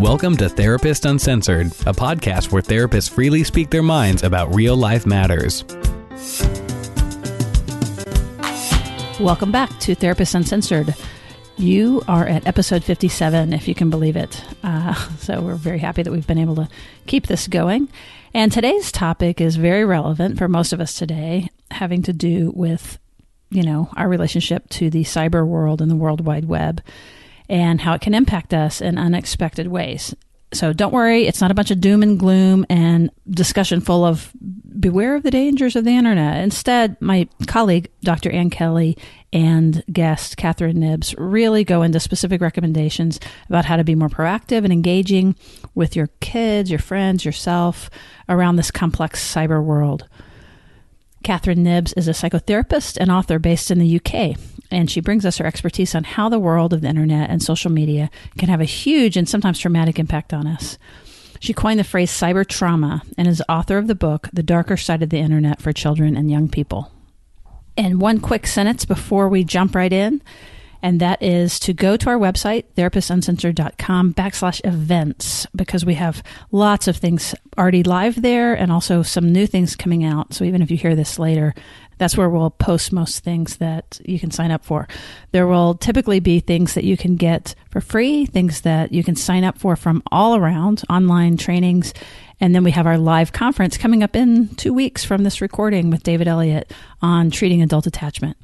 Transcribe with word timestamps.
Welcome 0.00 0.38
to 0.38 0.48
Therapist 0.48 1.04
Uncensored, 1.04 1.66
a 1.66 1.92
podcast 1.92 2.50
where 2.50 2.62
therapists 2.62 3.10
freely 3.10 3.44
speak 3.44 3.68
their 3.68 3.82
minds 3.82 4.22
about 4.22 4.54
real 4.54 4.74
life 4.74 5.04
matters. 5.04 5.62
Welcome 9.20 9.52
back 9.52 9.78
to 9.80 9.94
Therapist 9.94 10.34
Uncensored. 10.34 10.94
You 11.58 12.02
are 12.08 12.26
at 12.26 12.46
episode 12.46 12.82
57, 12.82 13.52
if 13.52 13.68
you 13.68 13.74
can 13.74 13.90
believe 13.90 14.16
it. 14.16 14.42
Uh, 14.62 14.94
so 15.18 15.42
we're 15.42 15.56
very 15.56 15.80
happy 15.80 16.02
that 16.02 16.10
we've 16.10 16.26
been 16.26 16.38
able 16.38 16.56
to 16.56 16.68
keep 17.06 17.26
this 17.26 17.46
going. 17.46 17.90
And 18.32 18.50
today's 18.50 18.90
topic 18.90 19.38
is 19.38 19.56
very 19.56 19.84
relevant 19.84 20.38
for 20.38 20.48
most 20.48 20.72
of 20.72 20.80
us 20.80 20.94
today, 20.94 21.50
having 21.70 22.00
to 22.04 22.14
do 22.14 22.54
with, 22.56 22.98
you 23.50 23.62
know, 23.62 23.90
our 23.98 24.08
relationship 24.08 24.66
to 24.70 24.88
the 24.88 25.04
cyber 25.04 25.46
world 25.46 25.82
and 25.82 25.90
the 25.90 25.96
World 25.96 26.24
Wide 26.24 26.46
Web 26.46 26.80
and 27.50 27.80
how 27.80 27.92
it 27.94 28.00
can 28.00 28.14
impact 28.14 28.54
us 28.54 28.80
in 28.80 28.96
unexpected 28.96 29.66
ways. 29.66 30.14
So 30.52 30.72
don't 30.72 30.92
worry, 30.92 31.26
it's 31.26 31.40
not 31.40 31.50
a 31.50 31.54
bunch 31.54 31.70
of 31.70 31.80
doom 31.80 32.02
and 32.02 32.18
gloom 32.18 32.64
and 32.70 33.10
discussion 33.28 33.80
full 33.80 34.04
of 34.04 34.32
beware 34.78 35.14
of 35.14 35.22
the 35.22 35.30
dangers 35.30 35.76
of 35.76 35.84
the 35.84 35.96
internet. 35.96 36.42
Instead, 36.42 36.96
my 37.00 37.28
colleague, 37.46 37.88
Dr. 38.02 38.30
Ann 38.30 38.50
Kelley, 38.50 38.96
and 39.32 39.82
guest, 39.92 40.36
Catherine 40.36 40.80
Knibbs, 40.80 41.14
really 41.18 41.62
go 41.62 41.82
into 41.82 42.00
specific 42.00 42.40
recommendations 42.40 43.20
about 43.48 43.64
how 43.64 43.76
to 43.76 43.84
be 43.84 43.94
more 43.94 44.08
proactive 44.08 44.64
and 44.64 44.72
engaging 44.72 45.36
with 45.74 45.94
your 45.94 46.08
kids, 46.20 46.70
your 46.70 46.80
friends, 46.80 47.24
yourself 47.24 47.90
around 48.28 48.56
this 48.56 48.70
complex 48.70 49.22
cyber 49.34 49.62
world. 49.62 50.08
Catherine 51.22 51.62
Knibbs 51.62 51.92
is 51.96 52.08
a 52.08 52.12
psychotherapist 52.12 52.96
and 52.96 53.10
author 53.10 53.38
based 53.38 53.70
in 53.70 53.78
the 53.78 54.00
UK, 54.00 54.36
and 54.70 54.90
she 54.90 55.00
brings 55.00 55.24
us 55.26 55.38
her 55.38 55.46
expertise 55.46 55.94
on 55.94 56.04
how 56.04 56.28
the 56.28 56.38
world 56.38 56.72
of 56.72 56.80
the 56.80 56.88
internet 56.88 57.30
and 57.30 57.42
social 57.42 57.70
media 57.70 58.10
can 58.38 58.48
have 58.48 58.60
a 58.60 58.64
huge 58.64 59.16
and 59.16 59.28
sometimes 59.28 59.58
traumatic 59.58 59.98
impact 59.98 60.32
on 60.32 60.46
us. 60.46 60.78
She 61.40 61.54
coined 61.54 61.80
the 61.80 61.84
phrase 61.84 62.10
cyber 62.10 62.46
trauma 62.46 63.02
and 63.16 63.26
is 63.26 63.42
author 63.48 63.78
of 63.78 63.86
the 63.86 63.94
book, 63.94 64.28
The 64.32 64.42
Darker 64.42 64.76
Side 64.76 65.02
of 65.02 65.10
the 65.10 65.18
Internet 65.18 65.62
for 65.62 65.72
Children 65.72 66.16
and 66.16 66.30
Young 66.30 66.48
People. 66.48 66.92
And 67.76 68.00
one 68.00 68.20
quick 68.20 68.46
sentence 68.46 68.84
before 68.84 69.28
we 69.28 69.42
jump 69.42 69.74
right 69.74 69.92
in 69.92 70.20
and 70.82 71.00
that 71.00 71.22
is 71.22 71.58
to 71.60 71.72
go 71.72 71.96
to 71.96 72.08
our 72.08 72.18
website, 72.18 72.64
therapistuncensored.com 72.76 74.14
backslash 74.14 74.60
events, 74.64 75.46
because 75.54 75.84
we 75.84 75.94
have 75.94 76.22
lots 76.52 76.88
of 76.88 76.96
things 76.96 77.34
already 77.58 77.82
live 77.82 78.22
there 78.22 78.54
and 78.54 78.72
also 78.72 79.02
some 79.02 79.30
new 79.30 79.46
things 79.46 79.76
coming 79.76 80.04
out. 80.04 80.32
So 80.32 80.44
even 80.44 80.62
if 80.62 80.70
you 80.70 80.76
hear 80.76 80.94
this 80.94 81.18
later, 81.18 81.54
that's 82.00 82.16
where 82.16 82.30
we'll 82.30 82.48
post 82.48 82.94
most 82.94 83.22
things 83.22 83.58
that 83.58 84.00
you 84.06 84.18
can 84.18 84.30
sign 84.30 84.50
up 84.50 84.64
for. 84.64 84.88
There 85.32 85.46
will 85.46 85.74
typically 85.74 86.18
be 86.18 86.40
things 86.40 86.72
that 86.72 86.82
you 86.82 86.96
can 86.96 87.16
get 87.16 87.54
for 87.68 87.82
free, 87.82 88.24
things 88.24 88.62
that 88.62 88.90
you 88.90 89.04
can 89.04 89.16
sign 89.16 89.44
up 89.44 89.58
for 89.58 89.76
from 89.76 90.02
all 90.10 90.34
around, 90.34 90.82
online 90.88 91.36
trainings. 91.36 91.92
And 92.40 92.54
then 92.54 92.64
we 92.64 92.70
have 92.70 92.86
our 92.86 92.96
live 92.96 93.32
conference 93.32 93.76
coming 93.76 94.02
up 94.02 94.16
in 94.16 94.48
two 94.54 94.72
weeks 94.72 95.04
from 95.04 95.24
this 95.24 95.42
recording 95.42 95.90
with 95.90 96.02
David 96.02 96.26
Elliott 96.26 96.72
on 97.02 97.30
treating 97.30 97.60
adult 97.60 97.86
attachment. 97.86 98.38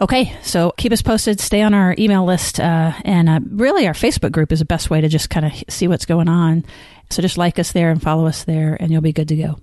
Okay, 0.00 0.36
so 0.42 0.72
keep 0.76 0.90
us 0.90 1.00
posted. 1.00 1.38
Stay 1.38 1.62
on 1.62 1.74
our 1.74 1.94
email 1.96 2.24
list, 2.24 2.58
uh, 2.58 2.92
and 3.04 3.28
uh, 3.28 3.38
really 3.52 3.86
our 3.86 3.94
Facebook 3.94 4.32
group 4.32 4.50
is 4.50 4.58
the 4.58 4.64
best 4.64 4.90
way 4.90 5.00
to 5.00 5.06
just 5.06 5.30
kind 5.30 5.46
of 5.46 5.52
see 5.68 5.86
what's 5.86 6.06
going 6.06 6.28
on. 6.28 6.64
So 7.08 7.22
just 7.22 7.38
like 7.38 7.60
us 7.60 7.70
there 7.70 7.92
and 7.92 8.02
follow 8.02 8.26
us 8.26 8.42
there, 8.42 8.76
and 8.80 8.90
you'll 8.90 9.00
be 9.00 9.12
good 9.12 9.28
to 9.28 9.36
go. 9.36 9.60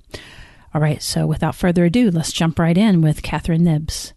All 0.74 0.82
right, 0.82 1.02
so 1.02 1.26
without 1.26 1.56
further 1.56 1.86
ado, 1.86 2.12
let's 2.12 2.32
jump 2.32 2.60
right 2.60 2.78
in 2.78 3.02
with 3.02 3.24
Catherine 3.24 3.64
Knibbs. 3.64 4.14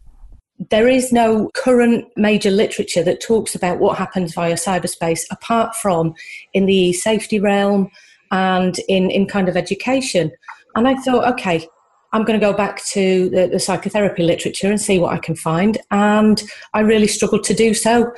There 0.70 0.86
is 0.86 1.12
no 1.12 1.50
current 1.54 2.06
major 2.16 2.50
literature 2.50 3.02
that 3.02 3.20
talks 3.20 3.54
about 3.54 3.78
what 3.78 3.98
happens 3.98 4.34
via 4.34 4.54
cyberspace 4.54 5.22
apart 5.30 5.74
from 5.74 6.14
in 6.52 6.66
the 6.66 6.92
safety 6.92 7.40
realm 7.40 7.90
and 8.30 8.78
in, 8.88 9.10
in 9.10 9.26
kind 9.26 9.48
of 9.48 9.56
education. 9.56 10.30
And 10.76 10.86
I 10.86 10.94
thought, 10.96 11.32
okay, 11.34 11.66
I'm 12.12 12.24
going 12.24 12.38
to 12.38 12.46
go 12.46 12.52
back 12.52 12.84
to 12.86 13.30
the, 13.30 13.46
the, 13.46 13.58
psychotherapy 13.58 14.22
literature 14.22 14.68
and 14.68 14.80
see 14.80 14.98
what 14.98 15.12
I 15.12 15.18
can 15.18 15.34
find. 15.34 15.78
And 15.90 16.42
I 16.74 16.80
really 16.80 17.06
struggled 17.06 17.44
to 17.44 17.54
do 17.54 17.72
so. 17.72 18.12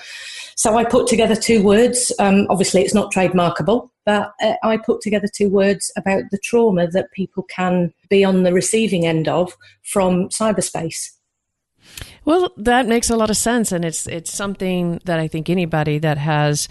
So 0.56 0.76
I 0.76 0.84
put 0.84 1.06
together 1.06 1.36
two 1.36 1.62
words. 1.62 2.12
Um, 2.18 2.46
obviously, 2.50 2.82
it's 2.82 2.94
not 2.94 3.12
trademarkable, 3.12 3.90
but 4.04 4.32
uh, 4.42 4.54
I 4.62 4.78
put 4.78 5.00
together 5.00 5.28
two 5.32 5.48
words 5.48 5.92
about 5.96 6.24
the 6.30 6.38
trauma 6.38 6.88
that 6.88 7.12
people 7.12 7.44
can 7.44 7.92
be 8.08 8.24
on 8.24 8.42
the 8.42 8.52
receiving 8.52 9.06
end 9.06 9.28
of 9.28 9.56
from 9.82 10.28
cyberspace. 10.28 11.10
Well, 12.24 12.52
that 12.56 12.86
makes 12.86 13.10
a 13.10 13.16
lot 13.16 13.30
of 13.30 13.36
sense, 13.36 13.70
and 13.72 13.84
it's 13.84 14.06
it's 14.06 14.32
something 14.32 15.00
that 15.04 15.20
I 15.20 15.28
think 15.28 15.50
anybody 15.50 15.98
that 15.98 16.18
has 16.18 16.68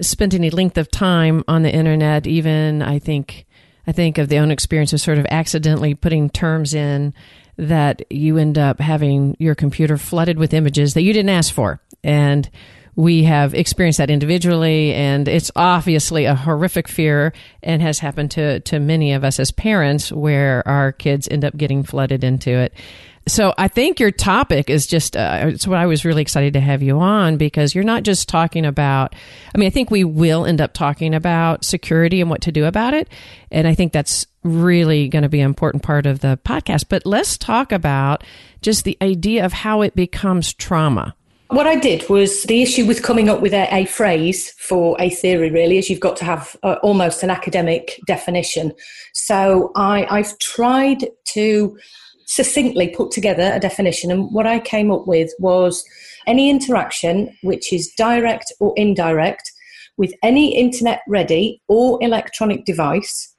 spent 0.00 0.34
any 0.34 0.50
length 0.50 0.78
of 0.78 0.90
time 0.90 1.42
on 1.48 1.62
the 1.62 1.72
internet, 1.72 2.26
even 2.26 2.82
I 2.82 2.98
think 2.98 3.46
I 3.86 3.92
think 3.92 4.18
of 4.18 4.28
the 4.28 4.38
own 4.38 4.50
experience 4.50 4.92
of 4.92 5.00
sort 5.00 5.18
of 5.18 5.26
accidentally 5.30 5.94
putting 5.94 6.30
terms 6.30 6.74
in 6.74 7.14
that 7.56 8.10
you 8.10 8.38
end 8.38 8.58
up 8.58 8.80
having 8.80 9.36
your 9.38 9.54
computer 9.54 9.96
flooded 9.96 10.38
with 10.38 10.54
images 10.54 10.94
that 10.94 11.02
you 11.02 11.12
didn't 11.12 11.30
ask 11.30 11.52
for. 11.52 11.80
And 12.02 12.48
we 12.96 13.24
have 13.24 13.54
experienced 13.54 13.98
that 13.98 14.10
individually 14.10 14.94
and 14.94 15.26
it's 15.26 15.50
obviously 15.56 16.26
a 16.26 16.34
horrific 16.34 16.86
fear 16.88 17.32
and 17.62 17.82
has 17.82 17.98
happened 17.98 18.30
to, 18.32 18.60
to 18.60 18.78
many 18.78 19.12
of 19.12 19.24
us 19.24 19.40
as 19.40 19.50
parents 19.50 20.12
where 20.12 20.66
our 20.66 20.92
kids 20.92 21.28
end 21.28 21.44
up 21.44 21.56
getting 21.56 21.82
flooded 21.82 22.22
into 22.22 22.50
it. 22.50 22.72
So 23.26 23.54
I 23.56 23.68
think 23.68 24.00
your 24.00 24.10
topic 24.10 24.68
is 24.68 24.86
just, 24.86 25.16
uh, 25.16 25.44
it's 25.46 25.66
what 25.66 25.78
I 25.78 25.86
was 25.86 26.04
really 26.04 26.20
excited 26.20 26.52
to 26.54 26.60
have 26.60 26.82
you 26.82 27.00
on 27.00 27.38
because 27.38 27.74
you're 27.74 27.82
not 27.82 28.02
just 28.02 28.28
talking 28.28 28.66
about, 28.66 29.14
I 29.54 29.58
mean, 29.58 29.66
I 29.66 29.70
think 29.70 29.90
we 29.90 30.04
will 30.04 30.44
end 30.44 30.60
up 30.60 30.74
talking 30.74 31.14
about 31.14 31.64
security 31.64 32.20
and 32.20 32.28
what 32.28 32.42
to 32.42 32.52
do 32.52 32.66
about 32.66 32.92
it. 32.92 33.08
And 33.50 33.66
I 33.66 33.74
think 33.74 33.92
that's 33.92 34.26
really 34.42 35.08
going 35.08 35.22
to 35.22 35.30
be 35.30 35.40
an 35.40 35.46
important 35.46 35.82
part 35.82 36.04
of 36.04 36.20
the 36.20 36.38
podcast. 36.44 36.84
But 36.90 37.06
let's 37.06 37.38
talk 37.38 37.72
about 37.72 38.22
just 38.60 38.84
the 38.84 38.98
idea 39.00 39.44
of 39.44 39.54
how 39.54 39.80
it 39.80 39.96
becomes 39.96 40.52
trauma. 40.52 41.14
What 41.48 41.66
I 41.66 41.76
did 41.76 42.08
was 42.10 42.42
the 42.42 42.62
issue 42.62 42.84
with 42.84 43.02
coming 43.02 43.28
up 43.30 43.40
with 43.40 43.54
a, 43.54 43.72
a 43.74 43.84
phrase 43.86 44.50
for 44.58 45.00
a 45.00 45.08
theory, 45.08 45.50
really, 45.50 45.78
is 45.78 45.88
you've 45.88 46.00
got 46.00 46.16
to 46.16 46.24
have 46.24 46.56
uh, 46.62 46.76
almost 46.82 47.22
an 47.22 47.30
academic 47.30 48.00
definition. 48.06 48.72
So 49.12 49.72
I, 49.76 50.06
I've 50.10 50.38
tried 50.38 51.06
to 51.26 51.78
succinctly 52.26 52.88
put 52.88 53.10
together 53.10 53.50
a 53.52 53.60
definition. 53.60 54.10
And 54.10 54.32
what 54.32 54.46
I 54.46 54.58
came 54.58 54.90
up 54.90 55.06
with 55.06 55.32
was 55.38 55.84
any 56.26 56.50
interaction 56.50 57.36
which 57.42 57.72
is 57.72 57.92
direct 57.96 58.52
or 58.60 58.72
indirect 58.76 59.50
with 59.96 60.12
any 60.22 60.56
internet 60.56 61.00
ready 61.06 61.62
or 61.68 61.98
electronic 62.02 62.64
device 62.64 63.34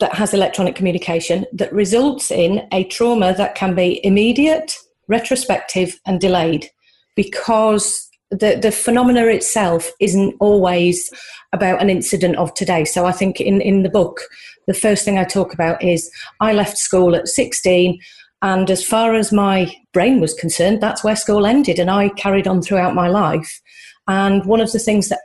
that 0.00 0.14
has 0.14 0.32
electronic 0.32 0.76
communication 0.76 1.44
that 1.52 1.72
results 1.72 2.30
in 2.30 2.66
a 2.72 2.84
trauma 2.84 3.34
that 3.34 3.54
can 3.54 3.74
be 3.74 4.04
immediate, 4.04 4.76
retrospective, 5.08 5.98
and 6.06 6.20
delayed 6.20 6.70
because 7.16 8.08
the, 8.30 8.58
the 8.60 8.70
phenomena 8.70 9.26
itself 9.26 9.90
isn't 10.00 10.34
always 10.38 11.10
about 11.52 11.80
an 11.80 11.90
incident 11.90 12.36
of 12.36 12.52
today. 12.54 12.84
So 12.84 13.06
I 13.06 13.12
think 13.12 13.40
in, 13.40 13.60
in 13.60 13.82
the 13.82 13.88
book, 13.88 14.20
the 14.68 14.74
first 14.74 15.04
thing 15.04 15.18
I 15.18 15.24
talk 15.24 15.52
about 15.52 15.82
is 15.82 16.08
I 16.40 16.52
left 16.52 16.78
school 16.78 17.16
at 17.16 17.26
16. 17.26 17.98
And 18.42 18.70
as 18.70 18.86
far 18.86 19.14
as 19.14 19.32
my 19.32 19.74
brain 19.92 20.20
was 20.20 20.34
concerned, 20.34 20.80
that's 20.80 21.02
where 21.02 21.16
school 21.16 21.46
ended. 21.46 21.80
And 21.80 21.90
I 21.90 22.10
carried 22.10 22.46
on 22.46 22.62
throughout 22.62 22.94
my 22.94 23.08
life. 23.08 23.60
And 24.06 24.44
one 24.44 24.60
of 24.60 24.70
the 24.70 24.78
things 24.78 25.08
that 25.08 25.20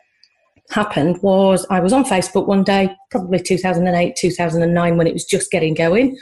happened 0.71 1.21
was 1.21 1.67
I 1.69 1.81
was 1.81 1.93
on 1.93 2.05
Facebook 2.05 2.47
one 2.47 2.63
day, 2.63 2.95
probably 3.11 3.39
2008, 3.39 4.15
2009, 4.15 4.97
when 4.97 5.07
it 5.07 5.13
was 5.13 5.25
just 5.25 5.51
getting 5.51 5.73
going. 5.73 6.17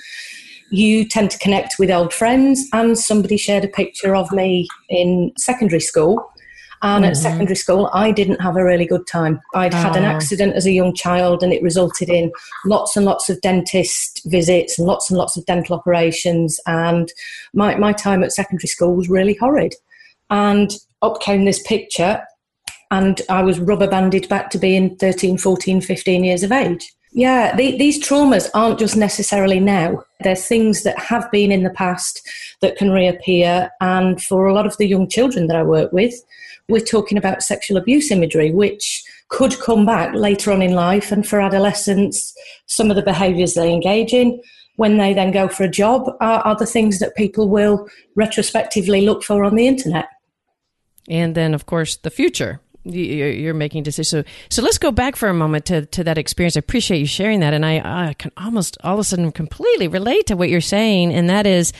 You 0.71 1.07
tend 1.07 1.31
to 1.31 1.37
connect 1.37 1.75
with 1.77 1.91
old 1.91 2.13
friends, 2.13 2.65
and 2.73 2.97
somebody 2.97 3.37
shared 3.37 3.65
a 3.65 3.67
picture 3.67 4.15
of 4.15 4.31
me 4.31 4.67
in 4.89 5.31
secondary 5.37 5.81
school 5.81 6.27
and 6.83 7.03
mm-hmm. 7.03 7.11
at 7.11 7.17
secondary 7.17 7.55
school, 7.55 7.89
I 7.93 8.11
didn't 8.11 8.41
have 8.41 8.57
a 8.57 8.63
really 8.63 8.85
good 8.85 9.05
time. 9.05 9.39
I'd 9.53 9.73
had 9.73 9.95
an 9.95 10.05
ah. 10.05 10.13
accident 10.13 10.55
as 10.55 10.66
a 10.66 10.72
young 10.72 10.95
child, 10.95 11.43
and 11.43 11.53
it 11.53 11.61
resulted 11.61 12.09
in 12.09 12.31
lots 12.66 12.97
and 12.97 13.05
lots 13.05 13.29
of 13.29 13.39
dentist 13.41 14.22
visits 14.25 14.79
and 14.79 14.87
lots 14.87 15.09
and 15.09 15.17
lots 15.17 15.37
of 15.37 15.45
dental 15.45 15.75
operations. 15.75 16.59
And 16.66 17.11
my, 17.53 17.75
my 17.75 17.93
time 17.93 18.23
at 18.23 18.31
secondary 18.31 18.67
school 18.67 18.95
was 18.95 19.09
really 19.09 19.35
horrid. 19.35 19.75
And 20.29 20.73
up 21.01 21.22
came 21.22 21.45
this 21.45 21.61
picture, 21.63 22.23
and 22.89 23.22
I 23.29 23.43
was 23.43 23.59
rubber 23.59 23.87
banded 23.87 24.27
back 24.27 24.49
to 24.51 24.57
being 24.57 24.95
13, 24.97 25.37
14, 25.37 25.81
15 25.81 26.23
years 26.23 26.43
of 26.43 26.51
age. 26.51 26.91
Yeah, 27.13 27.55
the, 27.55 27.77
these 27.77 28.01
traumas 28.01 28.49
aren't 28.53 28.79
just 28.79 28.95
necessarily 28.95 29.59
now. 29.59 30.01
They're 30.22 30.35
things 30.35 30.84
that 30.84 30.97
have 30.97 31.29
been 31.29 31.51
in 31.51 31.63
the 31.63 31.69
past 31.69 32.27
that 32.61 32.77
can 32.77 32.89
reappear. 32.89 33.69
And 33.81 34.22
for 34.23 34.47
a 34.47 34.53
lot 34.53 34.66
of 34.66 34.77
the 34.77 34.87
young 34.87 35.09
children 35.09 35.47
that 35.47 35.57
I 35.57 35.63
work 35.63 35.91
with, 35.91 36.13
we're 36.72 36.79
talking 36.79 37.18
about 37.18 37.44
sexual 37.44 37.78
abuse 37.78 38.12
imagery, 38.12 38.52
which 38.52 39.03
could 39.29 39.59
come 39.59 39.85
back 39.85 40.14
later 40.16 40.52
on 40.52 40.62
in 40.62 40.73
life. 40.73 41.12
And 41.12 41.28
for 41.28 41.40
adolescents, 41.40 42.34
some 42.68 42.90
of 42.90 42.96
the 42.96 43.02
behaviours 43.02 43.53
they 43.53 43.72
engage 43.72 44.14
in 44.14 44.41
when 44.78 44.97
they 44.97 45.14
then 45.14 45.32
go 45.32 45.47
for 45.47 45.64
a 45.64 45.70
job 45.70 46.09
are, 46.22 46.40
are 46.40 46.56
the 46.56 46.66
things 46.66 47.00
that 47.00 47.16
people 47.16 47.47
will 47.47 47.88
retrospectively 48.16 49.02
look 49.02 49.23
for 49.23 49.44
on 49.44 49.56
the 49.56 49.68
internet. 49.68 50.08
And 51.09 51.35
then, 51.35 51.53
of 51.53 51.66
course, 51.66 51.97
the 51.97 52.09
future 52.09 52.62
you're 52.84 53.53
making 53.53 53.84
decisions. 53.84 54.09
So, 54.09 54.32
so 54.50 54.62
let's 54.64 54.79
go 54.79 54.91
back 54.91 55.16
for 55.16 55.29
a 55.29 55.34
moment 55.34 55.66
to, 55.66 55.85
to 55.85 56.03
that 56.03 56.18
experience. 56.18 56.58
I 56.58 56.59
appreciate 56.59 56.97
you 56.97 57.06
sharing 57.06 57.40
that. 57.41 57.53
And 57.53 57.64
I, 57.66 58.08
I 58.09 58.14
can 58.14 58.32
almost 58.38 58.78
all 58.84 58.96
of 58.96 59.00
a 59.00 59.03
sudden 59.03 59.32
completely 59.32 59.88
relate 59.88 60.26
to 60.28 60.35
what 60.35 60.50
you're 60.50 60.62
saying. 60.62 61.14
And 61.14 61.29
that 61.29 61.46
is, 61.46 61.73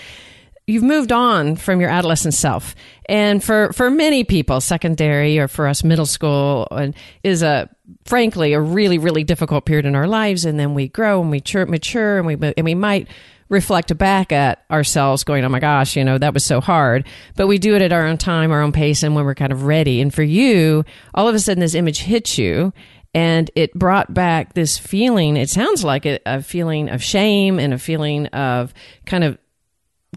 you've 0.72 0.84
moved 0.84 1.12
on 1.12 1.56
from 1.56 1.82
your 1.82 1.90
adolescent 1.90 2.34
self. 2.34 2.76
And 3.08 3.44
for, 3.44 3.74
for 3.74 3.90
many 3.90 4.24
people, 4.24 4.62
secondary 4.62 5.38
or 5.38 5.48
for 5.48 5.68
us, 5.68 5.84
middle 5.84 6.06
school 6.06 6.68
and 6.72 6.96
is 7.24 7.44
a, 7.44 7.70
frankly, 8.06 8.54
a 8.54 8.62
really, 8.62 8.98
really 8.98 9.24
difficult 9.24 9.66
period 9.66 9.86
in 9.86 9.96
our 9.96 10.08
lives. 10.08 10.46
And 10.46 10.60
then 10.60 10.74
we 10.74 10.88
grow 10.88 11.22
and 11.22 11.30
we 11.30 11.38
mature, 11.38 11.66
mature 11.66 12.18
and 12.18 12.26
we, 12.26 12.54
and 12.56 12.64
we 12.64 12.76
might 12.76 13.08
reflect 13.50 13.96
back 13.98 14.32
at 14.32 14.64
ourselves 14.72 15.26
going, 15.26 15.44
oh 15.44 15.50
my 15.50 15.60
gosh, 15.60 15.98
you 15.98 16.06
know, 16.06 16.18
that 16.18 16.34
was 16.34 16.46
so 16.46 16.62
hard. 16.62 17.06
But 17.36 17.48
we 17.48 17.58
do 17.58 17.76
it 17.76 17.82
at 17.82 17.92
our 17.92 18.08
own 18.08 18.18
time, 18.18 18.50
our 18.52 18.62
own 18.62 18.72
pace, 18.72 19.04
and 19.04 19.14
when 19.14 19.26
we're 19.26 19.36
kind 19.36 19.52
of 19.52 19.64
ready. 19.64 20.00
And 20.00 20.14
for 20.14 20.24
you, 20.24 20.86
all 21.14 21.28
of 21.28 21.36
a 21.36 21.40
sudden 21.40 21.60
this 21.60 21.76
image 21.76 22.00
hits 22.00 22.38
you 22.38 22.72
and 23.14 23.52
it 23.56 23.74
brought 23.74 24.14
back 24.14 24.54
this 24.54 24.78
feeling, 24.78 25.36
it 25.36 25.50
sounds 25.50 25.84
like 25.84 26.06
a, 26.06 26.20
a 26.26 26.42
feeling 26.42 26.88
of 26.88 27.04
shame 27.04 27.60
and 27.60 27.74
a 27.74 27.78
feeling 27.78 28.28
of 28.28 28.74
kind 29.06 29.26
of 29.26 29.38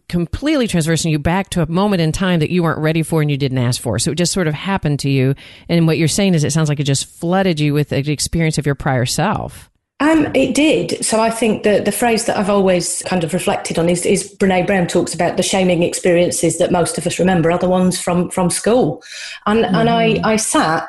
completely 0.08 0.67
transversing 0.67 1.12
you 1.12 1.19
back 1.19 1.50
to 1.50 1.62
a 1.62 1.67
moment 1.67 2.02
in 2.02 2.12
time 2.12 2.41
that 2.41 2.50
you 2.50 2.62
weren't 2.62 2.81
ready 2.81 3.02
for 3.02 3.23
and 3.23 3.31
you 3.31 3.37
didn't 3.37 3.58
ask 3.58 3.81
for. 3.81 3.99
So 3.99 4.11
it 4.11 4.17
just 4.17 4.32
sort 4.32 4.49
of 4.49 4.55
happened 4.55 5.00
to 5.00 5.11
you. 5.11 5.35
And 5.69 5.87
what 5.87 5.99
you're 5.99 6.08
saying 6.08 6.35
is 6.35 6.44
it 6.44 6.52
sounds 6.52 6.69
like 6.69 6.81
it 6.81 6.85
just 6.85 7.06
flooded 7.06 7.61
you 7.61 7.75
with 7.75 7.91
the 7.91 8.11
experience 8.11 8.58
of 8.58 8.67
your 8.67 8.75
prior 8.75 9.06
self. 9.06 9.70
Um, 10.00 10.26
it 10.35 10.55
did. 10.55 11.05
So 11.05 11.20
I 11.20 11.31
think 11.31 11.62
that 11.62 11.85
the 11.85 11.93
phrase 11.93 12.26
that 12.26 12.37
I've 12.37 12.50
always 12.50 13.02
kind 13.06 13.23
of 13.23 13.32
reflected 13.32 13.79
on 13.79 13.88
is, 13.88 14.05
is 14.05 14.35
Brene 14.37 14.67
Brown 14.67 14.88
talks 14.88 15.14
about 15.14 15.37
the 15.37 15.43
shaming 15.43 15.85
experiences 15.85 16.58
that 16.58 16.73
most 16.73 16.99
of 16.99 17.06
us 17.06 17.19
remember 17.20 17.52
are 17.52 17.58
the 17.58 17.69
ones 17.69 18.00
from, 18.00 18.29
from 18.31 18.50
school. 18.50 19.02
And, 19.47 19.64
mm. 19.64 19.73
and 19.73 19.88
I, 19.88 20.20
I 20.25 20.37
sat 20.37 20.88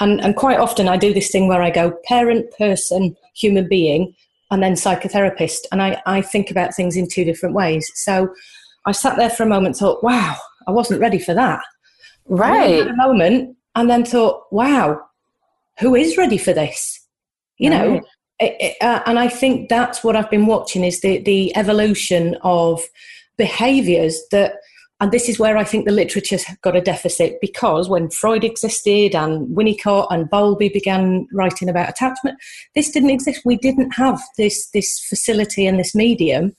and, 0.00 0.20
and 0.22 0.34
quite 0.36 0.58
often 0.58 0.88
I 0.88 0.96
do 0.96 1.12
this 1.12 1.30
thing 1.30 1.48
where 1.48 1.62
I 1.62 1.70
go 1.70 1.98
parent, 2.04 2.50
person, 2.58 3.14
human 3.34 3.68
being, 3.68 4.14
and 4.50 4.62
then 4.62 4.74
psychotherapist. 4.74 5.60
And 5.72 5.82
I, 5.82 6.00
I 6.06 6.22
think 6.22 6.50
about 6.50 6.74
things 6.74 6.96
in 6.96 7.08
two 7.08 7.24
different 7.24 7.54
ways. 7.54 7.90
So 7.94 8.32
I 8.86 8.92
sat 8.92 9.16
there 9.16 9.30
for 9.30 9.42
a 9.42 9.48
moment, 9.48 9.76
thought, 9.76 10.02
wow, 10.02 10.36
I 10.66 10.70
wasn't 10.70 11.00
ready 11.00 11.18
for 11.18 11.34
that. 11.34 11.62
Right. 12.28 12.86
a 12.86 12.96
moment, 12.96 13.56
and 13.74 13.90
then 13.90 14.04
thought, 14.04 14.44
wow, 14.50 15.00
who 15.78 15.94
is 15.94 16.16
ready 16.16 16.38
for 16.38 16.52
this? 16.52 17.06
You 17.58 17.70
right. 17.70 17.78
know, 17.78 17.94
it, 18.38 18.56
it, 18.60 18.76
uh, 18.80 19.02
and 19.06 19.18
I 19.18 19.28
think 19.28 19.68
that's 19.68 20.02
what 20.02 20.16
I've 20.16 20.30
been 20.30 20.46
watching 20.46 20.84
is 20.84 21.00
the 21.00 21.18
the 21.18 21.54
evolution 21.56 22.36
of 22.42 22.82
behaviours 23.38 24.20
that 24.30 24.54
and 25.00 25.12
this 25.12 25.28
is 25.28 25.38
where 25.38 25.58
I 25.58 25.64
think 25.64 25.84
the 25.84 25.92
literature's 25.92 26.46
got 26.62 26.76
a 26.76 26.80
deficit 26.80 27.38
because 27.42 27.88
when 27.88 28.08
Freud 28.08 28.44
existed 28.44 29.14
and 29.14 29.54
Winnicott 29.54 30.06
and 30.10 30.30
Bowlby 30.30 30.70
began 30.70 31.26
writing 31.32 31.68
about 31.68 31.90
attachment, 31.90 32.38
this 32.74 32.90
didn't 32.90 33.10
exist. 33.10 33.42
We 33.44 33.56
didn't 33.56 33.90
have 33.92 34.20
this 34.38 34.70
this 34.70 34.98
facility 35.06 35.66
and 35.66 35.78
this 35.78 35.94
medium 35.94 36.56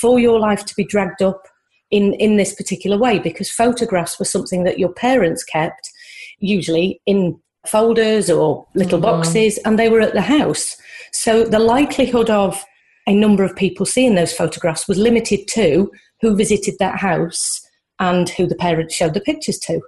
for 0.00 0.20
your 0.20 0.38
life 0.38 0.64
to 0.66 0.74
be 0.76 0.84
dragged 0.84 1.22
up 1.22 1.42
in 1.90 2.14
in 2.14 2.36
this 2.36 2.54
particular 2.54 2.96
way 2.96 3.18
because 3.18 3.50
photographs 3.50 4.18
were 4.18 4.24
something 4.24 4.62
that 4.62 4.78
your 4.78 4.92
parents 4.92 5.42
kept 5.42 5.90
usually 6.38 7.00
in 7.06 7.38
folders 7.66 8.30
or 8.30 8.66
little 8.74 8.98
mm-hmm. 8.98 9.22
boxes 9.22 9.58
and 9.64 9.78
they 9.78 9.88
were 9.88 10.00
at 10.00 10.14
the 10.14 10.20
house 10.20 10.76
so 11.12 11.44
the 11.44 11.58
likelihood 11.58 12.28
of 12.30 12.64
a 13.06 13.14
number 13.14 13.44
of 13.44 13.54
people 13.54 13.86
seeing 13.86 14.14
those 14.14 14.32
photographs 14.32 14.88
was 14.88 14.98
limited 14.98 15.46
to 15.46 15.90
who 16.20 16.34
visited 16.34 16.74
that 16.78 16.98
house 16.98 17.60
and 18.02 18.28
who 18.30 18.46
the 18.46 18.56
parents 18.56 18.94
showed 18.94 19.14
the 19.14 19.20
pictures 19.20 19.58
to. 19.60 19.80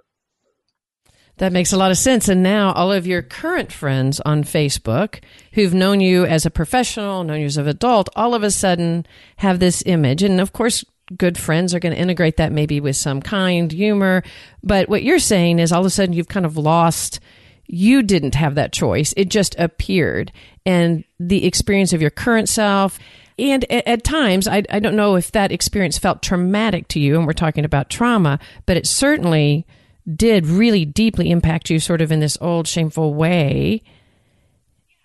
That 1.39 1.53
makes 1.53 1.73
a 1.73 1.77
lot 1.77 1.91
of 1.91 1.99
sense. 1.99 2.29
And 2.29 2.45
now 2.45 2.73
all 2.73 2.93
of 2.93 3.09
your 3.09 3.21
current 3.21 3.73
friends 3.73 4.21
on 4.21 4.45
Facebook 4.45 5.21
who've 5.55 5.75
known 5.75 6.01
you 6.01 6.25
as 6.25 6.47
a 6.47 6.51
professional, 6.51 7.25
known 7.25 7.41
you 7.41 7.47
as 7.47 7.57
an 7.57 7.67
adult, 7.67 8.09
all 8.15 8.35
of 8.35 8.45
a 8.45 8.53
sudden 8.53 9.05
have 9.39 9.59
this 9.59 9.83
image. 9.85 10.23
And 10.23 10.41
of 10.41 10.53
course, 10.53 10.85
good 11.17 11.37
friends 11.37 11.75
are 11.75 11.81
going 11.81 11.95
to 11.95 12.01
integrate 12.01 12.37
that 12.37 12.53
maybe 12.53 12.79
with 12.79 12.95
some 12.95 13.21
kind 13.21 13.73
humor. 13.73 14.23
But 14.63 14.89
what 14.89 15.03
you're 15.03 15.19
saying 15.19 15.59
is 15.59 15.73
all 15.73 15.81
of 15.81 15.87
a 15.87 15.91
sudden 15.91 16.13
you've 16.13 16.29
kind 16.29 16.47
of 16.47 16.57
lost 16.57 17.19
you 17.67 18.03
didn't 18.03 18.35
have 18.35 18.55
that 18.57 18.73
choice. 18.73 19.15
It 19.17 19.31
just 19.31 19.59
appeared. 19.59 20.33
And 20.67 21.05
the 21.19 21.47
experience 21.47 21.93
of 21.93 22.03
your 22.03 22.11
current 22.11 22.49
self, 22.49 22.99
and 23.39 23.71
at, 23.71 23.87
at, 23.87 24.05
times, 24.05 24.47
I, 24.47 24.63
I 24.71 24.79
don't 24.79 24.97
know 24.97 25.17
if 25.17 25.33
that 25.33 25.53
experience 25.53 25.99
felt 25.99 26.23
traumatic 26.23 26.89
to 26.89 27.01
you, 27.01 27.17
and 27.17 27.27
we're 27.27 27.33
talking 27.33 27.65
about 27.65 27.91
trauma, 27.91 28.39
but 28.67 28.77
it 28.77 28.87
certainly 28.87 29.67
did 30.15 30.47
really 30.47 30.85
deeply 30.85 31.31
impact 31.31 31.71
you, 31.71 31.81
sort 31.81 32.01
of 32.01 32.13
in 32.13 32.21
this 32.21 32.39
old, 32.41 32.69
shameful 32.69 33.15
way 33.15 33.83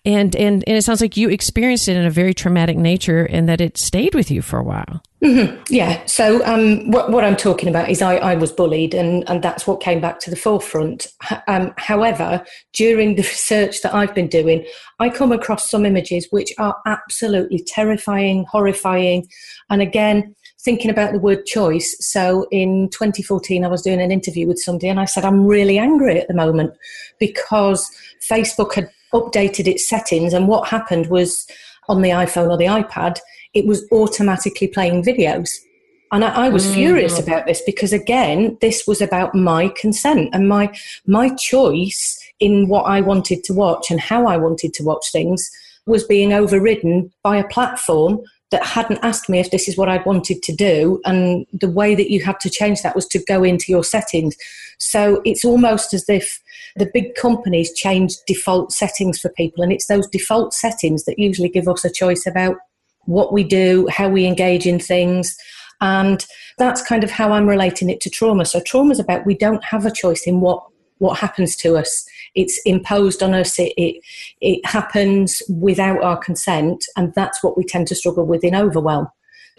and 0.04 0.34
and 0.34 0.64
and 0.66 0.76
it 0.76 0.82
sounds 0.82 1.00
like 1.00 1.16
you 1.16 1.28
experienced 1.28 1.88
it 1.88 1.96
in 1.96 2.06
a 2.06 2.10
very 2.10 2.32
traumatic 2.32 2.76
nature 2.76 3.24
and 3.24 3.48
that 3.48 3.60
it 3.60 3.76
stayed 3.76 4.14
with 4.14 4.30
you 4.30 4.40
for 4.40 4.58
a 4.58 4.62
while 4.62 5.02
mm-hmm. 5.22 5.62
yeah 5.68 6.04
so 6.06 6.44
um, 6.46 6.90
what, 6.90 7.10
what 7.10 7.22
i'm 7.22 7.36
talking 7.36 7.68
about 7.68 7.90
is 7.90 8.00
I, 8.00 8.16
I 8.16 8.34
was 8.34 8.50
bullied 8.50 8.94
and 8.94 9.28
and 9.28 9.42
that's 9.42 9.66
what 9.66 9.80
came 9.80 10.00
back 10.00 10.18
to 10.20 10.30
the 10.30 10.36
forefront 10.36 11.08
um, 11.48 11.74
however 11.76 12.42
during 12.72 13.16
the 13.16 13.22
research 13.22 13.82
that 13.82 13.94
i've 13.94 14.14
been 14.14 14.28
doing 14.28 14.64
i 15.00 15.10
come 15.10 15.32
across 15.32 15.68
some 15.68 15.84
images 15.84 16.26
which 16.30 16.52
are 16.58 16.76
absolutely 16.86 17.62
terrifying 17.66 18.46
horrifying 18.50 19.28
and 19.68 19.82
again 19.82 20.34
thinking 20.62 20.90
about 20.90 21.12
the 21.12 21.18
word 21.18 21.46
choice. 21.46 21.96
So 22.00 22.46
in 22.50 22.90
2014, 22.90 23.64
I 23.64 23.68
was 23.68 23.80
doing 23.80 23.98
an 23.98 24.12
interview 24.12 24.46
with 24.46 24.58
somebody 24.58 24.88
and 24.88 25.00
I 25.00 25.06
said, 25.06 25.24
I'm 25.24 25.46
really 25.46 25.78
angry 25.78 26.20
at 26.20 26.28
the 26.28 26.34
moment 26.34 26.74
because 27.18 27.90
Facebook 28.28 28.74
had 28.74 28.90
updated 29.12 29.66
its 29.66 29.88
settings, 29.88 30.32
and 30.32 30.48
what 30.48 30.68
happened 30.68 31.06
was 31.06 31.46
on 31.88 32.02
the 32.02 32.10
iPhone 32.10 32.50
or 32.50 32.56
the 32.56 32.66
iPad, 32.66 33.18
it 33.54 33.66
was 33.66 33.86
automatically 33.90 34.68
playing 34.68 35.02
videos. 35.02 35.50
And 36.12 36.24
I, 36.24 36.46
I 36.46 36.48
was 36.48 36.66
mm. 36.66 36.74
furious 36.74 37.18
about 37.18 37.46
this 37.46 37.62
because 37.64 37.92
again, 37.92 38.56
this 38.60 38.86
was 38.86 39.00
about 39.00 39.34
my 39.34 39.68
consent 39.68 40.30
and 40.32 40.48
my 40.48 40.72
my 41.06 41.34
choice 41.34 42.18
in 42.40 42.68
what 42.68 42.82
I 42.82 43.00
wanted 43.00 43.44
to 43.44 43.52
watch 43.52 43.90
and 43.90 44.00
how 44.00 44.26
I 44.26 44.36
wanted 44.36 44.74
to 44.74 44.84
watch 44.84 45.12
things 45.12 45.50
was 45.86 46.04
being 46.04 46.32
overridden 46.32 47.12
by 47.22 47.36
a 47.36 47.48
platform 47.48 48.20
that 48.50 48.64
hadn't 48.64 48.98
asked 49.02 49.28
me 49.28 49.38
if 49.38 49.50
this 49.50 49.68
is 49.68 49.76
what 49.76 49.88
I 49.88 49.98
wanted 49.98 50.42
to 50.42 50.52
do. 50.52 51.00
And 51.04 51.46
the 51.52 51.70
way 51.70 51.94
that 51.94 52.10
you 52.10 52.20
had 52.20 52.40
to 52.40 52.50
change 52.50 52.82
that 52.82 52.96
was 52.96 53.06
to 53.08 53.22
go 53.26 53.44
into 53.44 53.70
your 53.70 53.84
settings. 53.84 54.36
So 54.80 55.20
it's 55.24 55.44
almost 55.44 55.92
as 55.92 56.08
if 56.08 56.40
the 56.76 56.90
big 56.92 57.14
companies 57.14 57.72
change 57.74 58.14
default 58.26 58.72
settings 58.72 59.20
for 59.20 59.28
people. 59.28 59.62
And 59.62 59.72
it's 59.72 59.86
those 59.86 60.08
default 60.08 60.54
settings 60.54 61.04
that 61.04 61.18
usually 61.18 61.50
give 61.50 61.68
us 61.68 61.84
a 61.84 61.92
choice 61.92 62.26
about 62.26 62.56
what 63.04 63.32
we 63.32 63.44
do, 63.44 63.88
how 63.90 64.08
we 64.08 64.26
engage 64.26 64.66
in 64.66 64.80
things. 64.80 65.36
And 65.82 66.24
that's 66.58 66.82
kind 66.82 67.04
of 67.04 67.10
how 67.10 67.32
I'm 67.32 67.46
relating 67.46 67.90
it 67.90 68.00
to 68.02 68.10
trauma. 68.10 68.44
So 68.46 68.60
trauma 68.60 68.92
is 68.92 69.00
about 69.00 69.26
we 69.26 69.36
don't 69.36 69.64
have 69.64 69.84
a 69.86 69.90
choice 69.90 70.26
in 70.26 70.40
what 70.40 70.64
what 70.98 71.18
happens 71.18 71.56
to 71.56 71.78
us. 71.78 72.06
It's 72.34 72.60
imposed 72.66 73.22
on 73.22 73.32
us. 73.32 73.58
It, 73.58 73.72
it, 73.78 74.02
it 74.42 74.64
happens 74.66 75.42
without 75.48 76.02
our 76.02 76.18
consent, 76.18 76.84
and 76.94 77.14
that's 77.14 77.42
what 77.42 77.56
we 77.56 77.64
tend 77.64 77.88
to 77.88 77.94
struggle 77.94 78.26
with 78.26 78.44
in 78.44 78.54
overwhelm. 78.54 79.08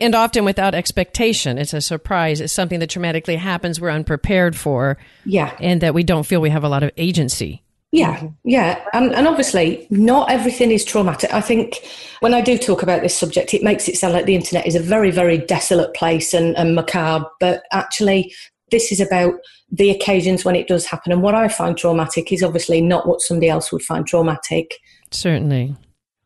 And 0.02 0.16
often 0.16 0.44
without 0.44 0.74
expectation. 0.74 1.58
It's 1.58 1.74
a 1.74 1.80
surprise. 1.80 2.42
It's 2.42 2.52
something 2.52 2.80
that 2.80 2.90
traumatically 2.90 3.38
happens 3.38 3.80
we're 3.80 3.92
unprepared 3.92 4.56
for. 4.56 4.98
Yeah. 5.26 5.56
And 5.60 5.80
that 5.82 5.94
we 5.94 6.04
don't 6.04 6.26
feel 6.26 6.42
we 6.42 6.50
have 6.50 6.64
a 6.64 6.70
lot 6.70 6.82
of 6.82 6.92
agency. 6.98 7.64
Yeah, 7.92 8.30
yeah. 8.46 8.84
And, 8.94 9.14
and 9.14 9.28
obviously, 9.28 9.86
not 9.90 10.32
everything 10.32 10.72
is 10.72 10.86
traumatic. 10.86 11.34
I 11.34 11.42
think 11.42 11.86
when 12.22 12.34
I 12.34 12.40
do 12.40 12.58
talk 12.58 12.82
about 12.82 13.02
this 13.02 13.16
subject, 13.16 13.54
it 13.54 13.64
makes 13.64 13.90
it 13.90 13.98
sound 13.98 14.14
like 14.14 14.26
the 14.26 14.36
internet 14.36 14.66
is 14.66 14.76
a 14.76 14.80
very, 14.80 15.12
very 15.12 15.38
desolate 15.38 15.94
place 15.94 16.34
and, 16.34 16.56
and 16.58 16.74
macabre. 16.74 17.30
But 17.42 17.64
actually, 17.72 18.34
this 18.72 18.94
is 18.94 19.02
about 19.02 19.34
the 19.70 19.90
occasions 19.90 20.46
when 20.46 20.56
it 20.56 20.68
does 20.68 20.86
happen. 20.86 21.12
And 21.12 21.22
what 21.22 21.36
I 21.36 21.50
find 21.50 21.78
traumatic 21.78 22.32
is 22.32 22.42
obviously 22.42 22.82
not 22.82 23.08
what 23.08 23.22
somebody 23.22 23.50
else 23.50 23.72
would 23.74 23.84
find 23.84 24.08
traumatic. 24.08 24.80
Certainly. 25.12 25.76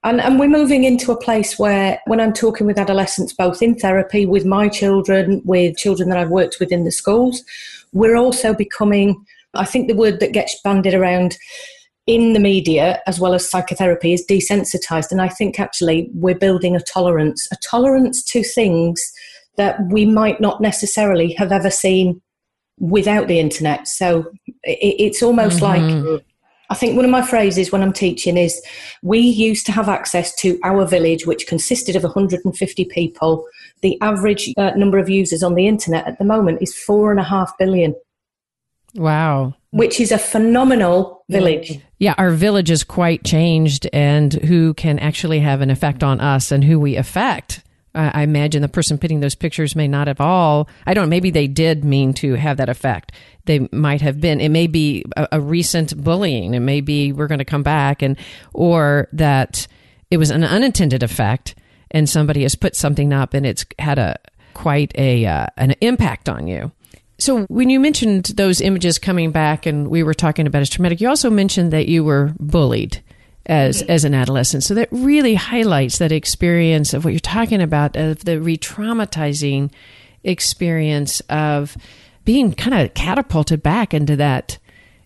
And, 0.05 0.21
and 0.21 0.39
we're 0.39 0.47
moving 0.47 0.83
into 0.83 1.11
a 1.11 1.19
place 1.19 1.57
where, 1.57 1.99
when 2.05 2.21
I'm 2.21 2.31
talking 2.31 2.67
with 2.67 2.77
adolescents, 2.77 3.33
both 3.33 3.61
in 3.63 3.75
therapy, 3.75 4.27
with 4.27 4.45
my 4.45 4.69
children, 4.69 5.41
with 5.43 5.77
children 5.77 6.09
that 6.09 6.17
I've 6.19 6.29
worked 6.29 6.57
with 6.59 6.71
in 6.71 6.85
the 6.85 6.91
schools, 6.91 7.43
we're 7.91 8.15
also 8.15 8.53
becoming, 8.53 9.25
I 9.55 9.65
think 9.65 9.87
the 9.87 9.95
word 9.95 10.19
that 10.19 10.31
gets 10.31 10.61
bandied 10.61 10.93
around 10.93 11.37
in 12.05 12.33
the 12.33 12.39
media 12.39 13.01
as 13.07 13.19
well 13.19 13.33
as 13.33 13.49
psychotherapy 13.49 14.13
is 14.13 14.23
desensitized. 14.29 15.11
And 15.11 15.23
I 15.23 15.27
think 15.27 15.59
actually 15.59 16.11
we're 16.13 16.37
building 16.37 16.75
a 16.75 16.81
tolerance, 16.81 17.47
a 17.51 17.57
tolerance 17.67 18.23
to 18.25 18.43
things 18.43 19.01
that 19.57 19.79
we 19.89 20.05
might 20.05 20.39
not 20.39 20.61
necessarily 20.61 21.33
have 21.33 21.51
ever 21.51 21.71
seen 21.71 22.21
without 22.77 23.27
the 23.27 23.39
internet. 23.39 23.87
So 23.87 24.31
it, 24.63 24.95
it's 24.99 25.23
almost 25.23 25.61
mm-hmm. 25.61 26.07
like 26.13 26.25
I 26.69 26.75
think 26.75 26.95
one 26.95 27.05
of 27.05 27.11
my 27.11 27.21
phrases 27.21 27.71
when 27.71 27.81
I'm 27.81 27.93
teaching 27.93 28.37
is 28.37 28.61
we 29.03 29.19
used 29.19 29.65
to 29.67 29.71
have 29.71 29.89
access 29.89 30.33
to 30.35 30.59
our 30.63 30.85
village, 30.85 31.27
which 31.27 31.47
consisted 31.47 31.95
of 31.95 32.03
150 32.03 32.85
people. 32.85 33.45
The 33.81 33.99
average 34.01 34.51
uh, 34.57 34.71
number 34.71 34.97
of 34.97 35.09
users 35.09 35.43
on 35.43 35.55
the 35.55 35.67
internet 35.67 36.07
at 36.07 36.17
the 36.17 36.25
moment 36.25 36.61
is 36.61 36.75
four 36.75 37.11
and 37.11 37.19
a 37.19 37.23
half 37.23 37.55
billion. 37.57 37.95
Wow. 38.95 39.53
Which 39.71 39.99
is 39.99 40.11
a 40.11 40.17
phenomenal 40.17 41.23
village. 41.29 41.79
Yeah, 41.99 42.15
our 42.17 42.31
village 42.31 42.71
is 42.71 42.83
quite 42.83 43.23
changed, 43.23 43.87
and 43.91 44.33
who 44.33 44.73
can 44.73 44.99
actually 44.99 45.39
have 45.39 45.61
an 45.61 45.69
effect 45.69 46.03
on 46.03 46.21
us 46.21 46.51
and 46.51 46.63
who 46.63 46.79
we 46.79 46.95
affect. 46.95 47.61
I 47.95 48.23
imagine 48.23 48.61
the 48.61 48.67
person 48.67 48.97
putting 48.97 49.21
those 49.21 49.35
pictures 49.35 49.75
may 49.75 49.87
not 49.87 50.07
have 50.07 50.19
all, 50.19 50.67
I 50.85 50.93
don't 50.93 51.09
maybe 51.09 51.31
they 51.31 51.47
did 51.47 51.85
mean 51.85 52.13
to 52.15 52.33
have 52.33 52.57
that 52.57 52.69
effect. 52.69 53.11
They 53.45 53.67
might 53.71 54.01
have 54.01 54.19
been, 54.19 54.41
it 54.41 54.49
may 54.49 54.67
be 54.67 55.05
a, 55.15 55.27
a 55.33 55.41
recent 55.41 56.03
bullying. 56.03 56.53
It 56.53 56.59
may 56.59 56.81
be 56.81 57.11
we're 57.11 57.27
going 57.27 57.39
to 57.39 57.45
come 57.45 57.63
back 57.63 58.01
and, 58.01 58.17
or 58.53 59.07
that 59.13 59.67
it 60.11 60.17
was 60.17 60.29
an 60.29 60.43
unintended 60.43 61.03
effect 61.03 61.55
and 61.91 62.09
somebody 62.09 62.41
has 62.43 62.55
put 62.55 62.75
something 62.75 63.13
up 63.13 63.33
and 63.33 63.45
it's 63.45 63.65
had 63.79 63.97
a 63.97 64.17
quite 64.53 64.91
a 64.97 65.25
uh, 65.25 65.47
an 65.57 65.75
impact 65.81 66.29
on 66.29 66.47
you. 66.47 66.71
So 67.17 67.43
when 67.45 67.69
you 67.69 67.79
mentioned 67.79 68.25
those 68.35 68.59
images 68.59 68.99
coming 68.99 69.31
back 69.31 69.65
and 69.65 69.87
we 69.87 70.03
were 70.03 70.13
talking 70.13 70.47
about 70.47 70.61
as 70.61 70.69
traumatic, 70.69 70.99
you 70.99 71.07
also 71.07 71.29
mentioned 71.29 71.71
that 71.71 71.87
you 71.87 72.03
were 72.03 72.33
bullied 72.39 73.01
as 73.45 73.81
as 73.83 74.03
an 74.03 74.13
adolescent. 74.13 74.63
So 74.63 74.73
that 74.73 74.89
really 74.91 75.35
highlights 75.35 75.99
that 75.99 76.11
experience 76.11 76.93
of 76.93 77.05
what 77.05 77.11
you're 77.11 77.19
talking 77.19 77.61
about 77.61 77.95
of 77.95 78.25
the 78.25 78.39
re-traumatizing 78.39 79.71
experience 80.23 81.19
of 81.29 81.77
being 82.23 82.53
kind 82.53 82.73
of 82.73 82.93
catapulted 82.95 83.61
back 83.61 83.93
into 83.93 84.15
that 84.15 84.57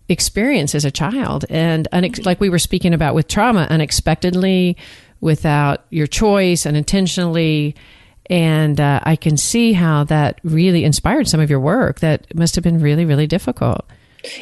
experience 0.07 0.73
as 0.73 0.85
a 0.85 0.91
child. 0.91 1.45
And 1.49 1.87
unex- 1.91 2.25
like 2.25 2.39
we 2.39 2.49
were 2.49 2.59
speaking 2.59 2.93
about 2.93 3.13
with 3.13 3.27
trauma 3.27 3.67
unexpectedly 3.69 4.77
without 5.21 5.85
your 5.89 6.07
choice 6.07 6.65
unintentionally. 6.65 7.75
And 8.31 8.79
uh, 8.79 8.99
i 9.03 9.15
can 9.15 9.37
see 9.37 9.73
how 9.73 10.03
that 10.03 10.39
really 10.43 10.83
inspired 10.83 11.27
some 11.27 11.39
of 11.39 11.49
your 11.49 11.59
work 11.59 11.99
that 12.01 12.31
must 12.35 12.53
have 12.53 12.63
been 12.63 12.79
really 12.79 13.03
really 13.03 13.25
difficult 13.25 13.89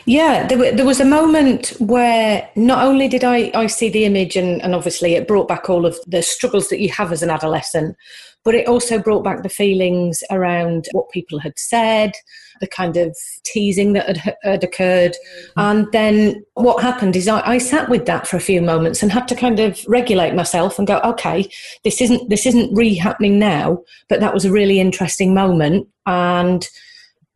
yeah, 0.05 0.47
there, 0.47 0.71
there, 0.71 0.85
was 0.85 0.99
a 0.99 1.05
moment 1.05 1.69
where 1.79 2.49
not 2.55 2.83
only 2.85 3.07
did 3.07 3.23
I, 3.23 3.51
I 3.53 3.67
see 3.67 3.89
the 3.89 4.05
image, 4.05 4.35
and, 4.35 4.61
and 4.61 4.73
obviously 4.73 5.15
it 5.15 5.27
brought 5.27 5.47
back 5.47 5.69
all 5.69 5.85
of 5.85 5.97
the 6.07 6.21
struggles 6.23 6.69
that 6.69 6.79
you 6.79 6.89
have 6.89 7.11
as 7.11 7.21
an 7.21 7.29
adolescent, 7.29 7.95
but 8.43 8.55
it 8.55 8.67
also 8.67 8.97
brought 8.97 9.23
back 9.23 9.43
the 9.43 9.49
feelings 9.49 10.23
around 10.31 10.87
what 10.93 11.09
people 11.11 11.37
had 11.39 11.57
said, 11.59 12.13
the 12.61 12.67
kind 12.67 12.97
of 12.97 13.15
teasing 13.43 13.93
that 13.93 14.17
had, 14.17 14.35
had 14.41 14.63
occurred. 14.63 15.11
Mm-hmm. 15.11 15.59
And 15.59 15.91
then 15.91 16.45
what 16.53 16.81
happened 16.81 17.15
is 17.15 17.27
I, 17.27 17.41
I 17.45 17.57
sat 17.57 17.89
with 17.89 18.05
that 18.05 18.25
for 18.25 18.37
a 18.37 18.41
few 18.41 18.61
moments 18.61 19.03
and 19.03 19.11
had 19.11 19.27
to 19.27 19.35
kind 19.35 19.59
of 19.59 19.83
regulate 19.87 20.33
myself 20.33 20.79
and 20.79 20.87
go, 20.87 20.99
okay, 20.99 21.49
this 21.83 22.01
isn't 22.01 22.29
this 22.29 22.45
isn't 22.45 22.73
re-happening 22.73 23.37
now, 23.37 23.83
but 24.09 24.21
that 24.21 24.33
was 24.33 24.45
a 24.45 24.51
really 24.51 24.79
interesting 24.79 25.33
moment. 25.33 25.87
And 26.05 26.67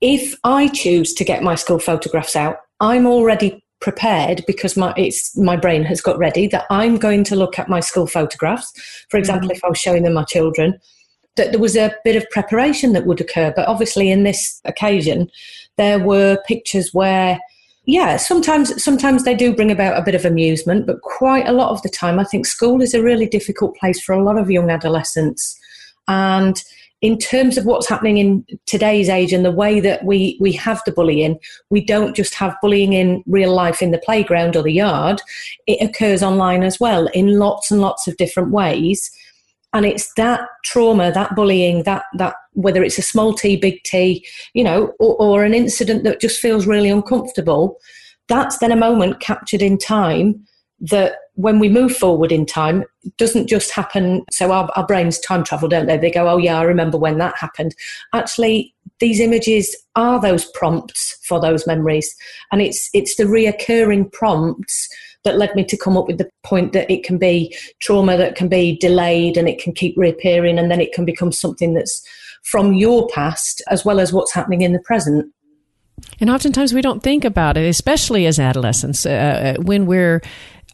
if 0.01 0.36
I 0.43 0.67
choose 0.67 1.13
to 1.13 1.24
get 1.24 1.43
my 1.43 1.55
school 1.55 1.79
photographs 1.79 2.36
out, 2.36 2.58
I'm 2.79 3.05
already 3.05 3.63
prepared 3.79 4.43
because 4.46 4.77
my 4.77 4.93
it's 4.96 5.36
my 5.38 5.55
brain 5.58 5.84
has 5.84 6.01
got 6.01 6.17
ready 6.17 6.48
that 6.48 6.65
I'm 6.70 6.98
going 6.98 7.24
to 7.25 7.36
look 7.36 7.58
at 7.58 7.70
my 7.70 7.79
school 7.79 8.08
photographs. 8.08 8.72
For 9.10 9.17
example, 9.17 9.50
mm-hmm. 9.50 9.58
if 9.58 9.63
I 9.63 9.70
was 9.70 9.77
showing 9.77 10.03
them 10.03 10.13
my 10.13 10.24
children, 10.24 10.79
that 11.36 11.51
there 11.51 11.60
was 11.60 11.75
a 11.75 11.93
bit 12.03 12.15
of 12.15 12.29
preparation 12.29 12.93
that 12.93 13.05
would 13.05 13.22
occur. 13.22 13.53
But 13.55 13.67
obviously, 13.67 14.10
in 14.10 14.24
this 14.24 14.62
occasion, 14.65 15.29
there 15.77 16.00
were 16.00 16.38
pictures 16.48 16.93
where, 16.93 17.39
yeah, 17.86 18.17
sometimes 18.17 18.84
sometimes 18.84 19.24
they 19.24 19.36
do 19.36 19.55
bring 19.55 19.72
about 19.72 19.98
a 19.98 20.03
bit 20.03 20.15
of 20.15 20.25
amusement, 20.25 20.86
but 20.88 21.01
quite 21.01 21.48
a 21.48 21.53
lot 21.53 21.72
of 21.72 21.81
the 21.81 21.89
time, 21.89 22.20
I 22.20 22.24
think 22.24 22.46
school 22.46 22.81
is 22.81 22.93
a 22.93 23.03
really 23.03 23.27
difficult 23.27 23.75
place 23.77 24.01
for 24.01 24.13
a 24.13 24.24
lot 24.24 24.38
of 24.38 24.51
young 24.51 24.70
adolescents, 24.70 25.60
and 26.08 26.63
in 27.01 27.17
terms 27.17 27.58
of 27.58 27.65
what's 27.65 27.89
happening 27.89 28.17
in 28.17 28.46
today's 28.67 29.10
age 29.10 29.34
and 29.34 29.43
the 29.43 29.51
way 29.51 29.79
that 29.79 30.05
we, 30.05 30.38
we 30.39 30.51
have 30.53 30.81
the 30.86 30.91
bullying, 30.91 31.39
we 31.72 31.84
don't 31.84 32.15
just 32.15 32.36
have 32.36 32.55
bullying 32.62 32.93
in 32.93 33.24
real 33.25 33.53
life 33.53 33.81
in 33.81 33.91
the 33.91 33.98
playground 33.98 34.55
or 34.55 34.62
the 34.62 34.72
yard. 34.72 35.20
It 35.65 35.81
occurs 35.81 36.22
online 36.22 36.62
as 36.62 36.79
well 36.79 37.08
in 37.08 37.39
lots 37.39 37.72
and 37.72 37.81
lots 37.81 38.08
of 38.08 38.17
different 38.17 38.51
ways. 38.51 39.10
And 39.74 39.86
it's 39.86 40.13
that 40.15 40.41
trauma, 40.63 41.12
that 41.12 41.36
bullying, 41.36 41.84
that 41.84 42.03
that 42.17 42.36
whether 42.53 42.84
it's 42.84 42.98
a 42.98 43.03
small 43.03 43.34
T, 43.34 43.55
big 43.55 43.81
T, 43.84 44.25
you 44.53 44.63
know, 44.63 44.93
or, 45.00 45.15
or 45.15 45.43
an 45.43 45.53
incident 45.53 46.03
that 46.03 46.20
just 46.20 46.41
feels 46.41 46.67
really 46.67 46.89
uncomfortable, 46.89 47.79
that's 48.27 48.60
then 48.60 48.72
a 48.72 48.75
moment 48.75 49.22
captured 49.22 49.62
in 49.62 49.77
time 49.77 50.46
that 50.81 51.15
when 51.35 51.59
we 51.59 51.69
move 51.69 51.95
forward 51.95 52.31
in 52.31 52.45
time 52.45 52.83
it 53.03 53.15
doesn't 53.17 53.47
just 53.47 53.71
happen 53.71 54.23
so 54.31 54.51
our, 54.51 54.69
our 54.75 54.85
brains 54.85 55.19
time 55.19 55.43
travel 55.43 55.69
don't 55.69 55.85
they? 55.85 55.97
They 55.97 56.11
go 56.11 56.27
oh 56.27 56.38
yeah 56.38 56.59
i 56.59 56.63
remember 56.63 56.97
when 56.97 57.17
that 57.19 57.38
happened. 57.38 57.75
Actually 58.13 58.73
these 59.00 59.19
images 59.19 59.75
are 59.95 60.19
those 60.19 60.45
prompts 60.51 61.17
for 61.25 61.39
those 61.39 61.65
memories 61.67 62.15
and 62.51 62.61
it's 62.61 62.89
it's 62.93 63.15
the 63.15 63.23
reoccurring 63.23 64.11
prompts 64.11 64.89
that 65.23 65.38
led 65.38 65.55
me 65.55 65.63
to 65.63 65.77
come 65.77 65.97
up 65.97 66.07
with 66.07 66.17
the 66.17 66.29
point 66.43 66.73
that 66.73 66.89
it 66.89 67.03
can 67.03 67.17
be 67.17 67.55
trauma 67.79 68.17
that 68.17 68.35
can 68.35 68.47
be 68.47 68.77
delayed 68.77 69.38
and 69.38 69.47
it 69.47 69.61
can 69.61 69.73
keep 69.73 69.95
reappearing 69.97 70.57
and 70.57 70.71
then 70.71 70.81
it 70.81 70.93
can 70.93 71.05
become 71.05 71.31
something 71.31 71.73
that's 71.73 72.05
from 72.43 72.73
your 72.73 73.07
past 73.07 73.61
as 73.69 73.85
well 73.85 74.00
as 74.00 74.11
what's 74.11 74.33
happening 74.33 74.61
in 74.61 74.73
the 74.73 74.79
present. 74.79 75.31
And 76.19 76.29
oftentimes 76.31 76.73
we 76.73 76.81
don't 76.81 77.03
think 77.03 77.23
about 77.23 77.57
it, 77.57 77.67
especially 77.67 78.25
as 78.25 78.39
adolescents, 78.39 79.05
uh, 79.05 79.55
uh 79.59 79.61
when 79.61 79.85
we're 79.85 80.21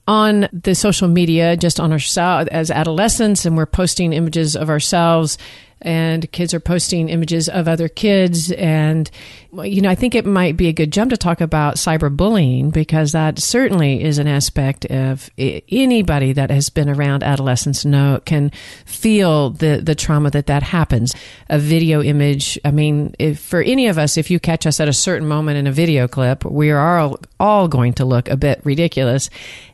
on 0.08 0.48
the 0.54 0.74
social 0.74 1.08
media, 1.08 1.58
just 1.58 1.80
on 1.80 1.92
ourselves 1.92 2.50
as 2.52 2.72
adolescents, 2.72 3.46
and 3.46 3.58
we're 3.58 3.66
posting 3.66 4.14
images 4.14 4.56
of 4.56 4.70
ourselves 4.70 5.38
and 5.82 6.32
kids 6.32 6.54
are 6.54 6.60
posting 6.60 7.10
images 7.10 7.48
of 7.48 7.68
other 7.68 7.88
kids. 7.88 8.52
And, 8.52 9.10
you 9.52 9.82
know, 9.82 9.90
I 9.90 9.96
think 9.96 10.16
it 10.16 10.26
might 10.26 10.58
be 10.58 10.68
a 10.68 10.74
good 10.74 10.92
jump 10.92 11.12
to 11.12 11.18
talk 11.18 11.42
about 11.42 11.76
cyberbullying 11.76 12.72
because 12.74 13.12
that 13.12 13.40
certainly 13.40 14.04
is 14.04 14.18
an 14.18 14.28
aspect 14.28 14.86
of 14.86 15.30
anybody 15.38 16.34
that 16.34 16.50
has 16.50 16.70
been 16.70 16.90
around 16.90 17.24
adolescence 17.24 17.86
know 17.86 18.20
can 18.26 18.52
feel 18.86 19.52
the, 19.52 19.80
the 19.84 19.96
trauma 19.96 20.32
that 20.32 20.48
that 20.48 20.64
happens. 20.64 21.14
A 21.50 21.60
video 21.60 22.02
image, 22.02 22.60
I 22.66 22.72
mean, 22.72 23.16
if, 23.20 23.40
for 23.40 23.62
any 23.62 23.88
of 23.88 23.98
us, 23.98 24.18
if 24.18 24.32
you 24.32 24.40
catch 24.40 24.66
us 24.66 24.80
at 24.80 24.88
a 24.88 24.94
certain 24.94 25.28
moment 25.28 25.58
in 25.58 25.68
a 25.68 25.72
video 25.72 26.08
clip, 26.08 26.44
we 26.44 26.72
are 26.72 27.00
all, 27.00 27.20
all 27.40 27.68
going 27.68 27.94
to 27.94 28.06
look 28.06 28.30
a 28.30 28.38
bit 28.38 28.62
ridiculous. 28.64 29.30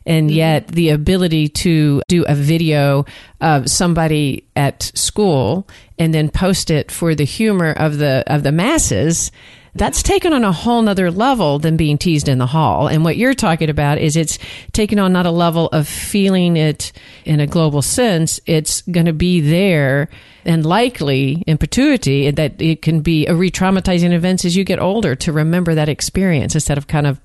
And 0.06 0.28
mm-hmm. 0.28 0.36
yet 0.36 0.68
the 0.68 0.90
ability 0.90 1.48
to 1.48 2.02
do 2.08 2.24
a 2.28 2.34
video 2.34 3.06
somebody 3.66 4.46
at 4.56 4.82
school 4.94 5.66
and 5.98 6.12
then 6.12 6.30
post 6.30 6.70
it 6.70 6.90
for 6.90 7.14
the 7.14 7.24
humor 7.24 7.72
of 7.72 7.98
the 7.98 8.24
of 8.26 8.42
the 8.42 8.52
masses 8.52 9.30
that's 9.76 10.02
taken 10.02 10.32
on 10.32 10.44
a 10.44 10.52
whole 10.52 10.82
nother 10.82 11.10
level 11.10 11.58
than 11.58 11.76
being 11.76 11.98
teased 11.98 12.28
in 12.28 12.38
the 12.38 12.46
hall. 12.46 12.86
And 12.86 13.02
what 13.04 13.16
you're 13.16 13.34
talking 13.34 13.68
about 13.68 13.98
is 13.98 14.16
it's 14.16 14.38
taken 14.72 14.98
on 14.98 15.12
not 15.12 15.26
a 15.26 15.30
level 15.30 15.66
of 15.68 15.88
feeling 15.88 16.56
it 16.56 16.92
in 17.24 17.40
a 17.40 17.46
global 17.46 17.82
sense. 17.82 18.38
It's 18.46 18.82
going 18.82 19.06
to 19.06 19.12
be 19.12 19.40
there 19.40 20.08
and 20.44 20.64
likely 20.64 21.42
in 21.46 21.58
perpetuity 21.58 22.30
that 22.30 22.60
it 22.62 22.82
can 22.82 23.00
be 23.00 23.26
a 23.26 23.34
re-traumatizing 23.34 24.12
event 24.12 24.44
as 24.44 24.56
you 24.56 24.62
get 24.62 24.78
older 24.78 25.16
to 25.16 25.32
remember 25.32 25.74
that 25.74 25.88
experience 25.88 26.54
instead 26.54 26.78
of 26.78 26.86
kind 26.86 27.06
of 27.06 27.20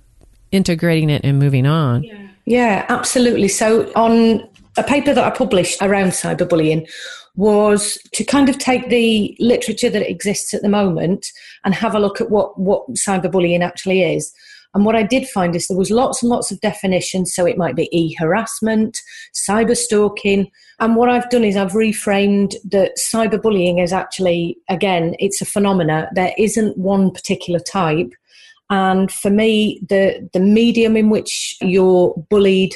integrating 0.52 1.12
it 1.12 1.24
and 1.24 1.38
moving 1.38 1.68
on. 1.68 2.04
Yeah, 2.04 2.28
yeah 2.46 2.86
absolutely. 2.90 3.50
So 3.50 3.92
on 3.96 4.49
a 4.80 4.84
paper 4.84 5.14
that 5.14 5.24
I 5.24 5.30
published 5.30 5.82
around 5.82 6.10
cyberbullying 6.10 6.90
was 7.36 7.98
to 8.14 8.24
kind 8.24 8.50
of 8.50 8.58
take 8.58 8.90
the 8.90 9.36
literature 9.40 9.90
that 9.90 10.10
exists 10.10 10.54
at 10.54 10.62
the 10.62 10.70
moment 10.70 11.28
and 11.64 11.74
have 11.74 11.96
a 11.96 12.00
look 12.00 12.20
at 12.20 12.30
what, 12.30 12.60
what 12.60 12.88
cyberbullying 12.94 13.62
actually 13.62 14.02
is. 14.02 14.34
And 14.74 14.86
what 14.86 14.96
I 14.96 15.04
did 15.04 15.28
find 15.28 15.56
is 15.56 15.68
there 15.68 15.78
was 15.78 15.90
lots 15.90 16.22
and 16.22 16.30
lots 16.30 16.52
of 16.52 16.60
definitions. 16.60 17.34
So 17.34 17.46
it 17.46 17.58
might 17.58 17.76
be 17.76 17.90
e-harassment, 17.92 19.00
cyber 19.34 19.76
stalking. 19.76 20.52
And 20.80 20.96
what 20.96 21.10
I've 21.10 21.30
done 21.30 21.44
is 21.44 21.56
I've 21.56 21.72
reframed 21.72 22.56
that 22.70 22.92
cyberbullying 22.98 23.82
is 23.84 23.92
actually, 23.92 24.58
again, 24.70 25.16
it's 25.20 25.42
a 25.42 25.46
phenomena. 25.46 26.10
There 26.14 26.34
isn't 26.38 26.78
one 26.78 27.12
particular 27.12 27.60
type. 27.60 28.12
And 28.70 29.12
for 29.12 29.32
me, 29.32 29.82
the, 29.90 30.30
the 30.34 30.40
medium 30.40 30.96
in 30.96 31.10
which 31.10 31.58
you're 31.62 32.14
bullied 32.30 32.76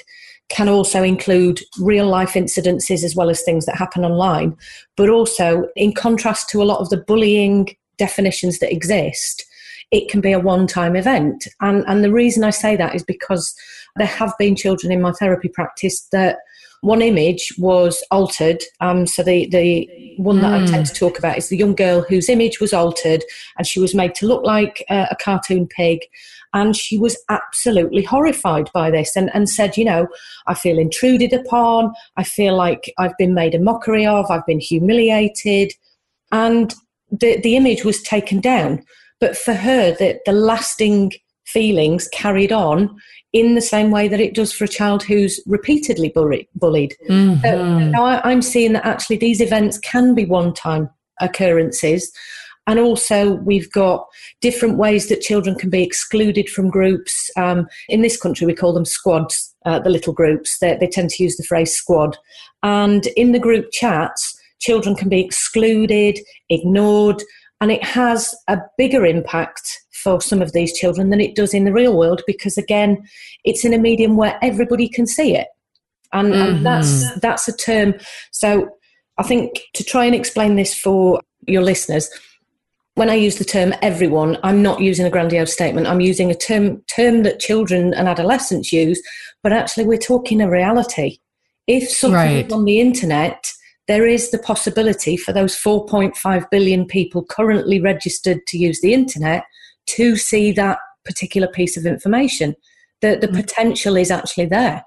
can 0.53 0.69
also 0.69 1.01
include 1.01 1.61
real 1.79 2.07
life 2.07 2.33
incidences 2.33 3.03
as 3.03 3.15
well 3.15 3.29
as 3.29 3.41
things 3.41 3.65
that 3.65 3.75
happen 3.75 4.05
online. 4.05 4.55
But 4.95 5.09
also, 5.09 5.67
in 5.75 5.93
contrast 5.93 6.47
to 6.49 6.61
a 6.61 6.65
lot 6.65 6.79
of 6.79 6.89
the 6.89 6.97
bullying 6.97 7.75
definitions 7.97 8.59
that 8.59 8.71
exist, 8.71 9.45
it 9.89 10.09
can 10.09 10.21
be 10.21 10.31
a 10.31 10.39
one 10.39 10.67
time 10.67 10.95
event. 10.95 11.47
And, 11.61 11.83
and 11.87 12.03
the 12.03 12.11
reason 12.11 12.43
I 12.43 12.51
say 12.51 12.75
that 12.75 12.93
is 12.93 13.03
because 13.03 13.53
there 13.95 14.07
have 14.07 14.33
been 14.37 14.55
children 14.55 14.91
in 14.91 15.01
my 15.01 15.11
therapy 15.11 15.49
practice 15.49 16.07
that 16.11 16.37
one 16.81 17.01
image 17.01 17.53
was 17.57 18.03
altered. 18.11 18.61
Um, 18.79 19.07
so 19.07 19.23
the, 19.23 19.47
the 19.49 19.89
one 20.17 20.41
that 20.41 20.51
mm. 20.51 20.67
I 20.67 20.71
tend 20.71 20.85
to 20.85 20.93
talk 20.93 21.17
about 21.17 21.37
is 21.37 21.49
the 21.49 21.57
young 21.57 21.75
girl 21.75 22.01
whose 22.01 22.29
image 22.29 22.59
was 22.59 22.73
altered 22.73 23.23
and 23.57 23.65
she 23.65 23.79
was 23.79 23.95
made 23.95 24.13
to 24.15 24.27
look 24.27 24.43
like 24.43 24.83
a, 24.89 25.07
a 25.09 25.15
cartoon 25.15 25.65
pig. 25.65 26.01
And 26.53 26.75
she 26.75 26.97
was 26.97 27.17
absolutely 27.29 28.03
horrified 28.03 28.69
by 28.73 28.91
this 28.91 29.15
and, 29.15 29.31
and 29.33 29.49
said, 29.49 29.75
you 29.77 29.85
know, 29.85 30.07
I 30.47 30.53
feel 30.53 30.77
intruded 30.77 31.33
upon. 31.33 31.93
I 32.17 32.23
feel 32.23 32.55
like 32.55 32.93
I've 32.99 33.17
been 33.17 33.33
made 33.33 33.55
a 33.55 33.59
mockery 33.59 34.05
of. 34.05 34.29
I've 34.29 34.45
been 34.45 34.59
humiliated. 34.59 35.71
And 36.31 36.73
the, 37.11 37.39
the 37.41 37.55
image 37.55 37.83
was 37.83 38.01
taken 38.01 38.39
down. 38.39 38.83
But 39.19 39.37
for 39.37 39.53
her, 39.53 39.91
the, 39.91 40.19
the 40.25 40.31
lasting 40.33 41.13
feelings 41.45 42.07
carried 42.09 42.51
on 42.51 42.95
in 43.31 43.55
the 43.55 43.61
same 43.61 43.89
way 43.89 44.07
that 44.07 44.19
it 44.19 44.35
does 44.35 44.53
for 44.53 44.63
a 44.63 44.67
child 44.67 45.03
who's 45.03 45.39
repeatedly 45.45 46.09
bullied. 46.09 46.95
Mm-hmm. 47.09 47.45
Uh, 47.45 47.79
now 47.89 48.03
I, 48.05 48.21
I'm 48.29 48.41
seeing 48.41 48.73
that 48.73 48.85
actually 48.85 49.17
these 49.17 49.41
events 49.41 49.79
can 49.79 50.13
be 50.13 50.25
one 50.25 50.53
time 50.53 50.89
occurrences. 51.19 52.11
And 52.65 52.79
also, 52.79 53.33
we've 53.33 53.69
got 53.71 54.05
different 54.39 54.77
ways 54.77 55.09
that 55.09 55.21
children 55.21 55.55
can 55.55 55.69
be 55.69 55.83
excluded 55.83 56.49
from 56.49 56.69
groups. 56.69 57.29
Um, 57.35 57.67
in 57.89 58.01
this 58.01 58.19
country, 58.19 58.47
we 58.47 58.53
call 58.53 58.73
them 58.73 58.85
squads, 58.85 59.53
uh, 59.65 59.79
the 59.79 59.89
little 59.89 60.13
groups. 60.13 60.59
They, 60.59 60.77
they 60.79 60.87
tend 60.87 61.09
to 61.11 61.23
use 61.23 61.35
the 61.35 61.43
phrase 61.43 61.75
squad. 61.75 62.17
And 62.61 63.07
in 63.17 63.33
the 63.33 63.39
group 63.39 63.71
chats, 63.71 64.39
children 64.59 64.95
can 64.95 65.09
be 65.09 65.19
excluded, 65.19 66.19
ignored, 66.49 67.21
and 67.59 67.71
it 67.71 67.83
has 67.83 68.35
a 68.47 68.59
bigger 68.77 69.05
impact 69.05 69.83
for 70.03 70.21
some 70.21 70.41
of 70.41 70.51
these 70.51 70.77
children 70.77 71.09
than 71.09 71.21
it 71.21 71.33
does 71.33 71.53
in 71.53 71.63
the 71.63 71.71
real 71.71 71.97
world 71.97 72.21
because 72.27 72.57
again 72.57 73.01
it's 73.45 73.63
in 73.63 73.73
a 73.73 73.77
medium 73.77 74.17
where 74.17 74.37
everybody 74.41 74.89
can 74.89 75.07
see 75.07 75.33
it 75.33 75.47
and, 76.11 76.33
mm-hmm. 76.33 76.55
and 76.55 76.65
that's 76.65 77.19
that's 77.21 77.47
a 77.47 77.55
term 77.55 77.93
so 78.31 78.69
i 79.17 79.23
think 79.23 79.61
to 79.73 79.83
try 79.83 80.03
and 80.03 80.13
explain 80.13 80.57
this 80.57 80.77
for 80.77 81.21
your 81.47 81.61
listeners 81.61 82.09
when 82.95 83.09
I 83.09 83.15
use 83.15 83.37
the 83.37 83.45
term 83.45 83.73
everyone, 83.81 84.37
I'm 84.43 84.61
not 84.61 84.81
using 84.81 85.05
a 85.05 85.09
grandiose 85.09 85.51
statement. 85.51 85.87
I'm 85.87 86.01
using 86.01 86.29
a 86.29 86.35
term 86.35 86.81
term 86.87 87.23
that 87.23 87.39
children 87.39 87.93
and 87.93 88.07
adolescents 88.07 88.71
use, 88.71 89.01
but 89.41 89.51
actually 89.51 89.85
we're 89.85 89.97
talking 89.97 90.41
a 90.41 90.49
reality. 90.49 91.17
If 91.65 91.89
something 91.89 92.15
right. 92.15 92.45
is 92.45 92.53
on 92.53 92.65
the 92.65 92.79
internet, 92.79 93.51
there 93.87 94.05
is 94.05 94.31
the 94.31 94.37
possibility 94.37 95.17
for 95.17 95.33
those 95.33 95.55
4.5 95.55 96.49
billion 96.51 96.85
people 96.85 97.25
currently 97.25 97.81
registered 97.81 98.45
to 98.47 98.57
use 98.57 98.79
the 98.81 98.93
internet 98.93 99.43
to 99.87 100.15
see 100.15 100.51
that 100.53 100.77
particular 101.03 101.47
piece 101.47 101.75
of 101.77 101.85
information. 101.85 102.55
The, 103.01 103.17
the 103.19 103.27
mm. 103.27 103.35
potential 103.35 103.97
is 103.97 104.11
actually 104.11 104.45
there. 104.45 104.83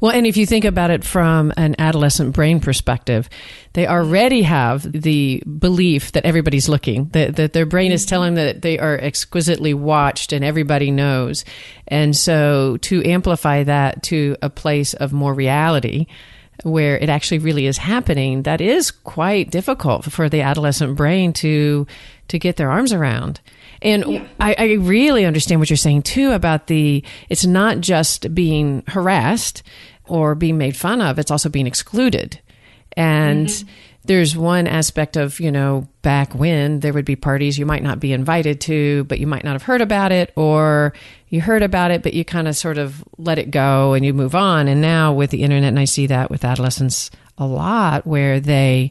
Well, 0.00 0.12
and 0.12 0.26
if 0.26 0.36
you 0.36 0.46
think 0.46 0.64
about 0.64 0.90
it 0.90 1.04
from 1.04 1.52
an 1.56 1.76
adolescent 1.78 2.34
brain 2.34 2.60
perspective, 2.60 3.28
they 3.74 3.86
already 3.86 4.42
have 4.42 4.90
the 4.90 5.42
belief 5.58 6.12
that 6.12 6.24
everybody's 6.24 6.68
looking, 6.68 7.08
that, 7.10 7.36
that 7.36 7.52
their 7.52 7.66
brain 7.66 7.92
is 7.92 8.06
telling 8.06 8.34
them 8.34 8.46
that 8.46 8.62
they 8.62 8.78
are 8.78 8.98
exquisitely 8.98 9.74
watched 9.74 10.32
and 10.32 10.44
everybody 10.44 10.90
knows. 10.90 11.44
And 11.86 12.16
so 12.16 12.76
to 12.82 13.04
amplify 13.04 13.64
that 13.64 14.02
to 14.04 14.36
a 14.42 14.50
place 14.50 14.94
of 14.94 15.12
more 15.12 15.34
reality, 15.34 16.06
where 16.64 16.98
it 16.98 17.08
actually 17.08 17.38
really 17.38 17.66
is 17.66 17.78
happening, 17.78 18.42
that 18.42 18.60
is 18.60 18.90
quite 18.90 19.50
difficult 19.50 20.04
for 20.04 20.28
the 20.28 20.42
adolescent 20.42 20.96
brain 20.96 21.32
to 21.34 21.86
to 22.28 22.38
get 22.38 22.56
their 22.56 22.70
arms 22.70 22.92
around. 22.92 23.40
And 23.82 24.04
yeah. 24.06 24.26
I, 24.40 24.54
I, 24.58 24.72
really 24.74 25.24
understand 25.24 25.60
what 25.60 25.70
you're 25.70 25.76
saying 25.76 26.02
too 26.02 26.32
about 26.32 26.66
the 26.66 27.04
it's 27.28 27.46
not 27.46 27.80
just 27.80 28.34
being 28.34 28.82
harassed 28.88 29.62
or 30.06 30.34
being 30.34 30.58
made 30.58 30.76
fun 30.76 31.00
of, 31.00 31.18
it's 31.18 31.30
also 31.30 31.48
being 31.48 31.66
excluded. 31.66 32.40
And 32.96 33.46
mm-hmm. 33.46 33.68
there's 34.04 34.36
one 34.36 34.66
aspect 34.66 35.16
of, 35.16 35.38
you 35.38 35.52
know, 35.52 35.86
back 36.02 36.34
when 36.34 36.80
there 36.80 36.92
would 36.92 37.04
be 37.04 37.14
parties 37.14 37.58
you 37.58 37.66
might 37.66 37.82
not 37.82 38.00
be 38.00 38.12
invited 38.12 38.60
to, 38.62 39.04
but 39.04 39.20
you 39.20 39.26
might 39.26 39.44
not 39.44 39.52
have 39.52 39.62
heard 39.62 39.80
about 39.80 40.10
it, 40.10 40.32
or 40.34 40.92
you 41.28 41.40
heard 41.40 41.62
about 41.62 41.90
it, 41.90 42.02
but 42.02 42.14
you 42.14 42.24
kind 42.24 42.48
of 42.48 42.56
sort 42.56 42.78
of 42.78 43.04
let 43.18 43.38
it 43.38 43.50
go 43.50 43.92
and 43.92 44.04
you 44.04 44.12
move 44.12 44.34
on. 44.34 44.66
And 44.66 44.80
now 44.80 45.12
with 45.12 45.30
the 45.30 45.42
internet, 45.42 45.68
and 45.68 45.78
I 45.78 45.84
see 45.84 46.06
that 46.06 46.30
with 46.30 46.44
adolescents 46.44 47.10
a 47.36 47.46
lot, 47.46 48.06
where 48.06 48.40
they 48.40 48.90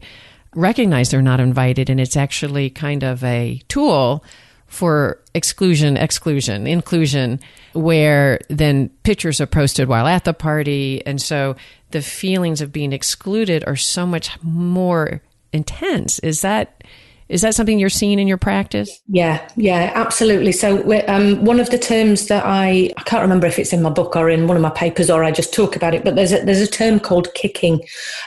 recognize 0.55 1.09
they're 1.09 1.21
not 1.21 1.39
invited, 1.39 1.89
and 1.89 1.99
it's 1.99 2.15
actually 2.15 2.69
kind 2.69 3.03
of 3.03 3.23
a 3.23 3.61
tool 3.67 4.23
for 4.67 5.19
exclusion, 5.33 5.97
exclusion, 5.97 6.67
inclusion, 6.67 7.39
where 7.73 8.39
then 8.49 8.89
pictures 9.03 9.39
are 9.39 9.47
posted 9.47 9.87
while 9.87 10.07
at 10.07 10.25
the 10.25 10.33
party. 10.33 11.05
And 11.05 11.21
so 11.21 11.55
the 11.91 12.01
feelings 12.01 12.61
of 12.61 12.71
being 12.71 12.93
excluded 12.93 13.63
are 13.65 13.75
so 13.75 14.05
much 14.05 14.31
more 14.43 15.21
intense. 15.53 16.19
Is 16.19 16.41
that 16.41 16.83
is 17.29 17.41
that 17.41 17.55
something 17.55 17.77
you're 17.77 17.89
seeing 17.89 18.19
in 18.19 18.27
your 18.27 18.37
practice? 18.37 19.01
Yeah, 19.09 19.45
yeah, 19.57 19.91
absolutely. 19.95 20.53
So, 20.53 20.81
um, 21.09 21.43
one 21.43 21.59
of 21.59 21.69
the 21.69 21.77
terms 21.77 22.27
that 22.27 22.45
I 22.45 22.93
I 22.95 23.03
can't 23.03 23.21
remember 23.21 23.47
if 23.47 23.59
it's 23.59 23.73
in 23.73 23.81
my 23.81 23.89
book 23.89 24.15
or 24.15 24.29
in 24.29 24.47
one 24.47 24.55
of 24.55 24.63
my 24.63 24.69
papers 24.69 25.09
or 25.09 25.25
I 25.25 25.31
just 25.31 25.53
talk 25.53 25.75
about 25.75 25.93
it, 25.93 26.05
but 26.05 26.15
there's 26.15 26.31
a, 26.31 26.45
there's 26.45 26.61
a 26.61 26.67
term 26.67 27.01
called 27.01 27.33
kicking, 27.33 27.81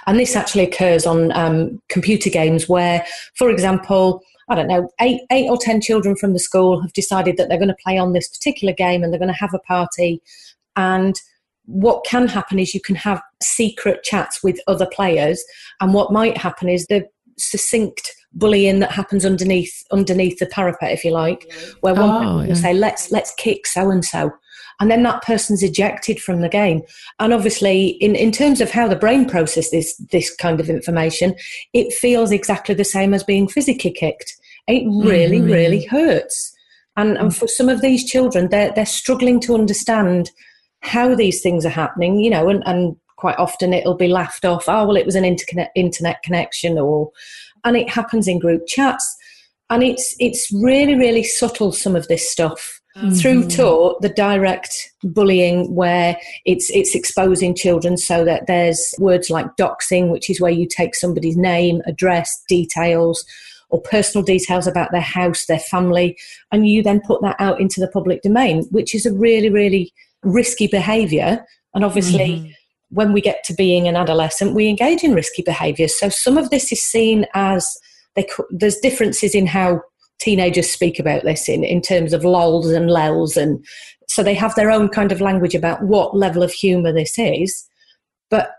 and 0.06 0.18
this 0.18 0.36
actually 0.36 0.64
occurs 0.64 1.06
on 1.06 1.32
um, 1.32 1.80
computer 1.88 2.28
games 2.28 2.68
where, 2.68 3.04
for 3.34 3.48
example, 3.48 4.22
I 4.50 4.56
don't 4.56 4.66
know, 4.66 4.90
eight, 5.00 5.22
eight 5.30 5.48
or 5.48 5.56
10 5.56 5.80
children 5.80 6.16
from 6.16 6.32
the 6.32 6.40
school 6.40 6.82
have 6.82 6.92
decided 6.92 7.36
that 7.36 7.48
they're 7.48 7.56
going 7.56 7.68
to 7.68 7.76
play 7.84 7.96
on 7.96 8.12
this 8.12 8.28
particular 8.28 8.74
game 8.74 9.02
and 9.02 9.12
they're 9.12 9.18
going 9.18 9.32
to 9.32 9.34
have 9.34 9.54
a 9.54 9.60
party. 9.60 10.20
And 10.74 11.14
what 11.66 12.04
can 12.04 12.26
happen 12.26 12.58
is 12.58 12.74
you 12.74 12.80
can 12.80 12.96
have 12.96 13.22
secret 13.40 14.02
chats 14.02 14.42
with 14.42 14.58
other 14.66 14.86
players. 14.92 15.42
And 15.80 15.94
what 15.94 16.12
might 16.12 16.36
happen 16.36 16.68
is 16.68 16.86
the 16.86 17.06
succinct 17.38 18.12
bullying 18.32 18.80
that 18.80 18.92
happens 18.92 19.24
underneath 19.24 19.84
underneath 19.92 20.38
the 20.38 20.46
parapet, 20.46 20.92
if 20.92 21.04
you 21.04 21.10
like, 21.12 21.50
where 21.80 21.94
one 21.94 22.10
oh, 22.10 22.20
person 22.20 22.48
will 22.48 22.56
say, 22.56 22.74
"Let's 22.74 23.10
let's 23.10 23.32
kick 23.34 23.66
so 23.66 23.90
and 23.90 24.04
so," 24.04 24.32
and 24.80 24.90
then 24.90 25.02
that 25.02 25.22
person's 25.22 25.62
ejected 25.62 26.20
from 26.20 26.40
the 26.40 26.48
game. 26.48 26.82
And 27.18 27.32
obviously, 27.32 27.88
in 28.00 28.14
in 28.14 28.32
terms 28.32 28.60
of 28.60 28.70
how 28.70 28.88
the 28.88 28.96
brain 28.96 29.28
processes 29.28 29.70
this 29.70 29.96
this 30.10 30.34
kind 30.34 30.60
of 30.60 30.70
information, 30.70 31.34
it 31.72 31.92
feels 31.92 32.30
exactly 32.30 32.74
the 32.74 32.84
same 32.84 33.14
as 33.14 33.24
being 33.24 33.48
physically 33.48 33.92
kicked. 33.92 34.36
It 34.66 34.84
really, 34.86 35.38
mm-hmm. 35.38 35.52
really 35.52 35.84
hurts. 35.86 36.52
And, 36.96 37.16
and 37.16 37.34
for 37.34 37.48
some 37.48 37.68
of 37.68 37.80
these 37.80 38.04
children, 38.04 38.48
they're, 38.48 38.72
they're 38.72 38.86
struggling 38.86 39.40
to 39.40 39.54
understand 39.54 40.30
how 40.80 41.14
these 41.14 41.40
things 41.40 41.64
are 41.64 41.70
happening, 41.70 42.20
you 42.20 42.30
know, 42.30 42.48
and, 42.48 42.62
and 42.66 42.96
quite 43.16 43.38
often 43.38 43.72
it'll 43.72 43.96
be 43.96 44.08
laughed 44.08 44.44
off. 44.44 44.64
Oh, 44.68 44.86
well, 44.86 44.96
it 44.96 45.06
was 45.06 45.14
an 45.14 45.24
internet, 45.24 45.70
internet 45.74 46.22
connection, 46.22 46.78
or, 46.78 47.10
and 47.64 47.76
it 47.76 47.90
happens 47.90 48.28
in 48.28 48.38
group 48.38 48.66
chats. 48.66 49.16
And 49.70 49.82
it's, 49.82 50.16
it's 50.18 50.50
really, 50.52 50.94
really 50.94 51.22
subtle, 51.22 51.72
some 51.72 51.96
of 51.96 52.08
this 52.08 52.30
stuff. 52.30 52.76
Mm-hmm. 52.96 53.12
Through 53.12 53.48
to 53.50 53.96
the 54.00 54.08
direct 54.08 54.74
bullying, 55.04 55.72
where 55.76 56.16
it's 56.44 56.70
it's 56.70 56.96
exposing 56.96 57.54
children, 57.54 57.96
so 57.96 58.24
that 58.24 58.48
there's 58.48 58.96
words 58.98 59.30
like 59.30 59.46
doxing, 59.56 60.10
which 60.10 60.28
is 60.28 60.40
where 60.40 60.50
you 60.50 60.66
take 60.66 60.96
somebody's 60.96 61.36
name, 61.36 61.82
address, 61.86 62.42
details, 62.48 63.24
or 63.70 63.80
personal 63.80 64.24
details 64.24 64.66
about 64.66 64.90
their 64.92 65.00
house, 65.00 65.46
their 65.46 65.58
family, 65.58 66.16
and 66.52 66.68
you 66.68 66.82
then 66.82 67.00
put 67.00 67.22
that 67.22 67.36
out 67.38 67.60
into 67.60 67.80
the 67.80 67.88
public 67.88 68.22
domain, 68.22 68.66
which 68.70 68.94
is 68.94 69.06
a 69.06 69.12
really, 69.12 69.48
really 69.48 69.92
risky 70.22 70.66
behavior. 70.66 71.44
And 71.74 71.84
obviously, 71.84 72.28
mm-hmm. 72.28 72.50
when 72.90 73.12
we 73.12 73.20
get 73.20 73.44
to 73.44 73.54
being 73.54 73.88
an 73.88 73.96
adolescent, 73.96 74.54
we 74.54 74.68
engage 74.68 75.02
in 75.02 75.14
risky 75.14 75.42
behavior. 75.42 75.88
So 75.88 76.08
some 76.08 76.36
of 76.36 76.50
this 76.50 76.72
is 76.72 76.82
seen 76.82 77.26
as 77.34 77.66
they, 78.16 78.26
there's 78.50 78.78
differences 78.78 79.34
in 79.34 79.46
how 79.46 79.80
teenagers 80.20 80.70
speak 80.70 80.98
about 80.98 81.24
this 81.24 81.48
in, 81.48 81.64
in 81.64 81.80
terms 81.80 82.12
of 82.12 82.24
lols 82.24 82.70
and 82.70 82.90
lels 82.90 83.36
and 83.36 83.64
so 84.08 84.22
they 84.22 84.34
have 84.34 84.54
their 84.54 84.70
own 84.70 84.88
kind 84.88 85.12
of 85.12 85.20
language 85.20 85.54
about 85.54 85.82
what 85.82 86.16
level 86.16 86.42
of 86.42 86.52
humour 86.52 86.92
this 86.92 87.18
is 87.18 87.66
but 88.28 88.52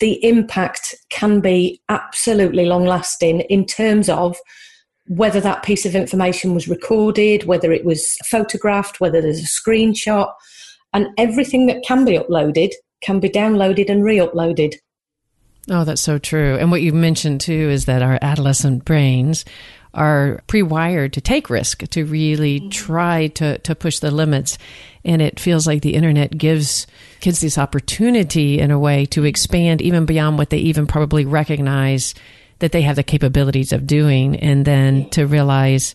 the 0.00 0.22
impact 0.24 0.94
can 1.10 1.40
be 1.40 1.80
absolutely 1.88 2.66
long 2.66 2.84
lasting 2.84 3.40
in 3.42 3.64
terms 3.64 4.08
of 4.08 4.36
whether 5.06 5.40
that 5.40 5.62
piece 5.62 5.86
of 5.86 5.94
information 5.94 6.54
was 6.54 6.68
recorded, 6.68 7.44
whether 7.44 7.72
it 7.72 7.84
was 7.84 8.16
photographed, 8.24 9.00
whether 9.00 9.20
there's 9.20 9.40
a 9.40 9.42
screenshot, 9.42 10.32
and 10.92 11.08
everything 11.16 11.66
that 11.66 11.82
can 11.86 12.04
be 12.04 12.18
uploaded 12.18 12.72
can 13.02 13.20
be 13.20 13.28
downloaded 13.28 13.88
and 13.88 14.04
re 14.04 14.16
uploaded. 14.16 14.74
Oh, 15.68 15.84
that's 15.84 16.00
so 16.00 16.18
true. 16.18 16.56
And 16.56 16.70
what 16.70 16.82
you 16.82 16.92
mentioned 16.92 17.40
too 17.40 17.70
is 17.70 17.86
that 17.86 18.02
our 18.02 18.18
adolescent 18.22 18.84
brains 18.84 19.44
are 19.96 20.42
pre-wired 20.46 21.14
to 21.14 21.20
take 21.20 21.50
risk, 21.50 21.82
to 21.88 22.04
really 22.04 22.68
try 22.68 23.28
to, 23.28 23.58
to 23.58 23.74
push 23.74 23.98
the 23.98 24.10
limits. 24.10 24.58
And 25.04 25.22
it 25.22 25.40
feels 25.40 25.66
like 25.66 25.82
the 25.82 25.94
internet 25.94 26.36
gives 26.36 26.86
kids 27.20 27.40
this 27.40 27.58
opportunity 27.58 28.58
in 28.58 28.70
a 28.70 28.78
way 28.78 29.06
to 29.06 29.24
expand 29.24 29.80
even 29.82 30.06
beyond 30.06 30.38
what 30.38 30.50
they 30.50 30.58
even 30.58 30.86
probably 30.86 31.24
recognize 31.24 32.14
that 32.58 32.72
they 32.72 32.82
have 32.82 32.96
the 32.96 33.02
capabilities 33.02 33.72
of 33.72 33.86
doing. 33.86 34.36
And 34.36 34.64
then 34.64 35.08
to 35.10 35.26
realize 35.26 35.94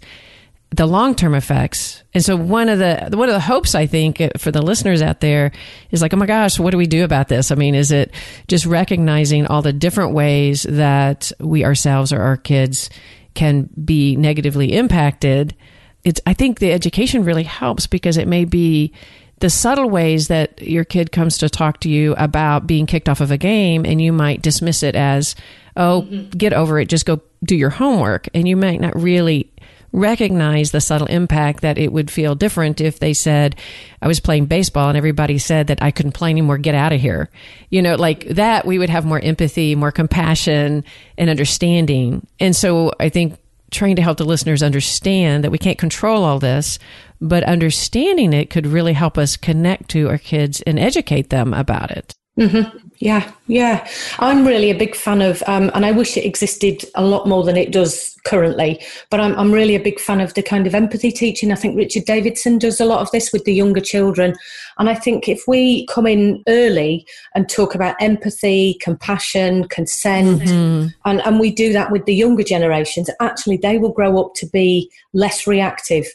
the 0.74 0.86
long-term 0.86 1.34
effects. 1.34 2.02
And 2.14 2.24
so 2.24 2.38
one 2.38 2.70
of 2.70 2.80
the 2.80 3.10
one 3.14 3.28
of 3.28 3.34
the 3.34 3.42
hopes 3.42 3.76
I 3.76 3.88
think 3.88 4.22
for 4.38 4.52
the 4.52 4.62
listeners 4.62 5.02
out 5.02 5.20
there 5.20 5.52
is 5.92 6.02
like, 6.02 6.14
oh 6.14 6.18
my 6.18 6.26
gosh, 6.26 6.60
what 6.60 6.72
do 6.72 6.78
we 6.78 6.88
do 6.88 7.04
about 7.04 7.28
this? 7.28 7.52
I 7.52 7.56
mean, 7.56 7.76
is 7.76 7.92
it 7.92 8.14
just 8.48 8.66
recognizing 8.66 9.48
all 9.48 9.62
the 9.62 9.74
different 9.74 10.14
ways 10.14 10.64
that 10.64 11.32
we 11.40 11.66
ourselves 11.66 12.14
or 12.14 12.22
our 12.22 12.38
kids 12.38 12.90
can 13.34 13.70
be 13.84 14.16
negatively 14.16 14.74
impacted, 14.74 15.56
it's 16.04 16.22
I 16.26 16.34
think 16.34 16.60
the 16.60 16.72
education 16.72 17.24
really 17.24 17.44
helps 17.44 17.88
because 17.88 18.18
it 18.18 18.28
may 18.28 18.46
be 18.46 18.94
the 19.40 19.50
subtle 19.50 19.90
ways 19.90 20.28
that 20.28 20.62
your 20.62 20.86
kid 20.86 21.12
comes 21.12 21.38
to 21.40 21.50
talk 21.50 21.80
to 21.82 21.90
you 21.90 22.14
about 22.18 22.68
being 22.68 22.86
kicked 22.86 23.10
off 23.10 23.22
of 23.22 23.32
a 23.32 23.38
game 23.38 23.86
and 23.86 24.02
you 24.02 24.14
might 24.14 24.42
dismiss 24.42 24.84
it 24.84 24.96
as 24.96 25.36
oh 25.76 26.04
mm-hmm. 26.04 26.30
get 26.30 26.54
over 26.54 26.80
it 26.80 26.88
just 26.88 27.06
go 27.06 27.20
do 27.44 27.56
your 27.56 27.72
homework 27.72 28.28
and 28.34 28.48
you 28.48 28.56
might 28.56 28.80
not 28.80 28.96
really 28.96 29.51
recognize 29.94 30.72
the 30.72 30.82
subtle 30.82 31.08
impact 31.08 31.62
that 31.62 31.78
it 31.78 31.92
would 31.92 32.10
feel 32.10 32.36
different 32.36 32.82
if 32.82 33.00
they 33.00 33.14
said, 33.14 33.56
I 34.02 34.08
was 34.08 34.20
playing 34.20 34.46
baseball 34.46 34.90
and 34.90 34.98
everybody 34.98 35.38
said 35.38 35.68
that 35.68 35.82
I 35.82 35.92
couldn't 35.92 36.14
play 36.14 36.30
anymore, 36.30 36.58
get 36.58 36.76
out 36.76 36.94
of 36.94 37.02
here. 37.02 37.30
You 37.70 37.82
know, 37.82 37.96
like 37.96 38.26
that, 38.30 38.66
we 38.66 38.80
would 38.80 38.90
have 38.90 39.06
more 39.06 39.20
empathy, 39.20 39.76
more 39.76 39.92
compassion 39.92 40.84
and 41.18 41.30
understanding. 41.30 42.26
And 42.40 42.56
so 42.56 42.92
I 43.00 43.10
think 43.10 43.38
trying 43.72 43.96
to 43.96 44.02
help 44.02 44.18
the 44.18 44.26
listeners 44.26 44.64
understand 44.64 45.44
that 45.44 45.52
we 45.52 45.58
can't 45.58 45.78
control 45.78 46.24
all 46.24 46.40
this, 46.40 46.78
but 47.20 47.44
understanding 47.44 48.34
it 48.34 48.50
could 48.50 48.68
really 48.68 48.94
help 48.94 49.18
us 49.18 49.38
connect 49.38 49.90
to 49.90 50.10
our 50.10 50.18
kids 50.18 50.62
and 50.62 50.78
educate 50.78 51.30
them 51.30 51.54
about 51.54 51.92
it. 51.92 52.14
Mm-hmm. 52.42 52.78
Yeah, 52.98 53.32
yeah. 53.48 53.88
I'm 54.20 54.46
really 54.46 54.70
a 54.70 54.78
big 54.78 54.96
fan 54.96 55.22
of, 55.22 55.42
um, 55.48 55.72
and 55.74 55.86
I 55.88 55.92
wish 55.92 56.18
it 56.18 56.26
existed 56.26 56.86
a 56.94 57.04
lot 57.04 57.28
more 57.28 57.44
than 57.44 57.58
it 57.58 57.72
does 57.72 58.16
currently, 58.26 58.80
but 59.10 59.20
I'm, 59.20 59.36
I'm 59.40 59.52
really 59.52 59.76
a 59.76 59.80
big 59.80 60.00
fan 60.00 60.22
of 60.22 60.36
the 60.36 60.44
kind 60.44 60.68
of 60.68 60.76
empathy 60.76 61.12
teaching. 61.12 61.52
I 61.52 61.56
think 61.56 61.76
Richard 61.76 62.06
Davidson 62.06 62.60
does 62.60 62.80
a 62.80 62.86
lot 62.86 63.02
of 63.02 63.10
this 63.10 63.34
with 63.34 63.44
the 63.46 63.56
younger 63.56 63.82
children. 63.82 64.36
And 64.78 64.88
I 64.88 64.94
think 64.94 65.28
if 65.28 65.44
we 65.48 65.88
come 65.88 66.06
in 66.06 66.44
early 66.48 67.08
and 67.34 67.50
talk 67.50 67.74
about 67.74 67.96
empathy, 68.00 68.76
compassion, 68.82 69.68
consent, 69.68 70.42
mm-hmm. 70.44 70.88
and, 71.06 71.22
and 71.22 71.40
we 71.40 71.52
do 71.52 71.74
that 71.74 71.92
with 71.92 72.06
the 72.06 72.16
younger 72.16 72.44
generations, 72.44 73.10
actually 73.20 73.58
they 73.58 73.80
will 73.80 73.94
grow 73.94 74.20
up 74.20 74.36
to 74.36 74.46
be 74.46 74.92
less 75.14 75.48
reactive 75.48 76.06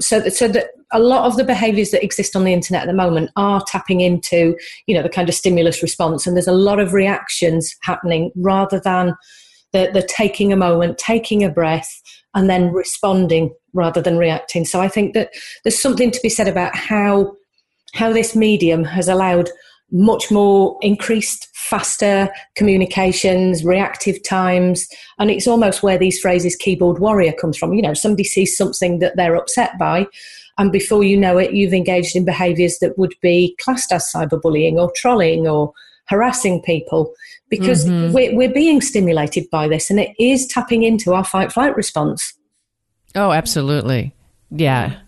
so 0.00 0.20
that, 0.20 0.32
so 0.32 0.46
that 0.48 0.70
a 0.92 1.00
lot 1.00 1.24
of 1.24 1.36
the 1.36 1.44
behaviors 1.44 1.90
that 1.90 2.04
exist 2.04 2.36
on 2.36 2.44
the 2.44 2.52
internet 2.52 2.82
at 2.82 2.86
the 2.86 2.94
moment 2.94 3.30
are 3.36 3.62
tapping 3.66 4.00
into 4.00 4.56
you 4.86 4.94
know 4.94 5.02
the 5.02 5.08
kind 5.08 5.28
of 5.28 5.34
stimulus 5.34 5.82
response 5.82 6.26
and 6.26 6.36
there's 6.36 6.46
a 6.46 6.52
lot 6.52 6.78
of 6.78 6.92
reactions 6.92 7.74
happening 7.82 8.30
rather 8.36 8.80
than 8.80 9.14
the, 9.72 9.90
the 9.92 10.02
taking 10.02 10.52
a 10.52 10.56
moment 10.56 10.98
taking 10.98 11.42
a 11.42 11.50
breath 11.50 12.02
and 12.34 12.48
then 12.48 12.72
responding 12.72 13.52
rather 13.72 14.00
than 14.00 14.16
reacting 14.16 14.64
so 14.64 14.80
i 14.80 14.88
think 14.88 15.14
that 15.14 15.30
there's 15.64 15.80
something 15.80 16.10
to 16.10 16.20
be 16.22 16.28
said 16.28 16.48
about 16.48 16.74
how 16.76 17.34
how 17.94 18.12
this 18.12 18.36
medium 18.36 18.84
has 18.84 19.08
allowed 19.08 19.50
much 19.92 20.30
more 20.30 20.76
increased, 20.82 21.48
faster 21.54 22.28
communications, 22.56 23.64
reactive 23.64 24.22
times. 24.22 24.88
And 25.18 25.30
it's 25.30 25.46
almost 25.46 25.82
where 25.82 25.98
these 25.98 26.18
phrases 26.18 26.56
keyboard 26.56 26.98
warrior 26.98 27.32
comes 27.32 27.56
from. 27.56 27.72
You 27.72 27.82
know, 27.82 27.94
somebody 27.94 28.24
sees 28.24 28.56
something 28.56 28.98
that 28.98 29.16
they're 29.16 29.36
upset 29.36 29.78
by, 29.78 30.06
and 30.58 30.72
before 30.72 31.04
you 31.04 31.16
know 31.16 31.38
it, 31.38 31.52
you've 31.52 31.74
engaged 31.74 32.16
in 32.16 32.24
behaviors 32.24 32.78
that 32.80 32.98
would 32.98 33.14
be 33.20 33.56
classed 33.60 33.92
as 33.92 34.10
cyberbullying 34.12 34.74
or 34.74 34.90
trolling 34.96 35.46
or 35.46 35.72
harassing 36.08 36.62
people 36.62 37.12
because 37.48 37.84
mm-hmm. 37.84 38.12
we're, 38.12 38.34
we're 38.34 38.52
being 38.52 38.80
stimulated 38.80 39.44
by 39.50 39.68
this 39.68 39.90
and 39.90 40.00
it 40.00 40.14
is 40.18 40.46
tapping 40.46 40.82
into 40.82 41.12
our 41.12 41.24
fight 41.24 41.52
flight 41.52 41.76
response. 41.76 42.34
Oh, 43.14 43.32
absolutely. 43.32 44.14
Yeah. 44.50 44.98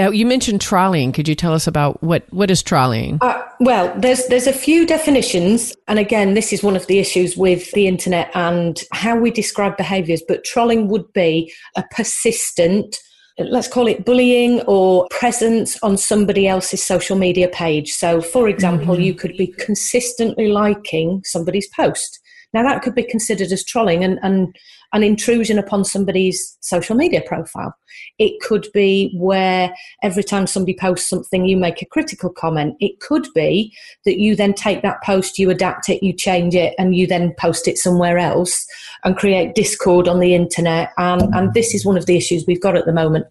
Uh, 0.00 0.10
you 0.10 0.24
mentioned 0.24 0.62
trolleying. 0.62 1.12
Could 1.12 1.28
you 1.28 1.34
tell 1.34 1.52
us 1.52 1.66
about 1.66 2.02
what 2.02 2.24
what 2.30 2.50
is 2.50 2.62
trolleying? 2.62 3.18
Uh, 3.20 3.42
well, 3.60 3.92
there's 3.98 4.26
there's 4.28 4.46
a 4.46 4.52
few 4.52 4.86
definitions, 4.86 5.74
and 5.88 5.98
again, 5.98 6.32
this 6.32 6.54
is 6.54 6.62
one 6.62 6.74
of 6.74 6.86
the 6.86 6.98
issues 6.98 7.36
with 7.36 7.70
the 7.72 7.86
internet 7.86 8.30
and 8.34 8.82
how 8.92 9.14
we 9.18 9.30
describe 9.30 9.76
behaviours. 9.76 10.22
But 10.26 10.44
trolling 10.44 10.88
would 10.88 11.12
be 11.12 11.52
a 11.76 11.84
persistent, 11.90 12.96
let's 13.44 13.68
call 13.68 13.86
it 13.86 14.04
bullying 14.04 14.60
or 14.62 15.06
presence 15.10 15.78
on 15.82 15.96
somebody 15.96 16.46
else's 16.46 16.84
social 16.84 17.16
media 17.16 17.48
page. 17.48 17.92
So, 17.92 18.20
for 18.20 18.48
example, 18.48 18.94
mm-hmm. 18.94 19.02
you 19.02 19.14
could 19.14 19.36
be 19.36 19.48
consistently 19.48 20.48
liking 20.48 21.22
somebody's 21.24 21.68
post. 21.74 22.20
Now, 22.52 22.62
that 22.64 22.82
could 22.82 22.94
be 22.94 23.04
considered 23.04 23.52
as 23.52 23.64
trolling, 23.64 24.04
and 24.04 24.18
and 24.22 24.54
an 24.92 25.02
intrusion 25.02 25.58
upon 25.58 25.84
somebody's 25.84 26.56
social 26.60 26.96
media 26.96 27.22
profile. 27.24 27.74
It 28.18 28.40
could 28.40 28.66
be 28.74 29.12
where 29.16 29.72
every 30.02 30.24
time 30.24 30.46
somebody 30.46 30.76
posts 30.78 31.08
something, 31.08 31.46
you 31.46 31.56
make 31.56 31.80
a 31.80 31.86
critical 31.86 32.30
comment. 32.30 32.76
It 32.80 32.98
could 33.00 33.28
be 33.34 33.72
that 34.04 34.18
you 34.18 34.34
then 34.34 34.52
take 34.52 34.82
that 34.82 35.02
post, 35.04 35.38
you 35.38 35.50
adapt 35.50 35.88
it, 35.88 36.02
you 36.02 36.12
change 36.12 36.54
it, 36.54 36.74
and 36.78 36.96
you 36.96 37.06
then 37.06 37.34
post 37.38 37.68
it 37.68 37.78
somewhere 37.78 38.18
else 38.18 38.66
and 39.04 39.16
create 39.16 39.54
discord 39.54 40.08
on 40.08 40.18
the 40.18 40.34
internet. 40.34 40.90
And, 40.98 41.22
and 41.34 41.54
this 41.54 41.72
is 41.74 41.86
one 41.86 41.96
of 41.96 42.06
the 42.06 42.16
issues 42.16 42.44
we've 42.46 42.60
got 42.60 42.76
at 42.76 42.86
the 42.86 42.92
moment. 42.92 43.26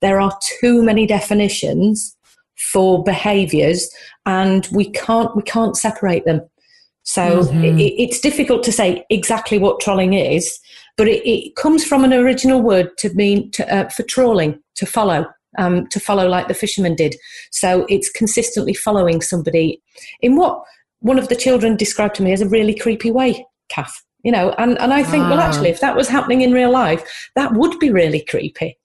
There 0.00 0.20
are 0.20 0.36
too 0.60 0.82
many 0.82 1.06
definitions 1.06 2.16
for 2.56 3.02
behaviors 3.04 3.88
and 4.26 4.68
we 4.72 4.88
can't 4.90 5.34
we 5.34 5.42
can't 5.42 5.76
separate 5.76 6.24
them 6.24 6.40
so 7.04 7.44
mm-hmm. 7.44 7.64
it, 7.64 7.92
it's 7.98 8.20
difficult 8.20 8.62
to 8.64 8.72
say 8.72 9.04
exactly 9.10 9.58
what 9.58 9.80
trolling 9.80 10.14
is 10.14 10.58
but 10.96 11.08
it, 11.08 11.28
it 11.28 11.56
comes 11.56 11.84
from 11.84 12.04
an 12.04 12.12
original 12.12 12.60
word 12.60 12.96
to 12.98 13.12
mean 13.14 13.50
to, 13.52 13.74
uh, 13.74 13.88
for 13.88 14.02
trawling, 14.04 14.60
to 14.76 14.86
follow. 14.86 15.26
Um, 15.56 15.86
to 15.90 16.00
follow 16.00 16.26
like 16.26 16.48
the 16.48 16.54
fisherman 16.54 16.96
did. 16.96 17.14
So 17.52 17.86
it's 17.88 18.10
consistently 18.10 18.74
following 18.74 19.20
somebody 19.20 19.80
in 20.20 20.34
what 20.34 20.64
one 20.98 21.16
of 21.16 21.28
the 21.28 21.36
children 21.36 21.76
described 21.76 22.16
to 22.16 22.24
me 22.24 22.32
as 22.32 22.40
a 22.40 22.48
really 22.48 22.74
creepy 22.74 23.12
way, 23.12 23.46
Kath. 23.68 23.94
You 24.24 24.32
know, 24.32 24.50
and, 24.58 24.76
and 24.80 24.92
I 24.92 25.04
think, 25.04 25.22
well, 25.28 25.38
ah. 25.38 25.46
actually, 25.46 25.68
if 25.68 25.78
that 25.78 25.94
was 25.94 26.08
happening 26.08 26.40
in 26.40 26.50
real 26.50 26.72
life, 26.72 27.30
that 27.36 27.52
would 27.52 27.78
be 27.78 27.90
really 27.90 28.24
creepy. 28.28 28.76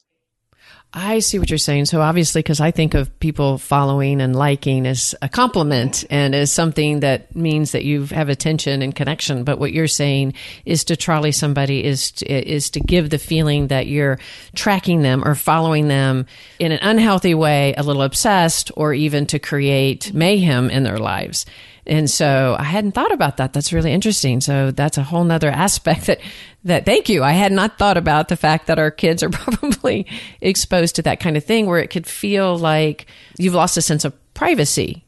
I 0.92 1.20
see 1.20 1.38
what 1.38 1.52
you're 1.52 1.60
saying. 1.60 1.86
So 1.86 2.02
obviously, 2.02 2.40
because 2.40 2.60
I 2.60 2.72
think 2.72 2.96
of 2.96 3.20
people 3.20 3.60
following 3.60 4.22
and 4.22 4.36
liking 4.36 4.88
as 4.88 5.14
a 5.22 5.30
compliment 5.30 6.04
and 6.10 6.34
as 6.34 6.52
something 6.52 7.02
that 7.02 7.36
means 7.36 7.74
that 7.74 7.86
you 7.86 8.06
have 8.06 8.28
attention 8.28 8.82
and 8.82 8.96
connection. 8.96 9.44
But 9.44 9.60
what 9.60 9.72
you're 9.72 9.88
saying 9.88 10.34
is 10.66 10.84
to 10.86 10.96
trolley 10.96 11.32
somebody 11.32 11.84
is 11.84 12.12
to, 12.14 12.26
is 12.28 12.72
to 12.72 12.80
give 12.80 13.12
the 13.12 13.20
feeling 13.20 13.68
that 13.68 13.86
you're 13.86 14.18
tracking 14.56 15.04
them 15.04 15.24
or 15.24 15.36
following 15.36 15.90
them 15.90 16.26
in 16.58 16.72
an 16.72 16.80
unhealthy 16.82 17.36
way, 17.36 17.76
a 17.78 17.84
little 17.84 18.02
obsessed, 18.02 18.72
or 18.76 18.92
even 18.92 19.28
to 19.28 19.38
create 19.38 20.12
mayhem 20.12 20.72
in 20.72 20.82
their 20.82 20.98
lives. 20.98 21.46
And 21.90 22.08
so 22.08 22.56
I 22.60 22.66
hadn't 22.66 22.92
thought 22.92 23.12
about 23.12 23.38
that. 23.38 23.52
That's 23.52 23.74
really 23.74 23.92
interesting. 23.92 24.42
So 24.42 24.70
that's 24.70 25.00
a 25.00 25.04
whole 25.04 25.24
nother 25.24 25.50
aspect 25.50 26.06
that, 26.06 26.20
that 26.64 26.86
thank 26.86 27.10
you. 27.10 27.24
I 27.24 27.32
had 27.32 27.52
not 27.52 27.80
thought 27.80 27.98
about 27.98 28.28
the 28.28 28.38
fact 28.38 28.68
that 28.68 28.78
our 28.78 28.92
kids 28.92 29.24
are 29.24 29.30
probably 29.32 30.06
exposed 30.40 30.96
to 30.98 31.02
that 31.02 31.20
kind 31.20 31.36
of 31.36 31.44
thing 31.44 31.66
where 31.66 31.80
it 31.80 31.90
could 31.90 32.06
feel 32.06 32.56
like 32.56 33.08
you've 33.40 33.56
lost 33.56 33.76
a 33.76 33.82
sense 33.82 34.06
of 34.06 34.14
privacy 34.36 35.04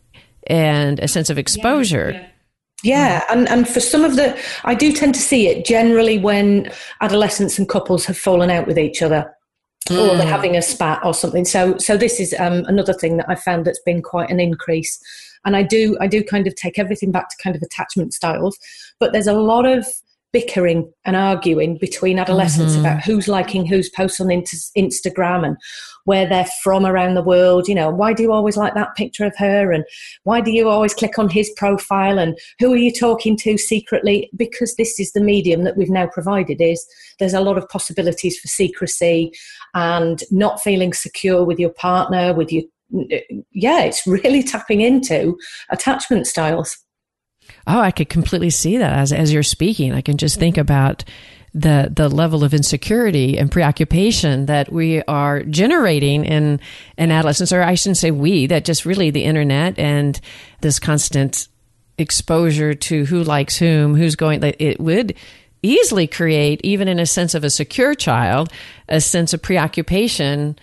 and 0.48 1.00
a 1.00 1.08
sense 1.08 1.30
of 1.30 1.38
exposure. 1.38 2.12
Yeah, 2.13 2.22
yeah. 2.22 2.28
Yeah, 2.84 3.24
and, 3.30 3.48
and 3.48 3.70
for 3.70 3.80
some 3.80 4.04
of 4.04 4.15
the, 4.15 4.36
I 4.63 4.74
do 4.74 4.91
tend 4.91 5.13
to 5.13 5.22
see 5.22 5.48
it 5.48 5.65
generally 5.65 6.17
when 6.17 6.72
adolescents 7.00 7.60
and 7.60 7.70
couples 7.70 8.06
have 8.06 8.17
fallen 8.17 8.50
out 8.50 8.65
with 8.65 8.80
each 8.80 9.04
other. 9.04 9.32
Mm. 9.89 9.98
or 9.98 10.15
they're 10.15 10.28
mm. 10.28 10.30
having 10.30 10.56
a 10.56 10.62
spat 10.62 11.04
or 11.04 11.12
something. 11.12 11.44
So, 11.44 11.76
so 11.80 11.98
this 11.98 12.20
is 12.20 12.36
um, 12.38 12.65
another 12.67 12.94
thing 12.94 13.17
that 13.17 13.28
I 13.28 13.34
found 13.34 13.65
that's 13.65 13.82
been 13.82 14.04
quite 14.04 14.30
an 14.30 14.39
increase 14.39 15.00
and 15.45 15.56
I 15.56 15.63
do 15.63 15.97
I 15.99 16.08
do 16.08 16.23
kind 16.23 16.47
of 16.47 16.56
take 16.56 16.80
everything 16.80 17.12
back 17.12 17.30
to 17.30 17.36
kind 17.43 17.56
of 17.56 17.62
attachment 17.62 18.13
styles, 18.13 18.58
but 18.99 19.13
there's 19.13 19.27
a 19.27 19.34
lot 19.34 19.65
of 19.65 19.86
bickering 20.34 20.91
and 21.04 21.15
arguing 21.15 21.77
between 21.77 22.17
adolescents 22.17 22.73
mm-hmm. 22.73 22.82
about 22.82 23.04
who's 23.04 23.27
liking 23.27 23.65
whose 23.65 23.89
posts 23.89 24.19
on 24.19 24.27
Instagram 24.27 25.45
and 25.45 25.58
where 26.06 26.27
they're 26.27 26.47
from 26.63 26.86
around 26.86 27.15
the 27.15 27.23
world. 27.23 27.67
You 27.67 27.75
know, 27.75 27.89
why 27.89 28.13
do 28.13 28.23
you 28.23 28.32
always 28.32 28.58
like 28.58 28.73
that 28.73 28.95
picture 28.95 29.25
of 29.25 29.34
her? 29.38 29.71
And 29.71 29.84
why 30.23 30.41
do 30.41 30.51
you 30.51 30.69
always 30.69 30.93
click 30.93 31.19
on 31.19 31.30
his 31.30 31.51
profile? 31.58 32.17
And 32.17 32.38
who 32.60 32.73
are 32.73 32.77
you 32.77 32.93
talking 32.93 33.38
to 33.38 33.58
secretly? 33.58 34.30
Because 34.36 34.75
this 34.75 34.99
is 34.99 35.12
the 35.12 35.21
medium 35.21 35.63
that 35.63 35.77
we've 35.77 35.89
now 35.89 36.08
provided 36.08 36.62
is 36.62 36.86
there's 37.19 37.34
a 37.34 37.41
lot 37.41 37.58
of 37.58 37.67
possibilities 37.69 38.39
for 38.39 38.47
secrecy 38.47 39.32
and 39.73 40.23
not 40.32 40.62
feeling 40.62 40.93
secure 40.93 41.43
with 41.43 41.60
your 41.60 41.73
partner, 41.73 42.34
with 42.34 42.51
your 42.51 42.63
yeah, 42.91 43.82
it's 43.82 44.06
really 44.06 44.43
tapping 44.43 44.82
into 44.82 45.38
attachment 45.69 46.27
styles. 46.27 46.77
Oh, 47.67 47.80
I 47.80 47.91
could 47.91 48.10
completely 48.10 48.49
see 48.49 48.77
that 48.77 48.93
as 48.93 49.12
as 49.12 49.34
you're 49.34 49.43
speaking. 49.43 49.93
I 49.93 50.01
can 50.01 50.17
just 50.17 50.39
think 50.39 50.56
mm-hmm. 50.56 50.62
about 50.62 51.04
the 51.54 51.91
the 51.93 52.10
level 52.10 52.43
of 52.43 52.54
insecurity 52.54 53.38
and 53.38 53.51
preoccupation 53.51 54.45
that 54.45 54.71
we 54.71 55.01
are 55.04 55.43
generating 55.43 56.25
in 56.25 56.60
in 56.97 57.12
adolescence, 57.12 57.51
or 57.51 57.62
I 57.62 57.75
shouldn't 57.75 57.97
say 57.97 58.12
we, 58.12 58.47
that 58.47 58.65
just 58.65 58.86
really 58.86 59.10
the 59.10 59.23
internet 59.23 59.77
and 59.77 60.19
this 60.62 60.80
constant 60.80 61.47
exposure 61.97 62.73
to 62.73 63.06
who 63.06 63.23
likes 63.23 63.58
whom, 63.58 63.95
who's 63.95 64.15
going. 64.15 64.43
It 64.43 64.80
would 64.80 65.15
easily 65.62 66.08
create, 66.08 66.62
even 66.63 66.88
in 66.88 66.99
a 66.99 67.06
sense 67.06 67.36
of 67.36 67.43
a 67.43 67.49
secure 67.49 67.93
child, 67.93 68.51
a 68.89 68.99
sense 68.99 69.34
of 69.34 69.41
preoccupation 69.41 70.58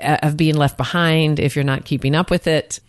of 0.00 0.36
being 0.36 0.56
left 0.56 0.76
behind 0.76 1.38
if 1.38 1.56
you're 1.56 1.64
not 1.64 1.84
keeping 1.84 2.14
up 2.14 2.30
with 2.30 2.46
it. 2.46 2.80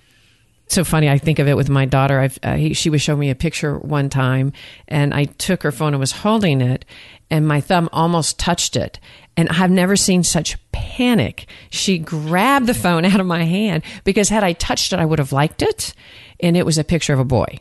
So 0.67 0.83
funny, 0.83 1.09
I 1.09 1.19
think 1.19 1.37
of 1.37 1.47
it 1.47 1.55
with 1.55 1.69
my 1.69 1.85
daughter. 1.85 2.19
I've, 2.19 2.39
uh, 2.41 2.55
he, 2.55 2.73
she 2.73 2.89
was 2.89 3.01
showing 3.01 3.19
me 3.19 3.29
a 3.29 3.35
picture 3.35 3.77
one 3.77 4.09
time, 4.09 4.51
and 4.87 5.13
I 5.13 5.25
took 5.25 5.61
her 5.61 5.71
phone 5.71 5.93
and 5.93 5.99
was 5.99 6.11
holding 6.11 6.59
it, 6.59 6.85
and 7.29 7.47
my 7.47 7.61
thumb 7.61 7.87
almost 7.93 8.39
touched 8.39 8.75
it. 8.75 8.99
And 9.37 9.47
I've 9.49 9.69
never 9.69 9.95
seen 9.95 10.23
such 10.23 10.57
panic. 10.71 11.47
She 11.69 11.99
grabbed 11.99 12.65
the 12.65 12.73
phone 12.73 13.05
out 13.05 13.19
of 13.19 13.27
my 13.27 13.43
hand 13.43 13.83
because 14.03 14.29
had 14.29 14.43
I 14.43 14.53
touched 14.53 14.91
it, 14.91 14.99
I 14.99 15.05
would 15.05 15.19
have 15.19 15.31
liked 15.31 15.61
it. 15.61 15.93
And 16.39 16.57
it 16.57 16.65
was 16.65 16.77
a 16.77 16.83
picture 16.83 17.13
of 17.13 17.19
a 17.19 17.25
boy. 17.25 17.59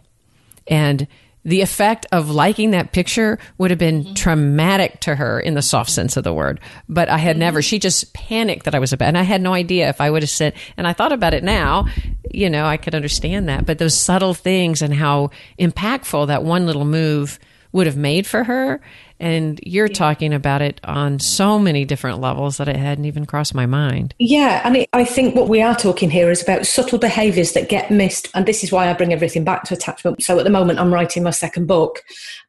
And 0.67 1.07
the 1.45 1.61
effect 1.61 2.07
of 2.11 2.31
liking 2.31 2.71
that 2.71 2.93
picture 2.93 3.39
would 3.59 3.71
have 3.71 3.79
been 3.79 4.03
mm-hmm. 4.03 4.15
traumatic 4.15 5.01
to 5.01 5.15
her 5.15 5.39
in 5.39 5.55
the 5.55 5.63
soft 5.63 5.91
sense 5.91 6.17
of 6.17 6.25
the 6.25 6.33
word. 6.33 6.61
But 6.89 7.09
I 7.09 7.19
had 7.19 7.35
mm-hmm. 7.35 7.41
never, 7.41 7.63
she 7.63 7.79
just 7.79 8.15
panicked 8.15 8.65
that 8.65 8.75
I 8.75 8.79
was 8.79 8.93
a 8.93 8.97
bad, 8.97 9.09
and 9.09 9.19
I 9.19 9.23
had 9.23 9.43
no 9.43 9.53
idea 9.53 9.89
if 9.89 10.01
I 10.01 10.11
would 10.11 10.23
have 10.23 10.31
said, 10.31 10.55
and 10.77 10.87
I 10.87 10.93
thought 10.93 11.13
about 11.13 11.35
it 11.35 11.45
now, 11.45 11.87
you 12.31 12.49
know, 12.49 12.65
I 12.65 12.77
could 12.77 12.95
understand 12.95 13.49
that. 13.49 13.67
But 13.67 13.79
those 13.79 13.97
subtle 13.97 14.35
things 14.35 14.81
and 14.81 14.95
how 14.95 15.31
impactful 15.59 16.29
that 16.29 16.45
one 16.45 16.67
little 16.67 16.85
move 16.85 17.39
would 17.73 17.87
have 17.87 17.97
made 17.97 18.27
for 18.27 18.45
her. 18.45 18.81
And 19.25 19.59
you're 19.63 19.89
talking 19.89 20.35
about 20.35 20.61
it 20.61 20.83
on 20.85 21.19
so 21.19 21.59
many 21.59 21.87
different 21.87 22.21
levels 22.21 22.59
that 22.59 22.69
it 22.69 22.77
hadn't 22.77 23.07
even 23.07 23.25
crossed 23.25 23.55
my 23.55 23.65
mind. 23.65 24.15
Yeah. 24.19 24.61
And 24.65 24.87
I 24.93 25.07
think 25.07 25.35
what 25.35 25.49
we 25.49 25.63
are 25.63 25.75
talking 25.75 26.11
here 26.11 26.31
is 26.31 26.43
about 26.43 26.67
subtle 26.67 26.99
behaviors 26.99 27.55
that 27.55 27.71
get 27.71 27.91
missed. 27.91 28.29
And 28.35 28.45
this 28.45 28.63
is 28.63 28.71
why 28.71 28.91
I 28.91 28.93
bring 28.93 29.15
everything 29.15 29.43
back 29.43 29.65
to 29.65 29.75
attachment. 29.75 30.23
So 30.23 30.39
at 30.39 30.45
the 30.45 30.51
moment, 30.51 30.79
I'm 30.79 30.93
writing 30.93 31.23
my 31.23 31.31
second 31.31 31.67
book 31.67 32.03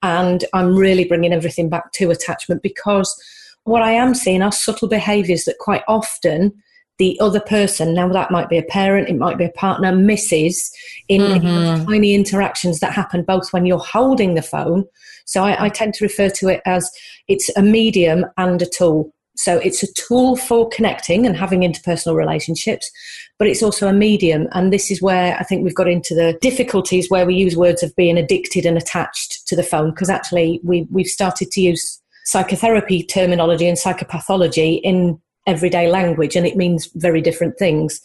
and 0.04 0.44
I'm 0.52 0.76
really 0.76 1.06
bringing 1.06 1.32
everything 1.32 1.70
back 1.70 1.94
to 1.94 2.12
attachment 2.12 2.62
because 2.62 3.18
what 3.64 3.82
I 3.82 3.94
am 3.94 4.14
seeing 4.14 4.42
are 4.42 4.52
subtle 4.52 4.90
behaviors 4.90 5.46
that 5.46 5.60
quite 5.60 5.84
often 5.88 6.62
the 6.98 7.20
other 7.20 7.42
person, 7.42 7.94
now 7.94 8.08
that 8.10 8.32
might 8.32 8.50
be 8.50 8.58
a 8.58 8.64
parent, 8.64 9.10
it 9.10 9.18
might 9.18 9.38
be 9.38 9.46
a 9.46 9.52
partner, 9.52 9.94
misses 9.94 10.72
in, 11.10 11.22
mm-hmm. 11.22 11.46
in 11.46 11.86
tiny 11.86 12.14
interactions 12.14 12.80
that 12.80 12.94
happen 12.94 13.24
both 13.24 13.52
when 13.52 13.66
you're 13.66 13.78
holding 13.80 14.36
the 14.36 14.42
phone. 14.42 14.86
So 15.26 15.44
I, 15.44 15.66
I 15.66 15.70
tend 15.70 15.94
to 15.96 16.06
refer 16.06 16.30
to 16.30 16.48
it 16.48 16.62
as 16.66 16.90
it's 17.28 17.50
a 17.58 17.62
medium 17.62 18.26
and 18.38 18.62
a 18.62 18.66
tool. 18.66 19.12
So 19.38 19.58
it's 19.58 19.84
a 19.84 19.92
tool 19.94 20.38
for 20.38 20.70
connecting 20.70 21.26
and 21.26 21.36
having 21.36 21.62
interpersonal 21.62 22.16
relationships, 22.16 22.90
but 23.38 23.50
it's 23.50 23.62
also 23.62 23.90
a 23.90 23.94
medium. 23.94 24.48
And 24.54 24.72
this 24.72 24.90
is 24.90 25.02
where 25.02 25.36
I 25.38 25.44
think 25.44 25.64
we've 25.64 25.76
got 25.76 25.90
into 25.90 26.16
the 26.16 26.38
difficulties 26.40 27.10
where 27.10 27.26
we 27.26 27.36
use 27.36 27.58
words 27.58 27.84
of 27.84 27.94
being 27.98 28.18
addicted 28.18 28.66
and 28.66 28.78
attached 28.78 29.46
to 29.48 29.56
the 29.58 29.64
phone, 29.64 29.90
because 29.90 30.10
actually 30.10 30.62
we, 30.64 30.88
we've 30.90 31.08
started 31.08 31.52
to 31.52 31.62
use 31.62 32.02
psychotherapy 32.24 33.04
terminology 33.04 33.68
and 33.68 33.78
psychopathology 33.78 34.80
in 34.84 35.20
everyday 35.48 35.88
language 35.88 36.36
and 36.36 36.46
it 36.46 36.58
means 36.58 36.90
very 36.96 37.22
different 37.22 37.58
things. 37.58 38.02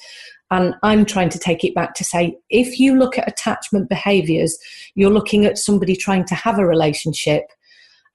And 0.51 0.75
I'm 0.83 1.05
trying 1.05 1.29
to 1.31 1.39
take 1.39 1.63
it 1.63 1.75
back 1.75 1.95
to 1.95 2.05
say 2.05 2.37
if 2.51 2.81
you 2.81 2.99
look 2.99 3.17
at 3.17 3.29
attachment 3.29 3.89
behaviors, 3.89 4.59
you're 4.95 5.11
looking 5.11 5.45
at 5.45 5.59
somebody 5.59 5.95
trying 5.95 6.25
to 6.27 6.35
have 6.35 6.59
a 6.59 6.67
relationship. 6.67 7.45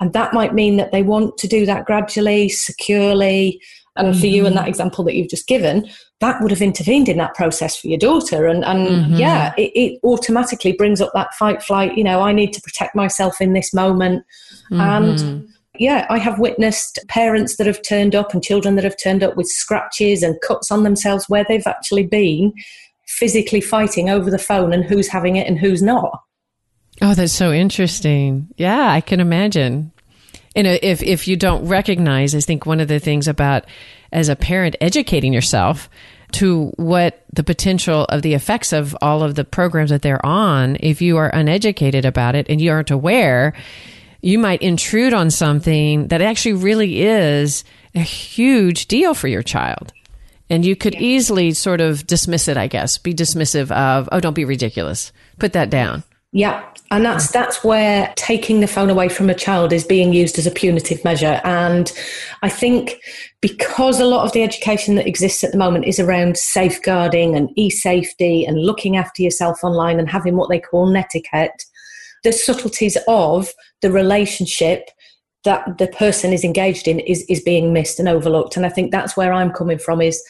And 0.01 0.11
that 0.11 0.33
might 0.33 0.53
mean 0.53 0.75
that 0.75 0.91
they 0.91 1.03
want 1.03 1.37
to 1.37 1.47
do 1.47 1.65
that 1.65 1.85
gradually, 1.85 2.49
securely. 2.49 3.61
And 3.95 4.09
mm-hmm. 4.09 4.19
for 4.19 4.25
you, 4.25 4.45
and 4.45 4.57
that 4.57 4.61
mm-hmm. 4.61 4.69
example 4.69 5.05
that 5.05 5.15
you've 5.15 5.29
just 5.29 5.47
given, 5.47 5.89
that 6.19 6.41
would 6.41 6.51
have 6.51 6.61
intervened 6.61 7.07
in 7.07 7.17
that 7.17 7.33
process 7.33 7.77
for 7.77 7.87
your 7.87 7.97
daughter. 7.97 8.45
And, 8.45 8.65
and 8.65 8.87
mm-hmm. 8.87 9.15
yeah, 9.15 9.53
it, 9.57 9.71
it, 9.73 9.99
automatically 10.03 10.73
brings 10.73 10.99
up 10.99 11.11
that 11.13 11.33
fight, 11.35 11.63
flight, 11.63 11.95
you 11.97 12.03
know, 12.03 12.21
I 12.21 12.33
need 12.33 12.51
to 12.53 12.61
protect 12.61 12.93
myself 12.93 13.39
in 13.39 13.53
this 13.53 13.73
moment. 13.73 14.25
Mm-hmm. 14.69 14.81
And 14.81 15.54
yeah, 15.79 16.05
I 16.09 16.17
have 16.17 16.39
witnessed 16.39 16.99
parents 17.07 17.57
that 17.57 17.67
have 17.67 17.81
turned 17.81 18.15
up 18.15 18.33
and 18.33 18.43
children 18.43 18.75
that 18.75 18.83
have 18.83 18.97
turned 18.97 19.23
up 19.23 19.35
with 19.35 19.47
scratches 19.47 20.23
and 20.23 20.39
cuts 20.41 20.71
on 20.71 20.83
themselves 20.83 21.29
where 21.29 21.45
they've 21.47 21.67
actually 21.67 22.03
been 22.03 22.53
physically 23.07 23.61
fighting 23.61 24.09
over 24.09 24.29
the 24.29 24.37
phone 24.37 24.73
and 24.73 24.83
who's 24.83 25.07
having 25.07 25.35
it 25.35 25.47
and 25.47 25.59
who's 25.59 25.81
not. 25.81 26.21
Oh, 27.01 27.13
that's 27.13 27.33
so 27.33 27.51
interesting. 27.51 28.47
Yeah, 28.57 28.89
I 28.89 29.01
can 29.01 29.19
imagine. 29.19 29.91
And 30.55 30.67
if 30.67 31.03
if 31.03 31.27
you 31.27 31.35
don't 31.35 31.67
recognize, 31.67 32.33
I 32.33 32.39
think 32.39 32.65
one 32.65 32.79
of 32.79 32.87
the 32.87 32.99
things 32.99 33.27
about 33.27 33.65
as 34.11 34.29
a 34.29 34.35
parent 34.35 34.77
educating 34.79 35.33
yourself 35.33 35.89
to 36.31 36.71
what 36.77 37.25
the 37.33 37.43
potential 37.43 38.05
of 38.05 38.21
the 38.21 38.33
effects 38.33 38.73
of 38.73 38.95
all 39.01 39.21
of 39.21 39.35
the 39.35 39.43
programs 39.43 39.89
that 39.89 40.01
they're 40.01 40.25
on, 40.25 40.77
if 40.79 41.01
you 41.01 41.17
are 41.17 41.29
uneducated 41.29 42.05
about 42.05 42.35
it 42.35 42.47
and 42.49 42.61
you 42.61 42.71
aren't 42.71 42.91
aware, 42.91 43.53
you 44.25 44.39
might 44.39 44.63
intrude 44.63 45.13
on 45.13 45.29
something 45.29 46.07
that 46.07 46.19
actually 46.19 46.53
really 46.53 47.03
is 47.03 47.63
a 47.93 47.99
huge 47.99 48.87
deal 48.87 49.13
for 49.13 49.27
your 49.27 49.43
child. 49.43 49.93
And 50.49 50.65
you 50.65 50.75
could 50.75 50.95
yeah. 50.95 51.01
easily 51.01 51.53
sort 51.53 51.79
of 51.79 52.07
dismiss 52.07 52.47
it, 52.47 52.57
I 52.57 52.65
guess, 52.65 52.97
be 52.97 53.13
dismissive 53.13 53.69
of, 53.69 54.09
oh, 54.11 54.19
don't 54.19 54.33
be 54.33 54.43
ridiculous. 54.43 55.11
Put 55.37 55.53
that 55.53 55.69
down. 55.69 56.03
Yeah. 56.31 56.63
And 56.89 57.05
that's 57.05 57.31
that's 57.31 57.63
where 57.63 58.11
taking 58.15 58.61
the 58.61 58.67
phone 58.67 58.89
away 58.89 59.09
from 59.09 59.29
a 59.29 59.35
child 59.35 59.71
is 59.71 59.83
being 59.83 60.11
used 60.11 60.39
as 60.39 60.47
a 60.47 60.51
punitive 60.51 61.03
measure. 61.03 61.39
And 61.43 61.91
I 62.41 62.49
think 62.49 62.99
because 63.41 63.99
a 63.99 64.05
lot 64.05 64.25
of 64.25 64.33
the 64.33 64.41
education 64.41 64.95
that 64.95 65.07
exists 65.07 65.43
at 65.43 65.51
the 65.51 65.57
moment 65.57 65.85
is 65.85 65.99
around 65.99 66.37
safeguarding 66.37 67.35
and 67.35 67.49
e-safety 67.55 68.43
and 68.43 68.59
looking 68.59 68.97
after 68.97 69.21
yourself 69.21 69.63
online 69.63 69.99
and 69.99 70.09
having 70.09 70.35
what 70.35 70.49
they 70.49 70.59
call 70.59 70.87
netiquette, 70.87 71.63
the 72.25 72.33
subtleties 72.33 72.97
of 73.07 73.53
the 73.81 73.91
relationship 73.91 74.89
that 75.45 75.77
the 75.77 75.87
person 75.87 76.33
is 76.33 76.43
engaged 76.43 76.87
in 76.87 76.99
is, 77.01 77.23
is 77.29 77.39
being 77.39 77.71
missed 77.71 77.99
and 77.99 78.09
overlooked. 78.09 78.57
And 78.57 78.65
I 78.65 78.69
think 78.69 78.91
that's 78.91 79.15
where 79.15 79.31
I'm 79.31 79.51
coming 79.51 79.77
from 79.77 80.01
is 80.01 80.21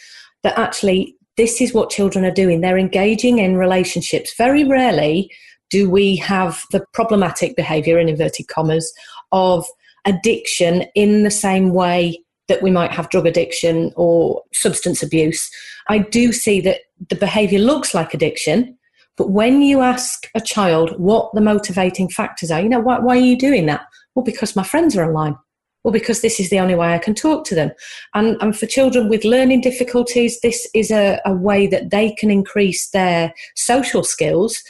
that 0.43 0.59
actually 0.59 1.15
this 1.37 1.61
is 1.61 1.73
what 1.73 1.89
children 1.89 2.25
are 2.25 2.31
doing. 2.31 2.61
They're 2.61 2.77
engaging 2.77 3.39
in 3.39 3.55
relationships. 3.55 4.35
Very 4.37 4.65
rarely 4.65 5.31
do 5.69 5.89
we 5.89 6.17
have 6.17 6.63
the 6.71 6.85
problematic 6.93 7.55
behavior, 7.55 7.97
in 7.97 8.09
inverted 8.09 8.49
commas, 8.49 8.93
of 9.31 9.65
addiction 10.05 10.83
in 10.95 11.23
the 11.23 11.31
same 11.31 11.73
way 11.73 12.21
that 12.47 12.61
we 12.61 12.69
might 12.69 12.91
have 12.91 13.09
drug 13.09 13.25
addiction 13.25 13.91
or 13.95 14.43
substance 14.53 15.01
abuse. 15.01 15.49
I 15.89 15.99
do 15.99 16.31
see 16.31 16.61
that 16.61 16.81
the 17.09 17.15
behavior 17.15 17.59
looks 17.59 17.93
like 17.93 18.13
addiction, 18.13 18.74
but 19.17 19.29
when 19.29 19.61
you 19.61 19.81
ask 19.81 20.29
a 20.35 20.41
child 20.41 20.97
what 20.99 21.33
the 21.33 21.41
motivating 21.41 22.09
factors 22.09 22.51
are, 22.51 22.61
you 22.61 22.69
know, 22.69 22.79
why, 22.79 22.99
why 22.99 23.15
are 23.15 23.21
you 23.21 23.37
doing 23.37 23.65
that? 23.67 23.85
Well, 24.13 24.25
because 24.25 24.55
my 24.55 24.63
friends 24.63 24.95
are 24.97 25.05
online. 25.05 25.37
Well, 25.83 25.91
because 25.91 26.21
this 26.21 26.39
is 26.39 26.49
the 26.49 26.59
only 26.59 26.73
way 26.73 26.93
I 26.93 26.97
can 26.97 27.13
talk 27.13 27.45
to 27.45 27.55
them. 27.55 27.71
And, 28.15 28.37
and 28.41 28.57
for 28.57 28.65
children 28.65 29.07
with 29.07 29.23
learning 29.23 29.61
difficulties, 29.61 30.39
this 30.41 30.67
is 30.73 30.89
a, 30.89 31.21
a 31.25 31.33
way 31.33 31.67
that 31.67 31.91
they 31.91 32.13
can 32.13 32.31
increase 32.31 32.89
their 32.89 33.31
social 33.55 34.03
skills 34.03 34.63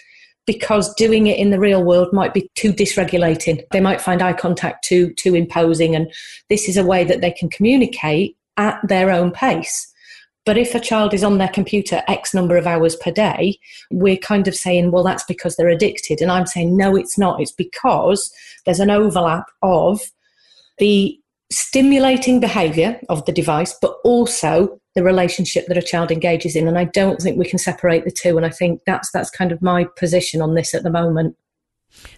because 0.45 0.93
doing 0.95 1.27
it 1.27 1.39
in 1.39 1.51
the 1.51 1.59
real 1.59 1.83
world 1.83 2.11
might 2.11 2.33
be 2.33 2.51
too 2.55 2.73
dysregulating. 2.73 3.63
They 3.71 3.79
might 3.79 4.01
find 4.01 4.21
eye 4.21 4.33
contact 4.33 4.83
too 4.83 5.13
too 5.13 5.35
imposing, 5.35 5.95
and 5.95 6.11
this 6.49 6.69
is 6.69 6.77
a 6.77 6.85
way 6.85 7.03
that 7.05 7.21
they 7.21 7.31
can 7.31 7.49
communicate 7.49 8.37
at 8.57 8.79
their 8.87 9.09
own 9.09 9.31
pace. 9.31 9.91
But 10.45 10.57
if 10.57 10.75
a 10.75 10.79
child 10.79 11.13
is 11.13 11.23
on 11.23 11.37
their 11.37 11.49
computer 11.49 12.03
X 12.07 12.33
number 12.33 12.55
of 12.55 12.67
hours 12.67 12.95
per 12.95 13.11
day, 13.11 13.57
we're 13.89 14.17
kind 14.17 14.47
of 14.47 14.55
saying, 14.55 14.91
well, 14.91 15.03
that's 15.03 15.23
because 15.23 15.55
they're 15.55 15.69
addicted. 15.69 16.21
And 16.21 16.31
I'm 16.31 16.45
saying, 16.45 16.77
no, 16.77 16.95
it's 16.95 17.17
not. 17.17 17.41
It's 17.41 17.51
because 17.51 18.31
there's 18.65 18.79
an 18.79 18.91
overlap 18.91 19.45
of 19.63 20.01
the 20.77 21.19
stimulating 21.51 22.39
behavior 22.39 22.99
of 23.09 23.25
the 23.25 23.31
device, 23.31 23.75
but 23.81 23.97
also 24.03 24.79
the 24.93 25.03
relationship 25.03 25.67
that 25.67 25.77
a 25.77 25.81
child 25.81 26.11
engages 26.11 26.55
in. 26.55 26.67
And 26.67 26.77
I 26.77 26.85
don't 26.85 27.19
think 27.19 27.37
we 27.37 27.49
can 27.49 27.59
separate 27.59 28.05
the 28.05 28.11
two. 28.11 28.37
And 28.37 28.45
I 28.45 28.49
think 28.49 28.81
that's 28.85 29.11
that's 29.11 29.29
kind 29.29 29.51
of 29.51 29.61
my 29.61 29.85
position 29.97 30.41
on 30.41 30.53
this 30.53 30.73
at 30.73 30.83
the 30.83 30.89
moment. 30.89 31.35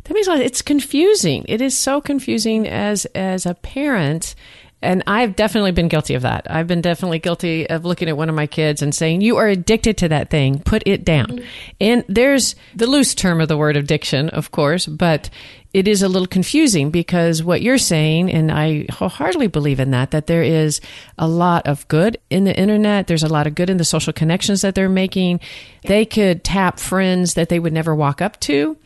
That 0.03 0.13
means 0.13 0.27
it's 0.27 0.61
confusing. 0.61 1.45
It 1.47 1.61
is 1.61 1.77
so 1.77 2.01
confusing 2.01 2.67
as 2.67 3.05
as 3.15 3.45
a 3.45 3.53
parent 3.53 4.35
and 4.81 5.03
I've 5.07 5.35
definitely 5.35 5.71
been 5.71 5.87
guilty 5.87 6.13
of 6.13 6.21
that. 6.21 6.45
I've 6.49 6.67
been 6.67 6.81
definitely 6.81 7.17
guilty 7.19 7.67
of 7.67 7.83
looking 7.83 8.09
at 8.09 8.17
one 8.17 8.29
of 8.29 8.35
my 8.35 8.45
kids 8.45 8.81
and 8.81 8.93
saying, 8.93 9.21
You 9.21 9.37
are 9.37 9.47
addicted 9.47 9.97
to 9.97 10.09
that 10.09 10.29
thing. 10.29 10.59
Put 10.59 10.83
it 10.85 11.03
down. 11.03 11.41
And 11.81 12.05
there's 12.07 12.55
the 12.75 12.85
loose 12.85 13.15
term 13.15 13.41
of 13.41 13.47
the 13.47 13.57
word 13.57 13.75
addiction, 13.75 14.29
of 14.29 14.51
course, 14.51 14.85
but 14.85 15.31
it 15.73 15.87
is 15.87 16.01
a 16.01 16.07
little 16.07 16.27
confusing 16.27 16.91
because 16.91 17.43
what 17.43 17.61
you're 17.61 17.77
saying, 17.77 18.31
and 18.31 18.51
I 18.51 18.85
wholeheartedly 18.91 19.47
believe 19.47 19.79
in 19.79 19.91
that, 19.91 20.11
that 20.11 20.27
there 20.27 20.43
is 20.43 20.79
a 21.17 21.27
lot 21.27 21.67
of 21.67 21.87
good 21.87 22.17
in 22.29 22.45
the 22.45 22.57
internet. 22.57 23.07
There's 23.07 23.23
a 23.23 23.27
lot 23.27 23.47
of 23.47 23.55
good 23.55 23.69
in 23.69 23.77
the 23.77 23.85
social 23.85 24.13
connections 24.13 24.61
that 24.61 24.75
they're 24.75 24.89
making. 24.89 25.39
They 25.83 26.05
could 26.05 26.43
tap 26.43 26.79
friends 26.79 27.33
that 27.33 27.49
they 27.49 27.59
would 27.59 27.73
never 27.73 27.93
walk 27.93 28.21
up 28.21 28.39
to 28.41 28.77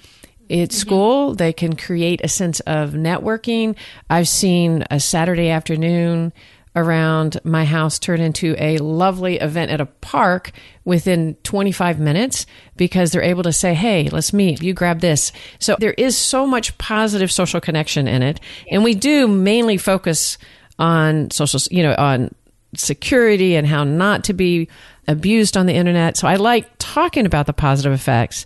at 0.51 0.69
mm-hmm. 0.69 0.77
school. 0.77 1.35
They 1.35 1.53
can 1.53 1.75
create 1.75 2.21
a 2.23 2.27
sense 2.27 2.59
of 2.61 2.91
networking. 2.91 3.75
I've 4.09 4.27
seen 4.27 4.83
a 4.91 4.99
Saturday 4.99 5.49
afternoon 5.49 6.33
around 6.75 7.37
my 7.43 7.65
house 7.65 7.99
turn 7.99 8.21
into 8.21 8.55
a 8.57 8.77
lovely 8.77 9.37
event 9.37 9.71
at 9.71 9.81
a 9.81 9.85
park 9.85 10.51
within 10.85 11.35
25 11.43 11.99
minutes 11.99 12.45
because 12.77 13.11
they're 13.11 13.21
able 13.21 13.43
to 13.43 13.51
say, 13.51 13.73
Hey, 13.73 14.09
let's 14.09 14.31
meet. 14.31 14.61
You 14.61 14.73
grab 14.73 15.01
this. 15.01 15.31
So 15.59 15.75
there 15.79 15.93
is 15.93 16.17
so 16.17 16.47
much 16.47 16.77
positive 16.77 17.31
social 17.31 17.59
connection 17.59 18.07
in 18.07 18.23
it. 18.23 18.39
And 18.69 18.83
we 18.83 18.95
do 18.95 19.27
mainly 19.27 19.77
focus 19.77 20.37
on 20.79 21.29
social, 21.31 21.59
you 21.69 21.83
know, 21.83 21.95
on 21.97 22.33
security 22.75 23.55
and 23.55 23.67
how 23.67 23.83
not 23.83 24.23
to 24.25 24.33
be 24.33 24.69
abused 25.07 25.57
on 25.57 25.65
the 25.65 25.73
internet. 25.73 26.15
So 26.15 26.27
I 26.27 26.35
like 26.35 26.69
talking 26.79 27.25
about 27.25 27.45
the 27.45 27.53
positive 27.53 27.91
effects, 27.91 28.45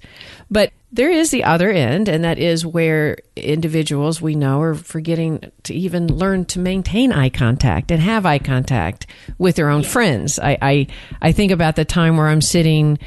but 0.50 0.72
there 0.96 1.12
is 1.12 1.30
the 1.30 1.44
other 1.44 1.70
end, 1.70 2.08
and 2.08 2.24
that 2.24 2.40
is 2.40 2.66
where 2.66 3.18
individuals 3.36 4.22
we 4.22 4.34
know 4.34 4.62
are 4.62 4.76
forgetting 4.76 5.52
to 5.64 5.74
even 5.74 6.08
learn 6.08 6.46
to 6.46 6.60
maintain 6.60 7.12
eye 7.12 7.30
contact 7.30 7.92
and 7.92 8.02
have 8.02 8.26
eye 8.26 8.40
contact 8.40 9.06
with 9.38 9.58
their 9.58 9.70
own 9.70 9.84
friends. 9.84 10.40
I, 10.40 10.58
I, 10.62 10.88
I 11.22 11.32
think 11.34 11.52
about 11.52 11.76
the 11.76 11.84
time 11.84 12.16
where 12.16 12.30
I'm 12.30 12.40
sitting 12.42 12.98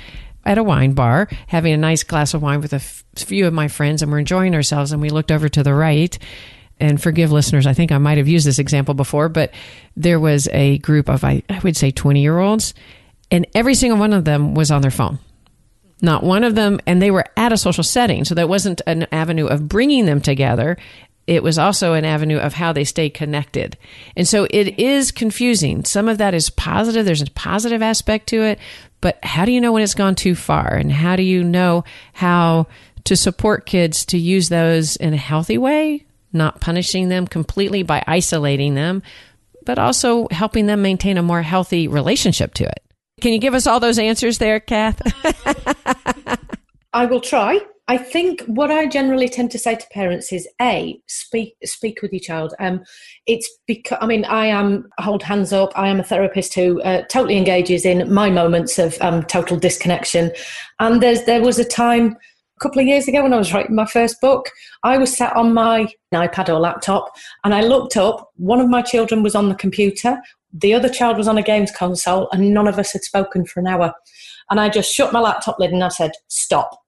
at 0.45 0.59
a 0.59 0.63
wine 0.63 0.93
bar 0.93 1.29
having 1.47 1.73
a 1.73 1.79
nice 1.79 2.03
glass 2.03 2.35
of 2.35 2.43
wine 2.43 2.61
with 2.61 2.75
a 2.75 2.77
f- 2.77 3.05
few 3.17 3.47
of 3.47 3.55
my 3.55 3.69
friends, 3.69 4.03
and 4.03 4.13
we're 4.13 4.19
enjoying 4.19 4.55
ourselves. 4.55 4.93
And 4.93 5.01
we 5.01 5.09
looked 5.09 5.33
over 5.33 5.49
to 5.49 5.63
the 5.63 5.73
right, 5.73 6.17
and 6.79 7.03
forgive 7.03 7.33
listeners, 7.33 7.67
I 7.67 7.73
think 7.73 7.91
I 7.91 7.99
might 7.99 8.19
have 8.19 8.29
used 8.29 8.47
this 8.47 8.59
example 8.59 8.93
before, 8.93 9.31
but 9.31 9.51
there 9.97 10.21
was 10.21 10.47
a 10.53 10.77
group 10.79 11.09
of, 11.09 11.25
I, 11.25 11.43
I 11.49 11.59
would 11.61 11.77
say, 11.77 11.91
20 11.91 12.21
year 12.21 12.39
olds, 12.39 12.75
and 13.31 13.47
every 13.55 13.75
single 13.75 13.99
one 13.99 14.13
of 14.13 14.27
them 14.27 14.55
was 14.55 14.71
on 14.71 14.83
their 14.83 14.91
phone. 14.91 15.19
Not 16.01 16.23
one 16.23 16.45
of 16.45 16.55
them, 16.55 16.81
and 16.87 17.03
they 17.03 17.11
were 17.11 17.25
at 17.37 17.53
a 17.53 17.57
social 17.57 17.85
setting. 17.85 18.25
So 18.25 18.35
that 18.37 18.49
wasn't 18.49 18.81
an 18.87 19.07
avenue 19.11 19.47
of 19.47 19.69
bringing 19.69 20.07
them 20.07 20.21
together. 20.21 20.77
It 21.27 21.43
was 21.43 21.59
also 21.59 21.93
an 21.93 22.05
avenue 22.05 22.39
of 22.39 22.55
how 22.55 22.73
they 22.73 22.85
stay 22.85 23.11
connected. 23.11 23.77
And 24.17 24.27
so 24.27 24.47
it 24.49 24.79
is 24.79 25.11
confusing. 25.11 25.85
Some 25.85 26.09
of 26.09 26.19
that 26.19 26.35
is 26.35 26.51
positive. 26.51 27.05
There's 27.05 27.21
a 27.21 27.31
positive 27.33 27.83
aspect 27.83 28.29
to 28.29 28.43
it, 28.43 28.59
but 29.01 29.23
how 29.23 29.45
do 29.45 29.53
you 29.53 29.61
know 29.61 29.73
when 29.73 29.83
it's 29.83 29.95
gone 29.95 30.15
too 30.15 30.35
far? 30.35 30.75
And 30.75 30.91
how 30.91 31.17
do 31.17 31.23
you 31.23 31.45
know 31.45 31.85
how 32.15 32.67
to 33.05 33.17
support 33.17 33.67
kids 33.67 34.07
to 34.07 34.19
use 34.19 34.49
those 34.49 34.97
in 34.97 35.13
a 35.13 35.19
healthy 35.19 35.59
way, 35.59 36.05
not 36.33 36.61
punishing 36.61 37.09
them 37.09 37.27
completely 37.27 37.83
by 37.83 38.03
isolating 38.07 38.75
them, 38.75 39.03
but 39.67 39.79
also 39.79 40.29
helping 40.31 40.67
them 40.67 40.81
maintain 40.81 41.19
a 41.19 41.23
more 41.23 41.43
healthy 41.43 41.89
relationship 41.89 42.55
to 42.55 42.65
it? 42.65 42.83
Can 43.21 43.33
you 43.33 43.39
give 43.39 43.55
us 43.55 43.67
all 43.67 43.81
those 43.81 43.99
answers 43.99 44.39
there, 44.39 44.61
Kath? 44.61 45.01
I 46.93 47.07
will 47.07 47.21
try. 47.21 47.61
I 47.91 47.97
think 47.97 48.43
what 48.43 48.71
I 48.71 48.87
generally 48.87 49.31
tend 49.31 49.51
to 49.53 49.59
say 49.59 49.75
to 49.75 49.87
parents 49.93 50.31
is 50.31 50.47
a 50.61 51.01
speak 51.07 51.57
speak 51.65 52.03
with 52.03 52.13
your 52.13 52.21
child. 52.21 52.55
Um, 52.61 52.85
it's 53.27 53.49
because 53.67 53.97
I 54.03 54.07
mean 54.07 54.27
I 54.27 54.47
am 54.47 54.89
hold 54.99 55.23
hands 55.23 55.55
up. 55.55 55.73
I 55.75 55.89
am 55.89 55.99
a 55.99 56.05
therapist 56.05 56.55
who 56.55 56.83
uh, 56.83 57.03
totally 57.07 57.39
engages 57.39 57.87
in 57.87 58.13
my 58.13 58.29
moments 58.29 58.79
of 58.79 58.99
um, 59.01 59.23
total 59.23 59.59
disconnection. 59.59 60.33
And 60.81 61.03
there's 61.03 61.25
there 61.25 61.41
was 61.41 61.59
a 61.59 61.65
time 61.65 62.19
a 62.59 62.61
couple 62.61 62.81
of 62.83 62.87
years 62.87 63.09
ago 63.09 63.23
when 63.23 63.33
I 63.33 63.39
was 63.39 63.55
writing 63.55 63.75
my 63.75 63.87
first 63.87 64.21
book. 64.21 64.51
I 64.83 64.99
was 64.99 65.17
sat 65.17 65.35
on 65.35 65.55
my 65.55 65.89
iPad 66.13 66.51
or 66.51 66.61
laptop, 66.61 67.17
and 67.45 67.55
I 67.55 67.63
looked 67.63 67.97
up. 67.97 68.31
One 68.37 68.61
of 68.61 68.69
my 68.69 68.83
children 68.83 69.23
was 69.23 69.35
on 69.35 69.49
the 69.49 69.55
computer. 69.55 70.21
The 70.53 70.75
other 70.75 70.89
child 70.89 71.17
was 71.19 71.29
on 71.29 71.39
a 71.39 71.43
games 71.43 71.71
console, 71.71 72.29
and 72.33 72.55
none 72.55 72.69
of 72.69 72.79
us 72.79 72.93
had 72.93 73.05
spoken 73.05 73.45
for 73.45 73.61
an 73.61 73.67
hour. 73.67 73.93
And 74.51 74.59
I 74.59 74.69
just 74.69 74.93
shut 74.93 75.13
my 75.13 75.21
laptop 75.21 75.59
lid 75.59 75.73
and 75.73 75.85
I 75.85 75.89
said, 75.89 76.13
"Stop." 76.29 76.79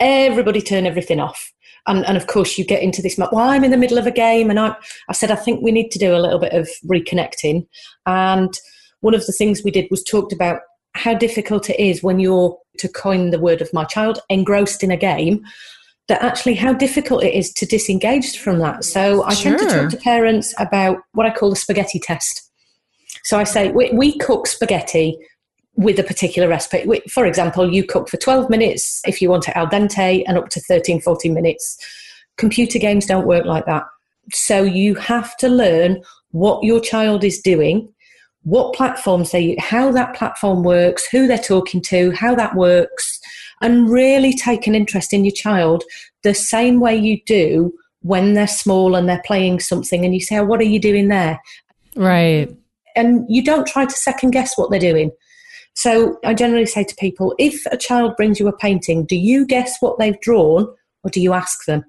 everybody 0.00 0.60
turn 0.60 0.86
everything 0.86 1.20
off. 1.20 1.52
And, 1.86 2.04
and 2.06 2.16
of 2.16 2.26
course, 2.26 2.58
you 2.58 2.64
get 2.64 2.82
into 2.82 3.00
this. 3.00 3.16
Well, 3.16 3.36
I'm 3.36 3.64
in 3.64 3.70
the 3.70 3.76
middle 3.76 3.98
of 3.98 4.06
a 4.06 4.10
game, 4.10 4.50
and 4.50 4.58
I, 4.58 4.74
I 5.08 5.12
said, 5.12 5.30
I 5.30 5.36
think 5.36 5.62
we 5.62 5.72
need 5.72 5.90
to 5.92 5.98
do 5.98 6.14
a 6.14 6.18
little 6.18 6.38
bit 6.38 6.52
of 6.52 6.68
reconnecting. 6.90 7.66
And 8.06 8.52
one 9.00 9.14
of 9.14 9.24
the 9.26 9.32
things 9.32 9.62
we 9.64 9.70
did 9.70 9.88
was 9.90 10.02
talked 10.02 10.32
about 10.32 10.60
how 10.94 11.14
difficult 11.14 11.70
it 11.70 11.80
is 11.80 12.02
when 12.02 12.18
you're, 12.18 12.58
to 12.78 12.88
coin 12.88 13.30
the 13.30 13.38
word 13.38 13.62
of 13.62 13.72
my 13.72 13.84
child, 13.84 14.18
engrossed 14.28 14.82
in 14.82 14.90
a 14.90 14.96
game. 14.96 15.42
That 16.08 16.22
actually, 16.22 16.54
how 16.54 16.72
difficult 16.72 17.22
it 17.22 17.34
is 17.34 17.52
to 17.54 17.66
disengage 17.66 18.36
from 18.36 18.58
that. 18.58 18.84
So 18.84 19.22
I 19.22 19.32
sure. 19.32 19.56
tend 19.56 19.70
to 19.70 19.76
talk 19.76 19.90
to 19.90 19.96
parents 19.96 20.52
about 20.58 20.98
what 21.12 21.24
I 21.24 21.30
call 21.30 21.50
the 21.50 21.56
spaghetti 21.56 22.00
test. 22.00 22.49
So 23.24 23.38
I 23.38 23.44
say, 23.44 23.70
we, 23.70 23.90
we 23.92 24.18
cook 24.18 24.46
spaghetti 24.46 25.18
with 25.76 25.98
a 25.98 26.04
particular 26.04 26.48
recipe. 26.48 27.00
For 27.08 27.26
example, 27.26 27.72
you 27.72 27.84
cook 27.84 28.08
for 28.08 28.16
12 28.16 28.50
minutes 28.50 29.00
if 29.06 29.22
you 29.22 29.30
want 29.30 29.48
it 29.48 29.56
al 29.56 29.66
dente 29.66 30.22
and 30.26 30.36
up 30.36 30.48
to 30.50 30.60
13, 30.60 31.00
14 31.00 31.32
minutes. 31.32 31.78
Computer 32.36 32.78
games 32.78 33.06
don't 33.06 33.26
work 33.26 33.44
like 33.44 33.66
that. 33.66 33.84
So 34.32 34.62
you 34.62 34.94
have 34.96 35.36
to 35.38 35.48
learn 35.48 36.02
what 36.32 36.62
your 36.62 36.80
child 36.80 37.24
is 37.24 37.40
doing, 37.40 37.92
what 38.42 38.74
platforms 38.74 39.32
they 39.32 39.56
how 39.58 39.90
that 39.92 40.14
platform 40.14 40.62
works, 40.62 41.06
who 41.06 41.26
they're 41.26 41.38
talking 41.38 41.80
to, 41.82 42.10
how 42.12 42.34
that 42.34 42.54
works, 42.54 43.20
and 43.60 43.90
really 43.90 44.34
take 44.34 44.66
an 44.66 44.74
interest 44.74 45.12
in 45.12 45.24
your 45.24 45.34
child 45.34 45.84
the 46.22 46.34
same 46.34 46.80
way 46.80 46.96
you 46.96 47.20
do 47.26 47.72
when 48.02 48.34
they're 48.34 48.46
small 48.46 48.94
and 48.94 49.08
they're 49.08 49.22
playing 49.26 49.60
something 49.60 50.04
and 50.04 50.14
you 50.14 50.20
say, 50.20 50.38
oh, 50.38 50.44
what 50.44 50.60
are 50.60 50.64
you 50.64 50.78
doing 50.78 51.08
there? 51.08 51.40
Right. 51.96 52.54
And 53.00 53.24
you 53.28 53.42
don't 53.42 53.66
try 53.66 53.84
to 53.86 53.94
second 53.94 54.30
guess 54.30 54.56
what 54.56 54.70
they're 54.70 54.78
doing 54.78 55.10
so 55.74 56.18
I 56.24 56.34
generally 56.34 56.66
say 56.66 56.84
to 56.84 56.94
people 56.96 57.34
if 57.38 57.64
a 57.66 57.76
child 57.76 58.16
brings 58.16 58.40
you 58.40 58.48
a 58.48 58.56
painting, 58.56 59.06
do 59.06 59.16
you 59.16 59.46
guess 59.46 59.76
what 59.80 59.98
they've 59.98 60.20
drawn 60.20 60.66
or 61.04 61.10
do 61.10 61.20
you 61.20 61.32
ask 61.32 61.64
them? 61.64 61.84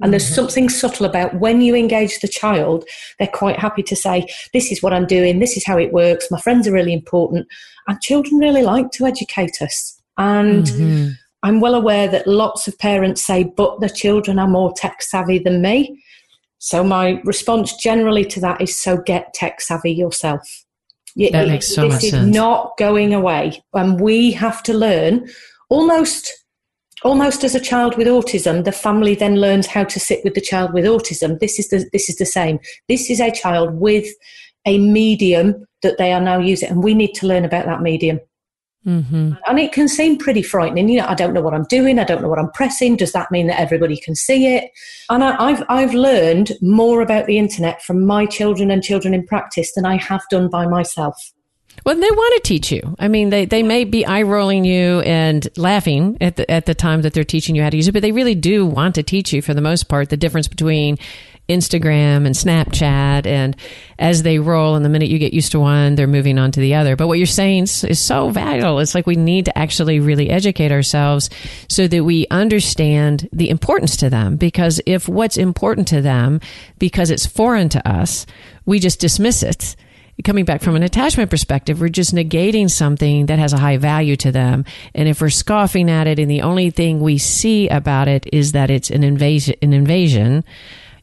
And 0.00 0.12
there's 0.12 0.26
mm-hmm. 0.26 0.34
something 0.34 0.68
subtle 0.68 1.06
about 1.06 1.40
when 1.40 1.60
you 1.60 1.74
engage 1.74 2.20
the 2.20 2.28
child, 2.28 2.84
they're 3.18 3.26
quite 3.26 3.58
happy 3.58 3.82
to 3.84 3.96
say, 3.96 4.26
This 4.52 4.70
is 4.70 4.82
what 4.82 4.92
I'm 4.92 5.06
doing, 5.06 5.38
this 5.38 5.56
is 5.56 5.66
how 5.66 5.76
it 5.76 5.92
works, 5.92 6.30
my 6.30 6.40
friends 6.40 6.68
are 6.68 6.72
really 6.72 6.92
important. 6.92 7.48
And 7.88 8.00
children 8.00 8.38
really 8.38 8.62
like 8.62 8.90
to 8.92 9.06
educate 9.06 9.60
us. 9.60 10.00
And 10.18 10.64
mm-hmm. 10.64 11.08
I'm 11.42 11.60
well 11.60 11.74
aware 11.74 12.06
that 12.08 12.26
lots 12.26 12.68
of 12.68 12.78
parents 12.78 13.22
say, 13.22 13.44
But 13.44 13.80
the 13.80 13.90
children 13.90 14.38
are 14.38 14.46
more 14.46 14.72
tech 14.76 15.02
savvy 15.02 15.38
than 15.38 15.62
me. 15.62 16.00
So 16.58 16.82
my 16.82 17.20
response 17.24 17.76
generally 17.76 18.24
to 18.26 18.40
that 18.40 18.60
is, 18.60 18.76
So 18.76 18.98
get 18.98 19.32
tech 19.34 19.60
savvy 19.60 19.92
yourself. 19.92 20.64
That 21.16 21.48
makes 21.48 21.74
so 21.74 21.82
this 21.82 21.94
much 21.94 22.04
is 22.04 22.10
sense. 22.10 22.34
not 22.34 22.76
going 22.78 23.12
away, 23.12 23.62
and 23.74 24.00
we 24.00 24.30
have 24.32 24.62
to 24.64 24.74
learn 24.74 25.28
almost. 25.68 26.32
Almost 27.04 27.44
as 27.44 27.54
a 27.54 27.60
child 27.60 27.96
with 27.96 28.08
autism, 28.08 28.64
the 28.64 28.72
family 28.72 29.14
then 29.14 29.36
learns 29.36 29.68
how 29.68 29.84
to 29.84 30.00
sit 30.00 30.24
with 30.24 30.34
the 30.34 30.40
child 30.40 30.72
with 30.72 30.84
autism. 30.84 31.38
This 31.38 31.60
is 31.60 31.68
the 31.68 31.88
this 31.92 32.08
is 32.10 32.16
the 32.16 32.26
same. 32.26 32.58
This 32.88 33.08
is 33.08 33.20
a 33.20 33.30
child 33.30 33.74
with 33.74 34.08
a 34.66 34.78
medium 34.78 35.64
that 35.82 35.96
they 35.96 36.12
are 36.12 36.20
now 36.20 36.40
using, 36.40 36.70
and 36.70 36.82
we 36.82 36.94
need 36.94 37.12
to 37.14 37.26
learn 37.28 37.44
about 37.44 37.66
that 37.66 37.82
medium. 37.82 38.18
Mm-hmm. 38.88 39.32
And 39.46 39.58
it 39.58 39.72
can 39.72 39.86
seem 39.86 40.16
pretty 40.16 40.42
frightening. 40.42 40.88
You 40.88 41.00
know, 41.00 41.06
I 41.06 41.14
don't 41.14 41.34
know 41.34 41.42
what 41.42 41.52
I'm 41.52 41.64
doing. 41.64 41.98
I 41.98 42.04
don't 42.04 42.22
know 42.22 42.28
what 42.28 42.38
I'm 42.38 42.50
pressing. 42.52 42.96
Does 42.96 43.12
that 43.12 43.30
mean 43.30 43.46
that 43.48 43.60
everybody 43.60 43.98
can 43.98 44.14
see 44.14 44.56
it? 44.56 44.70
And 45.10 45.22
I, 45.22 45.50
have 45.50 45.64
I've 45.68 45.92
learned 45.92 46.52
more 46.62 47.02
about 47.02 47.26
the 47.26 47.36
internet 47.36 47.82
from 47.82 48.06
my 48.06 48.24
children 48.24 48.70
and 48.70 48.82
children 48.82 49.12
in 49.12 49.26
practice 49.26 49.74
than 49.74 49.84
I 49.84 49.96
have 49.98 50.22
done 50.30 50.48
by 50.48 50.66
myself. 50.66 51.32
Well, 51.84 51.94
they 51.94 52.10
want 52.10 52.34
to 52.36 52.48
teach 52.48 52.72
you. 52.72 52.96
I 52.98 53.08
mean, 53.08 53.30
they, 53.30 53.44
they 53.44 53.62
may 53.62 53.84
be 53.84 54.04
eye 54.04 54.22
rolling 54.22 54.64
you 54.64 55.00
and 55.00 55.46
laughing 55.56 56.16
at 56.20 56.36
the, 56.36 56.50
at 56.50 56.66
the 56.66 56.74
time 56.74 57.02
that 57.02 57.12
they're 57.12 57.24
teaching 57.24 57.54
you 57.54 57.62
how 57.62 57.70
to 57.70 57.76
use 57.76 57.88
it, 57.88 57.92
but 57.92 58.02
they 58.02 58.12
really 58.12 58.34
do 58.34 58.66
want 58.66 58.94
to 58.96 59.02
teach 59.02 59.32
you 59.32 59.42
for 59.42 59.54
the 59.54 59.60
most 59.60 59.84
part 59.84 60.08
the 60.08 60.16
difference 60.16 60.48
between 60.48 60.98
Instagram 61.48 62.26
and 62.26 62.34
Snapchat. 62.34 63.26
And 63.26 63.56
as 63.98 64.22
they 64.22 64.38
roll, 64.38 64.74
and 64.74 64.84
the 64.84 64.88
minute 64.88 65.08
you 65.08 65.18
get 65.18 65.32
used 65.32 65.52
to 65.52 65.60
one, 65.60 65.94
they're 65.94 66.06
moving 66.06 66.38
on 66.38 66.52
to 66.52 66.60
the 66.60 66.74
other. 66.74 66.96
But 66.96 67.08
what 67.08 67.18
you're 67.18 67.26
saying 67.26 67.64
is 67.64 67.98
so 67.98 68.30
vital. 68.30 68.78
It's 68.78 68.94
like 68.94 69.06
we 69.06 69.16
need 69.16 69.46
to 69.46 69.58
actually 69.58 70.00
really 70.00 70.30
educate 70.30 70.72
ourselves 70.72 71.30
so 71.68 71.88
that 71.88 72.04
we 72.04 72.26
understand 72.30 73.28
the 73.32 73.50
importance 73.50 73.96
to 73.98 74.10
them. 74.10 74.36
Because 74.36 74.80
if 74.86 75.08
what's 75.08 75.36
important 75.36 75.88
to 75.88 76.02
them, 76.02 76.40
because 76.78 77.10
it's 77.10 77.26
foreign 77.26 77.68
to 77.70 77.88
us, 77.88 78.26
we 78.66 78.78
just 78.78 79.00
dismiss 79.00 79.42
it 79.42 79.76
coming 80.24 80.44
back 80.44 80.62
from 80.62 80.74
an 80.74 80.82
attachment 80.82 81.30
perspective, 81.30 81.80
we're 81.80 81.88
just 81.88 82.14
negating 82.14 82.68
something 82.68 83.26
that 83.26 83.38
has 83.38 83.52
a 83.52 83.58
high 83.58 83.76
value 83.76 84.16
to 84.16 84.32
them. 84.32 84.64
And 84.94 85.08
if 85.08 85.20
we're 85.20 85.30
scoffing 85.30 85.90
at 85.90 86.06
it 86.06 86.18
and 86.18 86.30
the 86.30 86.42
only 86.42 86.70
thing 86.70 87.00
we 87.00 87.18
see 87.18 87.68
about 87.68 88.08
it 88.08 88.26
is 88.32 88.52
that 88.52 88.70
it's 88.70 88.90
an 88.90 89.04
invasion, 89.04 89.54
an 89.62 89.72
invasion, 89.72 90.44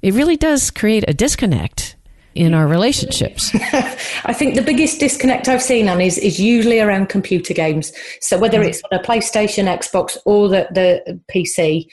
it 0.01 0.13
really 0.13 0.37
does 0.37 0.71
create 0.71 1.05
a 1.07 1.13
disconnect 1.13 1.95
in 2.35 2.53
our 2.53 2.67
relationships. 2.67 3.51
I 4.25 4.33
think 4.33 4.55
the 4.55 4.61
biggest 4.61 4.99
disconnect 4.99 5.47
I've 5.47 5.61
seen 5.61 5.87
on 5.87 6.01
is, 6.01 6.17
is 6.17 6.39
usually 6.39 6.81
around 6.81 7.07
computer 7.07 7.53
games. 7.53 7.93
So 8.19 8.37
whether 8.37 8.61
it's 8.61 8.81
on 8.91 8.99
a 8.99 9.01
PlayStation, 9.01 9.73
Xbox, 9.73 10.17
or 10.25 10.49
the, 10.49 10.67
the 10.71 11.19
PC, 11.33 11.87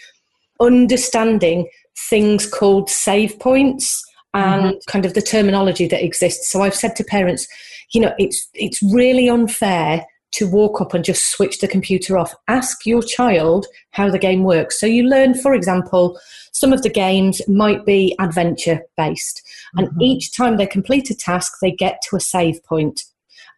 understanding 0.61 1.69
things 1.97 2.47
called 2.47 2.91
save 2.91 3.38
points 3.38 4.05
and 4.35 4.65
mm-hmm. 4.65 4.79
kind 4.88 5.07
of 5.07 5.15
the 5.15 5.23
terminology 5.23 5.87
that 5.87 6.05
exists. 6.05 6.51
So 6.51 6.62
I've 6.62 6.75
said 6.75 6.97
to 6.97 7.05
parents, 7.05 7.47
you 7.93 8.01
know, 8.01 8.12
it's 8.19 8.49
it's 8.55 8.83
really 8.83 9.29
unfair 9.29 10.05
to 10.33 10.49
walk 10.49 10.81
up 10.81 10.95
and 10.95 11.05
just 11.05 11.31
switch 11.31 11.61
the 11.61 11.68
computer 11.68 12.18
off. 12.18 12.35
Ask 12.49 12.87
your 12.87 13.03
child 13.03 13.66
how 13.90 14.11
the 14.11 14.18
game 14.18 14.45
works. 14.45 14.81
So 14.81 14.87
you 14.87 15.05
learn, 15.05 15.35
for 15.35 15.55
example, 15.55 16.18
some 16.53 16.73
of 16.73 16.83
the 16.83 16.88
games 16.88 17.40
might 17.49 17.85
be 17.85 18.16
adventure 18.18 18.81
based. 18.97 19.42
And 19.75 19.88
mm-hmm. 19.88 20.01
each 20.01 20.35
time 20.35 20.57
they 20.57 20.66
complete 20.66 21.11
a 21.11 21.14
task, 21.14 21.55
they 21.61 21.71
get 21.71 22.01
to 22.09 22.16
a 22.16 22.21
save 22.21 22.62
point. 22.64 23.05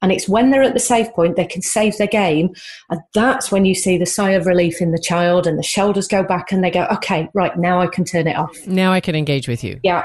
And 0.03 0.13
it's 0.13 0.29
when 0.29 0.51
they're 0.51 0.63
at 0.63 0.75
the 0.75 0.81
save 0.81 1.13
point, 1.15 1.37
they 1.37 1.47
can 1.47 1.63
save 1.63 1.97
their 1.97 2.07
game. 2.07 2.55
And 2.91 3.01
that's 3.15 3.51
when 3.51 3.65
you 3.65 3.75
see 3.75 3.97
the 3.97 4.05
sigh 4.05 4.33
of 4.33 4.45
relief 4.45 4.83
in 4.83 4.91
the 4.91 4.99
child 4.99 5.47
and 5.47 5.59
the 5.59 5.63
shoulders 5.63 6.09
go 6.09 6.23
back 6.23 6.53
and 6.53 6.63
they 6.63 6.71
go, 6.71 6.87
okay, 6.93 7.29
right, 7.33 7.57
now 7.57 7.81
I 7.81 7.87
can 7.87 8.05
turn 8.05 8.27
it 8.27 8.37
off. 8.37 8.67
Now 8.67 8.93
I 8.93 9.01
can 9.01 9.15
engage 9.15 9.49
with 9.49 9.65
you. 9.65 9.81
Yeah. 9.83 10.05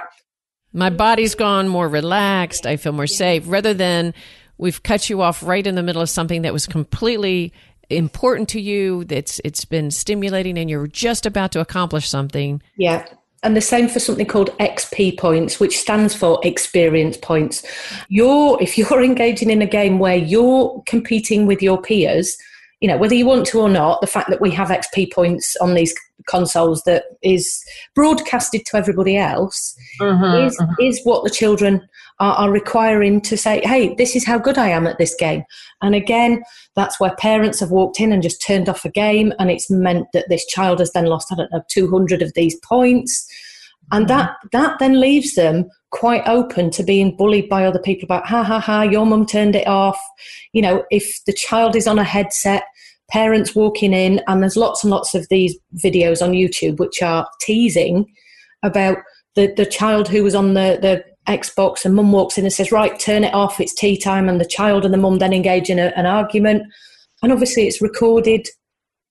My 0.72 0.90
body's 0.90 1.36
gone 1.36 1.68
more 1.68 1.90
relaxed. 1.90 2.66
I 2.66 2.78
feel 2.78 2.92
more 2.92 3.08
safe 3.08 3.44
rather 3.48 3.74
than 3.74 4.14
we've 4.60 4.84
cut 4.84 5.10
you 5.10 5.22
off 5.22 5.42
right 5.42 5.66
in 5.66 5.74
the 5.74 5.82
middle 5.82 6.02
of 6.02 6.10
something 6.10 6.44
that 6.44 6.54
was 6.54 6.68
completely 6.68 7.52
important 7.90 8.48
to 8.50 8.62
you 8.62 9.04
that's 9.06 9.42
it's 9.44 9.66
been 9.66 9.90
stimulating 9.90 10.60
and 10.60 10.70
you're 10.70 10.86
just 10.86 11.26
about 11.26 11.52
to 11.54 11.60
accomplish 11.60 12.08
something. 12.08 12.62
Yeah. 12.78 13.08
And 13.42 13.56
the 13.56 13.62
same 13.62 13.88
for 13.88 14.00
something 14.00 14.26
called 14.26 14.52
xp 14.60 15.18
points 15.18 15.60
which 15.60 15.80
stands 15.80 16.14
for 16.14 16.40
experience 16.44 17.18
points. 17.18 17.66
You're 18.10 18.62
if 18.62 18.78
you're 18.78 19.04
engaging 19.04 19.50
in 19.50 19.62
a 19.64 19.66
game 19.66 19.98
where 19.98 20.18
you're 20.18 20.84
competing 20.86 21.48
with 21.48 21.64
your 21.64 21.82
peers 21.82 22.38
you 22.82 22.88
know, 22.88 22.98
whether 22.98 23.16
you 23.16 23.26
want 23.26 23.46
to 23.48 23.60
or 23.60 23.70
not, 23.70 24.00
the 24.00 24.08
fact 24.08 24.30
that 24.30 24.40
we 24.40 24.52
have 24.52 24.70
XP 24.70 25.12
points 25.12 25.56
on 25.58 25.74
these 25.74 25.94
consoles 26.28 26.82
that 26.84 27.04
is 27.22 27.64
broadcasted 27.94 28.66
to 28.66 28.78
everybody 28.78 29.18
else 29.18 29.76
mm-hmm, 30.00 30.48
is, 30.48 30.58
mm-hmm. 30.58 30.82
is 30.82 31.02
what 31.04 31.24
the 31.24 31.30
children 31.30 31.88
are, 32.20 32.34
are, 32.36 32.52
requiring 32.52 33.22
to 33.22 33.38
say, 33.38 33.62
hey, 33.64 33.96
this 33.96 34.16
is 34.16 34.26
how 34.26 34.38
good 34.38 34.58
I 34.58 34.70
am 34.70 34.88
at 34.88 34.98
this 34.98 35.16
game. 35.16 35.44
And 35.82 35.96
again, 35.96 36.44
that's 36.76 37.00
where 37.00 37.16
parents 37.16 37.60
have 37.60 37.72
walked 37.72 38.00
in 38.00 38.12
and 38.12 38.22
just 38.22 38.42
turned 38.42 38.68
off 38.68 38.86
a 38.86 38.90
game, 38.90 39.34
and 39.40 39.50
it's 39.50 39.70
meant 39.70 40.08
that 40.14 40.28
this 40.30 40.46
child 40.46 40.80
has 40.80 40.92
then 40.92 41.06
lost, 41.06 41.32
I 41.32 41.36
don't 41.36 41.52
know, 41.52 41.64
200 41.70 42.22
of 42.22 42.34
these 42.34 42.56
points. 42.60 43.28
And 43.92 44.08
that, 44.08 44.36
that 44.52 44.78
then 44.80 45.00
leaves 45.00 45.36
them 45.36 45.70
quite 45.92 46.28
open 46.28 46.70
to 46.72 46.84
being 46.84 47.16
bullied 47.16 47.50
by 47.50 47.66
other 47.66 47.80
people 47.80 48.06
about, 48.06 48.28
ha 48.28 48.44
ha 48.44 48.60
ha, 48.60 48.84
your 48.84 49.06
mum 49.06 49.26
turned 49.26 49.56
it 49.56 49.68
off. 49.68 50.00
You 50.54 50.62
know, 50.62 50.84
if 50.92 51.24
the 51.26 51.34
child 51.34 51.76
is 51.76 51.88
on 51.88 51.98
a 51.98 52.04
headset, 52.04 52.64
parents 53.10 53.56
walking 53.56 53.94
in, 53.94 54.22
and 54.28 54.42
there's 54.42 54.58
lots 54.58 54.84
and 54.84 54.92
lots 54.92 55.16
of 55.16 55.28
these 55.30 55.58
videos 55.76 56.22
on 56.22 56.34
YouTube 56.34 56.80
which 56.80 57.02
are 57.02 57.28
teasing 57.42 58.06
about 58.62 58.98
the, 59.36 59.54
the 59.56 59.66
child 59.66 60.08
who 60.08 60.24
was 60.24 60.36
on 60.36 60.54
the, 60.54 60.78
the 60.82 61.04
Xbox 61.30 61.86
and 61.86 61.96
mum 61.96 62.12
walks 62.12 62.38
in 62.38 62.44
and 62.44 62.52
says, 62.52 62.72
Right, 62.72 63.00
turn 63.00 63.24
it 63.24 63.34
off, 63.34 63.60
it's 63.60 63.74
tea 63.74 63.98
time. 63.98 64.28
And 64.28 64.42
the 64.42 64.46
child 64.46 64.84
and 64.84 64.94
the 64.94 64.98
mum 64.98 65.20
then 65.20 65.34
engage 65.34 65.70
in 65.70 65.80
a, 65.80 65.94
an 65.96 66.06
argument. 66.06 66.64
And 67.22 67.32
obviously, 67.32 67.68
it's 67.68 67.82
recorded 67.82 68.48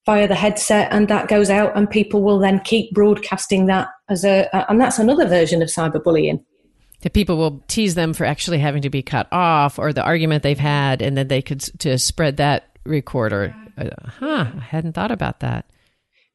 via 0.04 0.26
the 0.26 0.34
headset 0.34 0.90
and 0.90 1.06
that 1.08 1.28
goes 1.28 1.50
out, 1.50 1.76
and 1.76 1.88
people 1.88 2.22
will 2.22 2.38
then 2.38 2.60
keep 2.60 2.92
broadcasting 2.92 3.66
that 3.66 3.88
as 4.08 4.24
a, 4.24 4.48
and 4.70 4.80
that's 4.80 4.98
another 4.98 5.26
version 5.26 5.60
of 5.60 5.68
cyberbullying. 5.68 6.42
That 7.02 7.12
people 7.12 7.36
will 7.36 7.62
tease 7.68 7.94
them 7.94 8.14
for 8.14 8.24
actually 8.24 8.58
having 8.58 8.82
to 8.82 8.90
be 8.90 9.02
cut 9.02 9.28
off 9.30 9.78
or 9.78 9.92
the 9.92 10.02
argument 10.02 10.42
they've 10.42 10.58
had 10.58 11.02
and 11.02 11.16
then 11.16 11.28
they 11.28 11.42
could 11.42 11.60
to 11.80 11.98
spread 11.98 12.38
that 12.38 12.78
recorder. 12.84 13.54
Uh, 13.76 13.90
huh 14.06 14.46
i 14.56 14.60
hadn't 14.60 14.94
thought 14.94 15.12
about 15.12 15.38
that 15.38 15.64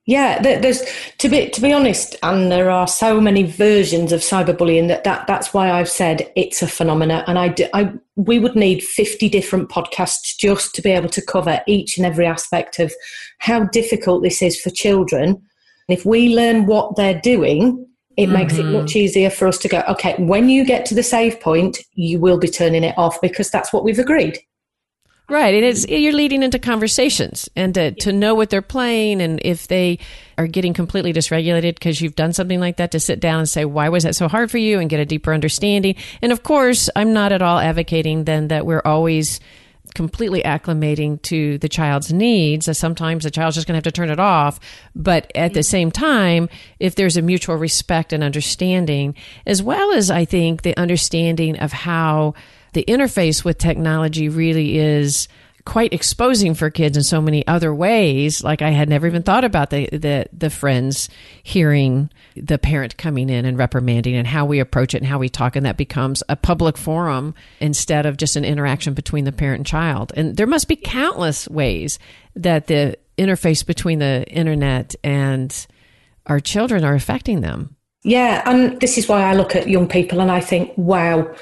yeah, 0.06 0.42
there's 0.42 0.82
to 1.20 1.30
be 1.30 1.50
to 1.50 1.62
be 1.62 1.72
honest, 1.72 2.18
and 2.24 2.52
there 2.52 2.70
are 2.70 2.88
so 2.88 3.22
many 3.22 3.44
versions 3.44 4.12
of 4.12 4.20
cyberbullying 4.20 4.90
that, 4.90 5.06
that 5.06 5.28
that's 5.28 5.54
why 5.54 5.72
I've 5.72 5.88
said 5.90 6.30
it's 6.36 6.62
a 6.62 6.68
phenomena, 6.68 7.24
and 7.26 7.40
I, 7.40 7.48
do, 7.48 7.68
I 7.74 7.94
we 8.18 8.38
would 8.38 8.56
need 8.56 8.84
fifty 8.84 9.30
different 9.30 9.70
podcasts 9.70 10.38
just 10.38 10.76
to 10.76 10.82
be 10.82 10.92
able 10.92 11.08
to 11.10 11.22
cover 11.22 11.62
each 11.68 11.96
and 11.98 12.06
every 12.06 12.26
aspect 12.26 12.80
of 12.80 12.94
how 13.40 13.64
difficult 13.66 14.24
this 14.24 14.42
is 14.42 14.60
for 14.60 14.72
children. 14.72 15.42
And 15.88 15.98
If 15.98 16.06
we 16.06 16.36
learn 16.36 16.66
what 16.66 16.98
they're 16.98 17.22
doing, 17.22 17.88
it 18.18 18.26
mm-hmm. 18.26 18.34
makes 18.34 18.58
it 18.58 18.64
much 18.64 18.92
mm-hmm. 18.92 19.00
easier 19.00 19.30
for 19.30 19.48
us 19.48 19.58
to 19.60 19.70
go. 19.70 19.84
Okay, 19.88 20.16
when 20.18 20.50
you 20.50 20.66
get 20.66 20.86
to 20.88 20.96
the 20.96 21.04
save 21.04 21.40
point, 21.40 21.80
you 21.94 22.20
will 22.20 22.38
be 22.38 22.50
turning 22.50 22.84
it 22.84 22.98
off 22.98 23.22
because 23.22 23.50
that's 23.50 23.72
what 23.72 23.86
we've 23.86 24.00
agreed. 24.00 24.40
Right. 25.30 25.56
And 25.56 25.64
it's, 25.64 25.88
you're 25.88 26.14
leading 26.14 26.44
into 26.44 26.60
conversations 26.60 27.50
and 27.56 27.74
to, 27.76 27.92
to 27.92 28.12
know 28.12 28.36
what 28.36 28.50
they're 28.50 28.62
playing 28.62 29.22
and 29.22 29.40
if 29.44 29.68
they 29.68 30.00
are 30.38 30.48
getting 30.48 30.74
completely 30.74 31.14
dysregulated 31.14 31.76
because 31.76 32.02
you've 32.02 32.16
done 32.16 32.34
something 32.34 32.60
like 32.60 32.78
that 32.78 32.92
to 32.92 33.00
sit 33.00 33.22
down 33.22 33.40
and 33.40 33.48
say, 33.48 33.64
why 33.64 33.88
was 33.88 34.04
that 34.04 34.16
so 34.16 34.28
hard 34.28 34.52
for 34.52 34.58
you 34.58 34.80
and 34.80 34.90
get 34.90 35.00
a 35.00 35.06
deeper 35.06 35.34
understanding. 35.34 35.96
And 36.22 36.34
of 36.34 36.44
course, 36.44 36.90
I'm 36.96 37.14
not 37.14 37.32
at 37.32 37.42
all 37.42 37.58
advocating 37.58 38.26
then 38.26 38.50
that 38.50 38.66
we're 38.66 38.82
always 38.84 39.40
completely 39.96 40.42
acclimating 40.42 41.22
to 41.22 41.58
the 41.60 41.70
child's 41.70 42.12
needs. 42.12 42.78
Sometimes 42.78 43.24
the 43.24 43.32
child's 43.32 43.56
just 43.56 43.68
going 43.68 43.74
to 43.74 43.78
have 43.78 43.84
to 43.84 43.92
turn 43.92 44.10
it 44.10 44.20
off. 44.20 44.60
But 44.96 45.32
at 45.36 45.54
the 45.54 45.64
same 45.64 45.92
time, 45.92 46.50
if 46.80 46.96
there's 46.96 47.18
a 47.18 47.22
mutual 47.22 47.56
respect 47.56 48.12
and 48.12 48.24
understanding, 48.24 49.16
as 49.46 49.64
well 49.64 49.94
as 49.94 50.12
I 50.12 50.26
think 50.26 50.64
the 50.64 50.76
understanding 50.78 51.58
of 51.60 51.72
how 51.72 52.34
the 52.74 52.86
interface 52.88 53.44
with 53.44 53.58
technology 53.58 54.30
really 54.30 54.78
is 54.78 55.28
quite 55.66 55.94
exposing 55.94 56.54
for 56.54 56.70
kids 56.70 56.98
in 56.98 57.04
so 57.04 57.22
many 57.22 57.46
other 57.48 57.74
ways. 57.74 58.44
Like 58.44 58.62
I 58.62 58.72
had 58.72 58.90
never 58.90 59.08
even 59.08 59.24
thought 59.24 59.46
about 59.46 59.70
the, 59.70 59.88
the, 59.92 60.26
the 60.34 60.50
friends 60.50 61.10
hearing 61.42 62.10
the 62.36 62.58
parent 62.58 62.98
coming 62.98 63.30
in 63.30 63.46
and 63.46 63.58
reprimanding 63.58 64.16
and 64.16 64.28
how 64.28 64.46
we 64.46 64.60
approach 64.60 64.94
it 64.94 64.98
and 64.98 65.08
how 65.08 65.20
we 65.20 65.30
talk. 65.30 65.56
And 65.56 65.66
that 65.66 65.78
becomes 65.78 66.22
a 66.28 66.36
public 66.36 66.78
forum 66.78 67.34
instead 67.62 68.06
of 68.06 68.18
just 68.18 68.36
an 68.36 68.44
interaction 68.44 68.94
between 68.94 69.24
the 69.24 69.32
parent 69.32 69.60
and 69.60 69.66
child. 69.66 70.12
And 70.18 70.36
there 70.36 70.48
must 70.48 70.68
be 70.68 70.76
countless 70.76 71.48
ways 71.48 71.98
that 72.36 72.68
the 72.68 72.98
interface 73.18 73.66
between 73.66 74.00
the 74.00 74.26
internet 74.28 74.96
and 75.02 75.66
our 76.26 76.40
children 76.40 76.84
are 76.84 76.96
affecting 76.96 77.42
them. 77.42 77.76
Yeah, 78.04 78.44
and 78.46 78.82
this 78.82 78.98
is 78.98 79.08
why 79.08 79.24
I 79.24 79.34
look 79.34 79.56
at 79.56 79.70
young 79.70 79.88
people 79.88 80.20
and 80.20 80.30
I 80.30 80.42
think, 80.42 80.74
wow, 80.78 81.34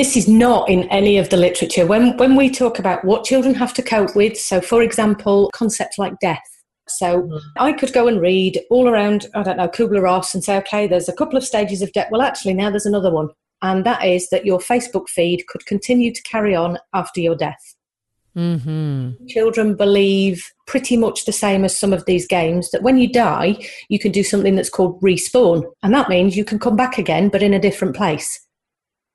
this 0.00 0.16
is 0.16 0.26
not 0.26 0.66
in 0.70 0.84
any 0.84 1.18
of 1.18 1.28
the 1.28 1.36
literature. 1.36 1.84
When, 1.84 2.16
when 2.16 2.34
we 2.34 2.48
talk 2.48 2.78
about 2.78 3.04
what 3.04 3.22
children 3.22 3.54
have 3.54 3.74
to 3.74 3.82
cope 3.82 4.16
with, 4.16 4.34
so 4.40 4.58
for 4.62 4.80
example, 4.80 5.50
concepts 5.52 5.98
like 5.98 6.18
death. 6.20 6.40
So 6.88 7.24
mm. 7.24 7.40
I 7.58 7.74
could 7.74 7.92
go 7.92 8.08
and 8.08 8.18
read 8.18 8.62
all 8.70 8.88
around, 8.88 9.26
I 9.34 9.42
don't 9.42 9.58
know, 9.58 9.68
Kubler 9.68 10.00
Ross 10.00 10.34
and 10.34 10.42
say, 10.42 10.56
okay, 10.56 10.86
there's 10.86 11.10
a 11.10 11.12
couple 11.12 11.36
of 11.36 11.44
stages 11.44 11.82
of 11.82 11.92
death. 11.92 12.08
Well, 12.10 12.22
actually, 12.22 12.54
now 12.54 12.70
there's 12.70 12.86
another 12.86 13.12
one. 13.12 13.28
And 13.60 13.84
that 13.84 14.02
is 14.02 14.30
that 14.30 14.46
your 14.46 14.58
Facebook 14.58 15.06
feed 15.10 15.46
could 15.48 15.66
continue 15.66 16.14
to 16.14 16.22
carry 16.22 16.56
on 16.56 16.78
after 16.94 17.20
your 17.20 17.36
death. 17.36 17.76
Mm-hmm. 18.34 19.26
Children 19.26 19.74
believe 19.76 20.42
pretty 20.66 20.96
much 20.96 21.26
the 21.26 21.32
same 21.32 21.62
as 21.62 21.78
some 21.78 21.92
of 21.92 22.06
these 22.06 22.26
games 22.26 22.70
that 22.70 22.82
when 22.82 22.96
you 22.96 23.12
die, 23.12 23.58
you 23.90 23.98
can 23.98 24.12
do 24.12 24.22
something 24.22 24.56
that's 24.56 24.70
called 24.70 24.98
respawn. 25.02 25.62
And 25.82 25.92
that 25.92 26.08
means 26.08 26.38
you 26.38 26.44
can 26.46 26.58
come 26.58 26.76
back 26.76 26.96
again, 26.96 27.28
but 27.28 27.42
in 27.42 27.52
a 27.52 27.60
different 27.60 27.94
place 27.94 28.40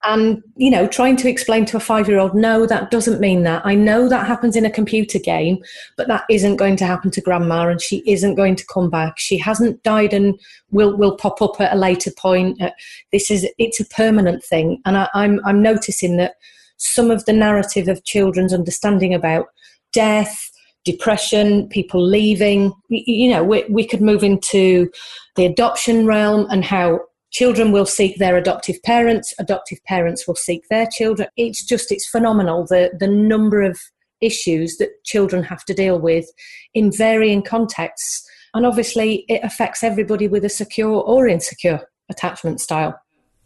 and 0.08 0.42
you 0.56 0.70
know 0.70 0.88
trying 0.88 1.16
to 1.18 1.30
explain 1.30 1.66
to 1.66 1.78
a 1.78 1.80
five 1.80 2.08
year 2.08 2.20
old 2.20 2.34
no 2.36 2.66
that 2.66 2.92
doesn't 2.92 3.20
mean 3.20 3.44
that. 3.44 3.66
I 3.66 3.76
know 3.76 4.08
that 4.10 4.28
happens 4.28 4.56
in 4.56 4.66
a 4.66 4.72
computer 4.72 5.20
game 5.20 5.58
but 5.98 6.08
that 6.08 6.24
isn't 6.30 6.58
going 6.58 6.76
to 6.78 6.86
happen 6.86 7.12
to 7.12 7.22
grandma 7.22 7.68
and 7.68 7.82
she 7.82 8.04
isn't 8.06 8.36
going 8.36 8.56
to 8.56 8.66
come 8.68 8.90
back. 8.90 9.18
She 9.18 9.38
hasn't 9.38 9.82
died 9.84 10.14
and 10.14 10.40
will 10.72 10.98
will 10.98 11.16
pop 11.18 11.42
up 11.42 11.60
at 11.60 11.74
a 11.74 11.78
later 11.78 12.12
point. 12.12 12.62
Uh, 12.62 12.72
this 13.12 13.30
is 13.32 13.48
it's 13.58 13.80
a 13.80 13.86
permanent 13.86 14.44
thing. 14.44 14.82
And 14.86 14.98
I, 14.98 15.10
i'm 15.14 15.40
i'm 15.46 15.62
noticing 15.62 16.18
that 16.18 16.36
some 16.78 17.12
of 17.12 17.26
the 17.26 17.34
narrative 17.34 17.88
of 17.88 18.04
children's 18.04 18.54
understanding 18.54 19.14
about 19.14 19.48
death 19.94 20.52
depression, 20.86 21.68
people 21.68 22.02
leaving. 22.02 22.72
You 22.90 23.32
know, 23.32 23.44
we, 23.44 23.66
we 23.70 23.86
could 23.86 24.02
move 24.02 24.24
into 24.24 24.90
the 25.36 25.46
adoption 25.46 26.06
realm 26.06 26.48
and 26.50 26.64
how 26.64 27.02
children 27.36 27.74
will 27.74 27.86
seek 27.86 28.18
their 28.18 28.38
adoptive 28.38 28.82
parents 28.84 29.34
adoptive 29.40 29.84
parents 29.84 30.26
will 30.26 30.36
seek 30.36 30.64
their 30.70 30.88
children. 30.90 31.28
It's 31.36 31.66
just 31.66 31.92
it's 31.92 32.08
phenomenal 32.08 32.66
the 32.66 32.92
the 32.98 33.10
number 33.10 33.62
of 33.62 33.78
issues 34.22 34.78
that 34.78 35.04
children 35.04 35.44
have 35.44 35.66
to 35.66 35.74
deal 35.74 36.00
with 36.00 36.26
in 36.74 36.92
varying 36.92 37.44
contexts. 37.44 38.26
And 38.54 38.66
obviously 38.66 39.26
it 39.28 39.42
affects 39.44 39.84
everybody 39.84 40.30
with 40.30 40.46
a 40.46 40.50
secure 40.50 41.02
or 41.02 41.28
insecure 41.28 41.82
attachment 42.10 42.62
style. 42.62 42.98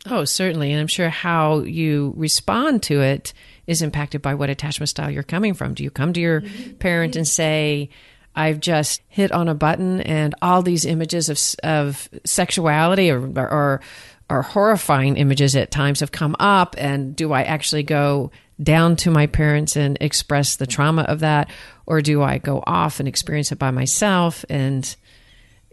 Oh 0.06 0.24
certainly. 0.24 0.72
And 0.72 0.80
i'm 0.80 0.88
sure 0.88 1.10
how 1.10 1.62
you 1.62 2.14
respond 2.16 2.84
to 2.84 3.02
it 3.02 3.34
is 3.66 3.82
impacted 3.82 4.22
by 4.22 4.36
what 4.36 4.52
attachment 4.52 4.90
style 4.90 5.10
you're 5.10 5.24
coming 5.24 5.56
from. 5.56 5.74
Do 5.74 5.84
you 5.84 5.90
come 5.90 6.14
to 6.14 6.22
your 6.22 6.42
mm-hmm. 6.42 6.74
parent 6.74 7.16
and 7.16 7.28
say 7.28 7.90
I've 8.36 8.60
just 8.60 9.02
hit 9.08 9.32
on 9.32 9.48
a 9.48 9.56
button 9.56 10.02
and 10.02 10.36
all 10.42 10.62
these 10.62 10.86
images 10.86 11.30
of, 11.30 11.40
of 11.64 12.10
sexuality 12.26 13.12
or, 13.12 13.20
or, 13.38 13.82
or 14.30 14.42
horrifying 14.42 15.18
images 15.18 15.56
at 15.56 15.72
times 15.72 16.00
have 16.00 16.12
come 16.12 16.36
up. 16.40 16.76
And 16.78 17.16
do 17.16 17.34
I 17.34 17.44
actually 17.44 17.84
go 17.84 18.32
down 18.62 18.96
to 18.98 19.12
my 19.12 19.28
parents 19.28 19.76
and 19.76 19.98
express 20.02 20.56
the 20.56 20.68
trauma 20.68 21.04
of 21.04 21.20
that? 21.20 21.50
Or 21.86 22.02
do 22.02 22.22
I 22.22 22.38
go 22.38 22.64
off 22.66 23.00
and 23.00 23.08
experience 23.08 23.52
it 23.52 23.60
by 23.60 23.72
myself? 23.72 24.46
And, 24.50 24.96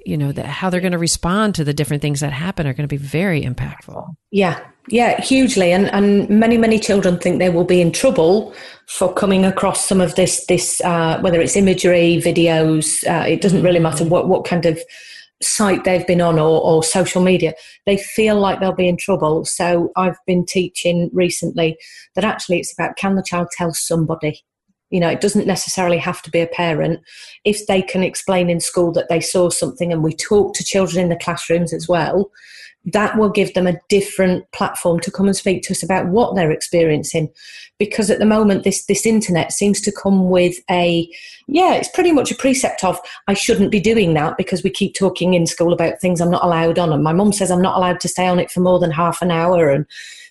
you 0.07 0.16
know, 0.16 0.32
the, 0.32 0.46
how 0.46 0.70
they're 0.70 0.80
going 0.80 0.92
to 0.92 0.98
respond 0.98 1.54
to 1.57 1.64
the 1.64 1.74
different 1.74 2.00
things 2.00 2.20
that 2.20 2.32
happen 2.32 2.66
are 2.66 2.72
going 2.72 2.88
to 2.88 2.92
be 2.92 2.96
very 2.96 3.42
impactful. 3.42 4.14
Yeah, 4.30 4.61
yeah, 4.88 5.20
hugely, 5.20 5.72
and 5.72 5.86
and 5.92 6.28
many 6.28 6.57
many 6.59 6.78
children 6.78 7.18
think 7.18 7.38
they 7.38 7.50
will 7.50 7.64
be 7.64 7.80
in 7.80 7.90
trouble 7.92 8.54
for 8.86 9.12
coming 9.12 9.44
across 9.44 9.84
some 9.84 10.00
of 10.00 10.14
this 10.14 10.46
this 10.46 10.80
uh, 10.82 11.18
whether 11.20 11.40
it's 11.40 11.57
imagery, 11.57 12.20
videos. 12.24 13.07
Uh, 13.09 13.26
it 13.26 13.40
doesn't 13.40 13.62
really 13.62 13.80
matter 13.80 14.04
what 14.04 14.28
what 14.28 14.44
kind 14.44 14.64
of 14.64 14.78
site 15.42 15.84
they've 15.84 16.07
been 16.07 16.20
on 16.20 16.38
or, 16.38 16.61
or 16.62 16.82
social 16.82 17.22
media. 17.22 17.52
They 17.84 17.98
feel 17.98 18.38
like 18.38 18.61
they'll 18.61 18.72
be 18.72 18.88
in 18.88 18.96
trouble. 18.96 19.44
So 19.44 19.90
I've 19.96 20.16
been 20.26 20.46
teaching 20.46 21.11
recently 21.12 21.76
that 22.14 22.24
actually 22.24 22.59
it's 22.59 22.72
about 22.72 22.96
can 22.96 23.16
the 23.16 23.22
child 23.22 23.48
tell 23.52 23.74
somebody. 23.74 24.44
You 24.91 25.01
know, 25.01 25.09
it 25.09 25.20
doesn't 25.20 25.47
necessarily 25.47 25.99
have 25.99 26.22
to 26.22 26.30
be 26.30 26.41
a 26.41 26.47
parent. 26.47 27.01
If 27.45 27.66
they 27.66 27.82
can 27.82 28.03
explain 28.03 28.49
in 28.49 28.61
school 28.61 28.93
that 28.93 29.09
they 29.09 29.20
saw 29.20 29.51
something, 29.51 29.93
and 29.93 30.03
we 30.03 30.14
talk 30.14 30.55
to 30.55 30.64
children 30.64 31.03
in 31.03 31.09
the 31.09 31.16
classrooms 31.16 31.72
as 31.72 31.89
well, 31.89 32.30
that 32.87 33.18
will 33.18 33.28
give 33.28 33.53
them 33.55 33.66
a 33.66 33.78
different 33.89 34.51
platform 34.53 35.01
to 35.01 35.11
come 35.11 35.26
and 35.26 35.37
speak 35.37 35.62
to 35.62 35.72
us 35.72 35.82
about 35.82 36.07
what 36.07 36.34
they're 36.34 36.53
experiencing. 36.53 37.28
Because 37.78 38.11
at 38.11 38.20
the 38.20 38.24
moment 38.24 38.62
this 38.62 38.87
this 38.87 39.05
internet 39.05 39.53
seems 39.53 39.80
to 39.82 39.93
come 39.93 40.30
with 40.30 40.55
a 40.70 41.09
yeah 41.49 41.74
it's 41.74 41.91
pretty 41.91 42.12
much 42.12 42.30
a 42.30 42.37
precept 42.37 42.82
of 42.84 42.99
i 43.28 43.34
shouldn't 43.34 43.70
be 43.70 43.80
doing 43.80 44.14
that 44.14 44.37
because 44.37 44.62
we 44.62 44.70
keep 44.70 44.95
talking 44.95 45.34
in 45.34 45.47
school 45.47 45.72
about 45.72 46.01
things 46.01 46.20
i'm 46.20 46.30
not 46.30 46.45
allowed 46.45 46.78
on. 46.78 46.93
And 46.93 47.03
my 47.03 47.12
mum 47.12 47.32
says 47.32 47.51
i'm 47.51 47.61
not 47.61 47.76
allowed 47.76 48.01
to 48.01 48.09
stay 48.09 48.28
on 48.28 48.39
it 48.39 48.51
for 48.51 48.61
more 48.61 48.78
than 48.78 48.93
half 48.93 49.20
an 49.20 49.30
hour. 49.30 49.68
And 49.68 49.84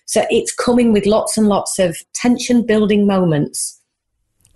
so 0.06 0.24
it's 0.30 0.52
coming 0.52 0.92
with 0.92 1.04
lots 1.04 1.36
and 1.36 1.48
lots 1.48 1.78
of 1.78 1.96
tension 2.14 2.64
building 2.64 3.06
moments 3.06 3.80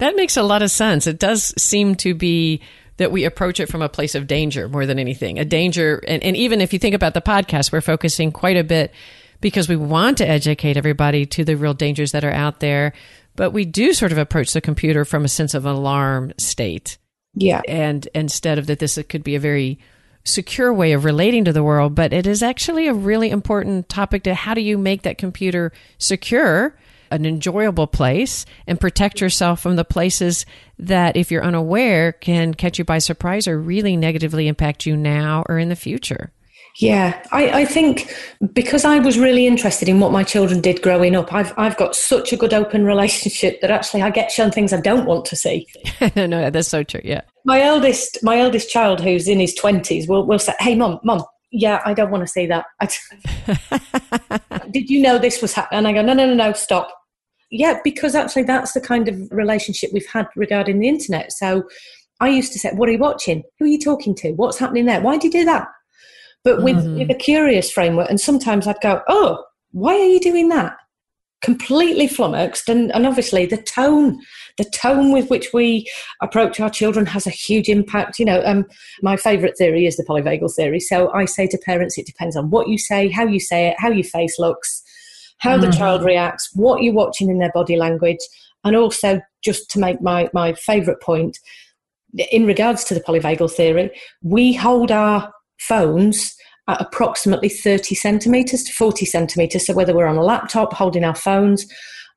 That 0.01 0.17
makes 0.17 0.37
a 0.37 0.43
lot 0.43 0.63
of 0.63 0.71
sense. 0.71 1.07
It 1.07 1.19
does 1.19 1.55
seem 1.57 1.95
to 1.97 2.15
be 2.15 2.61
that 2.97 3.13
we 3.13 3.25
approach 3.25 3.61
it 3.61 3.69
from 3.71 3.81
a 3.81 3.89
place 3.89 4.15
of 4.15 4.27
danger 4.27 4.69
more 4.69 4.85
than 4.85 4.99
anything. 4.99 5.39
A 5.39 5.45
danger, 5.45 6.03
and, 6.07 6.23
and 6.23 6.37
even 6.37 6.61
if 6.61 6.73
you 6.73 6.79
think 6.79 6.95
about 6.95 7.15
the 7.15 7.23
podcast, 7.23 7.73
we're 7.73 7.81
focusing 7.81 8.33
quite 8.33 8.57
a 8.57 8.65
bit 8.65 8.93
because 9.41 9.69
we 9.69 9.77
want 9.77 10.19
to 10.19 10.29
educate 10.29 10.77
everybody 10.77 11.25
to 11.25 11.45
the 11.45 11.57
real 11.57 11.73
dangers 11.73 12.13
that 12.13 12.25
are 12.25 12.33
out 12.33 12.61
there. 12.61 12.93
But 13.37 13.53
we 13.53 13.65
do 13.65 13.93
sort 13.95 14.13
of 14.13 14.19
approach 14.19 14.53
the 14.53 14.61
computer 14.61 15.05
from 15.05 15.25
a 15.25 15.29
sense 15.29 15.55
of 15.55 15.65
alarm 15.65 16.33
state. 16.39 16.99
Yeah. 17.35 17.63
And 17.69 18.07
instead 18.15 18.59
of 18.59 18.67
that, 18.67 18.81
this 18.81 18.99
could 19.09 19.25
be 19.25 19.37
a 19.37 19.41
very 19.41 19.79
secure 20.25 20.73
way 20.73 20.93
of 20.93 21.05
relating 21.05 21.45
to 21.47 21.53
the 21.53 21.63
world, 21.63 21.95
but 21.95 22.13
it 22.13 22.27
is 22.27 22.43
actually 22.43 22.87
a 22.87 22.95
really 22.95 23.31
important 23.31 23.89
topic 23.89 24.25
to 24.25 24.35
how 24.35 24.55
do 24.55 24.61
you 24.61 24.77
make 24.77 25.03
that 25.03 25.19
computer 25.19 25.73
secure, 25.99 26.77
an 27.11 27.27
enjoyable 27.27 27.87
place, 27.87 28.47
and 28.67 28.81
protect 28.81 29.21
yourself 29.21 29.61
from 29.61 29.77
the 29.77 29.85
places 29.85 30.47
that, 30.79 31.17
if 31.17 31.31
you're 31.31 31.45
unaware, 31.45 32.13
can 32.13 32.55
catch 32.55 32.79
you 32.79 32.85
by 32.85 32.99
surprise 32.99 33.47
or 33.47 33.59
really 33.59 33.97
negatively 33.97 34.49
impact 34.49 34.87
you 34.87 34.97
now 34.97 35.45
or 35.49 35.59
in 35.59 35.69
the 35.69 35.77
future. 35.77 36.33
Yeah, 36.79 37.23
I, 37.33 37.61
I, 37.61 37.65
think 37.65 38.15
because 38.53 38.85
I 38.85 39.01
was 39.01 39.19
really 39.19 39.47
interested 39.47 39.89
in 39.89 39.99
what 40.01 40.13
my 40.13 40.23
children 40.23 40.61
did 40.61 40.81
growing 40.83 41.17
up, 41.17 41.33
I've 41.33 41.53
I've 41.59 41.77
got 41.77 41.97
such 41.97 42.33
a 42.33 42.37
good 42.37 42.55
open 42.55 42.85
relationship 42.87 43.61
that 43.61 43.71
actually 43.71 44.03
I 44.03 44.11
get 44.11 44.31
shown 44.31 44.51
things 44.51 44.73
I 44.73 44.81
don't 44.81 45.05
want 45.05 45.25
to 45.27 45.37
see. 45.37 45.67
no, 46.17 46.27
no, 46.27 46.51
that's 46.51 46.69
so 46.69 46.83
true. 46.83 47.01
Yeah, 47.03 47.23
my 47.45 47.61
eldest 47.61 48.19
my 48.23 48.39
eldest 48.39 48.71
child, 48.71 49.01
who's 49.01 49.29
in 49.29 49.41
his 49.41 49.55
twenties, 49.55 50.09
will 50.09 50.25
will 50.27 50.39
say, 50.39 50.55
"Hey, 50.61 50.77
mom, 50.77 51.01
mom, 51.03 51.25
yeah, 51.51 51.83
I 51.85 51.93
don't 51.93 52.11
want 52.11 52.23
to 52.23 52.29
see 52.29 52.47
that. 52.47 52.67
did 54.71 54.89
you 54.89 55.03
know 55.03 55.19
this 55.19 55.43
was 55.43 55.53
happening?" 55.53 55.79
And 55.79 55.89
I 55.89 55.93
go, 55.93 56.03
"No, 56.03 56.15
no, 56.15 56.27
no, 56.27 56.35
no, 56.35 56.53
stop." 56.53 57.00
Yeah, 57.51 57.81
because 57.83 58.15
actually 58.15 58.45
that's 58.45 58.73
the 58.73 58.81
kind 58.81 59.09
of 59.09 59.17
relationship 59.31 59.91
we've 59.93 60.07
had 60.07 60.29
regarding 60.37 60.79
the 60.79 60.89
internet. 60.89 61.33
So 61.33 61.65
I 62.21 62.29
used 62.29 62.53
to 62.53 62.59
say, 62.59 62.71
"What 62.73 62.89
are 62.89 62.93
you 62.93 62.99
watching? 62.99 63.43
Who 63.59 63.65
are 63.65 63.69
you 63.69 63.79
talking 63.79 64.15
to? 64.17 64.33
What's 64.33 64.59
happening 64.59 64.87
there? 64.87 65.01
Why 65.01 65.17
do 65.17 65.27
you 65.27 65.33
do 65.33 65.45
that?" 65.47 65.67
but 66.45 66.63
with, 66.63 66.77
mm-hmm. 66.77 66.99
with 66.99 67.11
a 67.11 67.15
curious 67.15 67.71
framework. 67.71 68.09
And 68.09 68.21
sometimes 68.21 68.67
I'd 68.67 68.81
go, 68.81 69.03
oh, 69.09 69.45
why 69.73 69.95
are 69.95 70.07
you 70.07 70.21
doing 70.21 70.49
that? 70.49 70.77
Completely 71.43 72.07
flummoxed. 72.07 72.69
And, 72.69 72.93
and 72.93 73.07
obviously 73.07 73.47
the 73.47 73.57
tone, 73.57 74.21
the 74.59 74.65
tone 74.65 75.13
with 75.13 75.31
which 75.31 75.53
we 75.53 75.87
approach 76.23 76.61
our 76.61 76.71
children 76.71 77.07
has 77.07 77.27
a 77.27 77.31
huge 77.31 77.69
impact. 77.69 78.19
You 78.19 78.27
know, 78.27 78.43
um, 78.45 78.67
my 79.03 79.17
favourite 79.17 79.57
theory 79.57 79.87
is 79.87 79.97
the 79.97 80.05
polyvagal 80.05 80.55
theory. 80.55 80.81
So 80.81 81.11
I 81.13 81.25
say 81.25 81.47
to 81.49 81.59
parents, 81.59 81.99
it 81.99 82.07
depends 82.07 82.37
on 82.37 82.51
what 82.51 82.69
you 82.69 82.79
say, 82.79 83.09
how 83.09 83.27
you 83.27 83.41
say 83.41 83.69
it, 83.69 83.77
how 83.79 83.91
your 83.91 84.05
face 84.05 84.39
looks, 84.39 84.80
how 85.41 85.57
mm-hmm. 85.57 85.71
the 85.71 85.77
child 85.77 86.03
reacts, 86.05 86.51
what 86.55 86.83
you're 86.83 86.95
watching 86.95 87.29
in 87.29 87.39
their 87.39 87.53
body 87.53 87.77
language. 87.77 88.19
And 88.65 88.77
also, 88.77 89.21
just 89.43 89.71
to 89.71 89.79
make 89.79 90.01
my, 90.01 90.31
my 90.33 90.53
favourite 90.53 91.01
point, 91.01 91.39
in 92.31 92.47
regards 92.47 92.85
to 92.85 92.95
the 92.95 93.01
polyvagal 93.01 93.53
theory, 93.53 93.91
we 94.23 94.53
hold 94.53 94.91
our 94.91 95.33
phones 95.59 96.35
at 96.69 96.81
approximately 96.81 97.49
30 97.49 97.95
centimeters 97.95 98.63
to 98.65 98.73
40 98.73 99.07
centimeters. 99.07 99.67
So, 99.67 99.75
whether 99.75 99.95
we're 99.95 100.07
on 100.07 100.19
a 100.19 100.25
laptop, 100.25 100.73
holding 100.73 101.05
our 101.05 101.15
phones, 101.15 101.67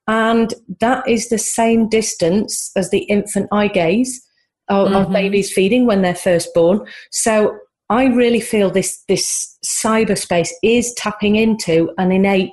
and 0.06 0.52
that 0.80 1.08
is 1.08 1.28
the 1.28 1.38
same 1.38 1.88
distance 1.88 2.70
as 2.76 2.90
the 2.90 3.04
infant 3.04 3.48
eye 3.52 3.68
gaze 3.68 4.22
of, 4.68 4.88
mm-hmm. 4.88 4.96
of 4.96 5.12
babies 5.12 5.52
feeding 5.52 5.86
when 5.86 6.02
they're 6.02 6.14
first 6.14 6.52
born. 6.54 6.86
So, 7.10 7.56
I 7.88 8.06
really 8.06 8.40
feel 8.40 8.70
this 8.70 9.02
this 9.08 9.58
cyberspace 9.64 10.50
is 10.62 10.92
tapping 10.94 11.36
into 11.36 11.90
an 11.96 12.12
innate 12.12 12.52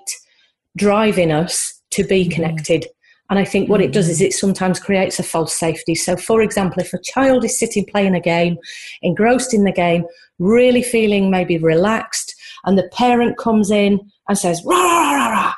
drive 0.77 1.17
in 1.17 1.31
us 1.31 1.81
to 1.91 2.03
be 2.03 2.23
mm-hmm. 2.23 2.31
connected. 2.31 2.85
And 3.29 3.39
I 3.39 3.45
think 3.45 3.69
what 3.69 3.81
it 3.81 3.93
does 3.93 4.09
is 4.09 4.17
mm-hmm. 4.17 4.27
it 4.27 4.33
sometimes 4.33 4.79
creates 4.79 5.19
a 5.19 5.23
false 5.23 5.55
safety. 5.55 5.95
So, 5.95 6.17
for 6.17 6.41
example, 6.41 6.81
if 6.81 6.93
a 6.93 7.01
child 7.01 7.45
is 7.45 7.57
sitting 7.57 7.85
playing 7.85 8.15
a 8.15 8.19
game, 8.19 8.57
engrossed 9.01 9.53
in 9.53 9.63
the 9.63 9.71
game, 9.71 10.05
really 10.39 10.83
feeling 10.83 11.31
maybe 11.31 11.57
relaxed, 11.57 12.35
and 12.65 12.77
the 12.77 12.89
parent 12.93 13.37
comes 13.37 13.71
in 13.71 13.99
and 14.27 14.37
says, 14.37 14.61
rah, 14.65 14.75
rah, 14.75 15.11
rah, 15.13 15.29
rah, 15.29 15.53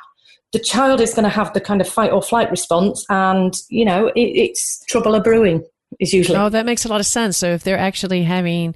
the 0.52 0.58
child 0.60 1.00
is 1.00 1.14
going 1.14 1.24
to 1.24 1.28
have 1.28 1.52
the 1.52 1.60
kind 1.60 1.80
of 1.80 1.88
fight 1.88 2.12
or 2.12 2.22
flight 2.22 2.50
response, 2.50 3.04
and, 3.10 3.54
you 3.68 3.84
know, 3.84 4.06
it, 4.08 4.20
it's 4.20 4.84
trouble 4.86 5.16
a 5.16 5.20
brewing, 5.20 5.64
is 5.98 6.12
usually. 6.12 6.38
Oh, 6.38 6.48
that 6.48 6.64
makes 6.64 6.84
a 6.84 6.88
lot 6.88 7.00
of 7.00 7.06
sense. 7.06 7.36
So, 7.36 7.48
if 7.48 7.64
they're 7.64 7.76
actually 7.76 8.22
having 8.22 8.74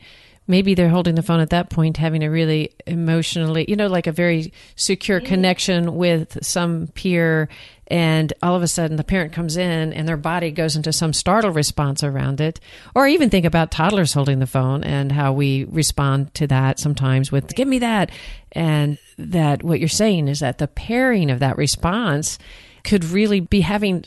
maybe 0.48 0.74
they're 0.74 0.88
holding 0.88 1.14
the 1.14 1.22
phone 1.22 1.40
at 1.40 1.50
that 1.50 1.68
point, 1.68 1.98
having 1.98 2.24
a 2.24 2.30
really 2.30 2.72
emotionally, 2.86 3.66
you 3.68 3.76
know, 3.76 3.86
like 3.86 4.06
a 4.06 4.12
very 4.12 4.52
secure 4.74 5.20
connection 5.20 5.94
with 5.94 6.38
some 6.42 6.88
peer. 6.88 7.48
And 7.86 8.32
all 8.42 8.56
of 8.56 8.62
a 8.62 8.66
sudden, 8.66 8.96
the 8.96 9.04
parent 9.04 9.32
comes 9.32 9.56
in 9.56 9.92
and 9.92 10.08
their 10.08 10.16
body 10.16 10.50
goes 10.50 10.74
into 10.74 10.92
some 10.92 11.12
startle 11.12 11.50
response 11.50 12.02
around 12.02 12.40
it. 12.40 12.60
Or 12.94 13.06
even 13.06 13.30
think 13.30 13.44
about 13.44 13.70
toddlers 13.70 14.14
holding 14.14 14.40
the 14.40 14.46
phone 14.46 14.84
and 14.84 15.12
how 15.12 15.32
we 15.32 15.64
respond 15.64 16.34
to 16.34 16.46
that 16.48 16.78
sometimes 16.78 17.30
with, 17.30 17.54
give 17.54 17.68
me 17.68 17.78
that. 17.80 18.10
And 18.52 18.98
that 19.18 19.62
what 19.62 19.80
you're 19.80 19.88
saying 19.88 20.28
is 20.28 20.40
that 20.40 20.58
the 20.58 20.68
pairing 20.68 21.30
of 21.30 21.40
that 21.40 21.58
response 21.58 22.38
could 22.84 23.04
really 23.04 23.40
be 23.40 23.60
having 23.60 24.04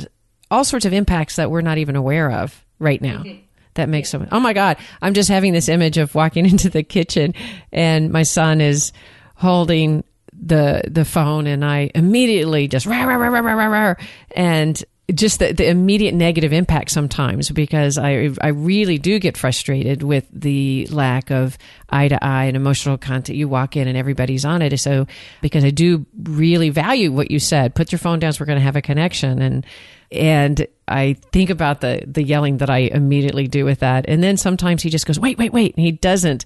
all 0.49 0.63
sorts 0.63 0.85
of 0.85 0.93
impacts 0.93 1.35
that 1.35 1.51
we're 1.51 1.61
not 1.61 1.77
even 1.77 1.95
aware 1.95 2.31
of 2.31 2.65
right 2.79 3.01
now. 3.01 3.19
Mm-hmm 3.19 3.45
that 3.75 3.89
makes 3.89 4.09
so 4.09 4.19
much. 4.19 4.29
oh 4.31 4.39
my 4.39 4.53
god 4.53 4.77
i'm 5.01 5.13
just 5.13 5.29
having 5.29 5.53
this 5.53 5.69
image 5.69 5.97
of 5.97 6.13
walking 6.15 6.45
into 6.49 6.69
the 6.69 6.83
kitchen 6.83 7.33
and 7.71 8.11
my 8.11 8.23
son 8.23 8.61
is 8.61 8.91
holding 9.35 10.03
the 10.33 10.81
the 10.87 11.05
phone 11.05 11.47
and 11.47 11.63
i 11.63 11.89
immediately 11.93 12.67
just 12.67 12.85
rah, 12.85 13.03
rah, 13.03 13.15
rah, 13.15 13.27
rah, 13.27 13.53
rah, 13.53 13.65
rah, 13.65 13.95
and 14.35 14.83
just 15.13 15.39
the, 15.39 15.51
the 15.51 15.67
immediate 15.67 16.13
negative 16.13 16.53
impact 16.53 16.91
sometimes 16.91 17.49
because 17.49 17.97
I, 17.97 18.29
I 18.41 18.47
really 18.49 18.97
do 18.97 19.19
get 19.19 19.37
frustrated 19.37 20.03
with 20.03 20.27
the 20.31 20.87
lack 20.91 21.31
of 21.31 21.57
eye 21.89 22.07
to 22.07 22.23
eye 22.23 22.45
and 22.45 22.55
emotional 22.55 22.97
content. 22.97 23.37
You 23.37 23.47
walk 23.47 23.75
in 23.75 23.87
and 23.87 23.97
everybody's 23.97 24.45
on 24.45 24.61
it. 24.61 24.77
So, 24.79 25.07
because 25.41 25.63
I 25.63 25.69
do 25.69 26.05
really 26.23 26.69
value 26.69 27.11
what 27.11 27.31
you 27.31 27.39
said, 27.39 27.75
put 27.75 27.91
your 27.91 27.99
phone 27.99 28.19
down 28.19 28.33
so 28.33 28.41
we're 28.41 28.47
going 28.47 28.59
to 28.59 28.63
have 28.63 28.75
a 28.75 28.81
connection. 28.81 29.41
And 29.41 29.65
and 30.11 30.67
I 30.87 31.13
think 31.31 31.49
about 31.49 31.81
the 31.81 32.03
the 32.05 32.23
yelling 32.23 32.57
that 32.57 32.69
I 32.69 32.79
immediately 32.79 33.47
do 33.47 33.63
with 33.65 33.79
that. 33.79 34.05
And 34.07 34.21
then 34.21 34.37
sometimes 34.37 34.83
he 34.83 34.89
just 34.89 35.05
goes, 35.05 35.19
wait, 35.19 35.37
wait, 35.37 35.53
wait. 35.53 35.75
And 35.75 35.85
he 35.85 35.91
doesn't 35.91 36.45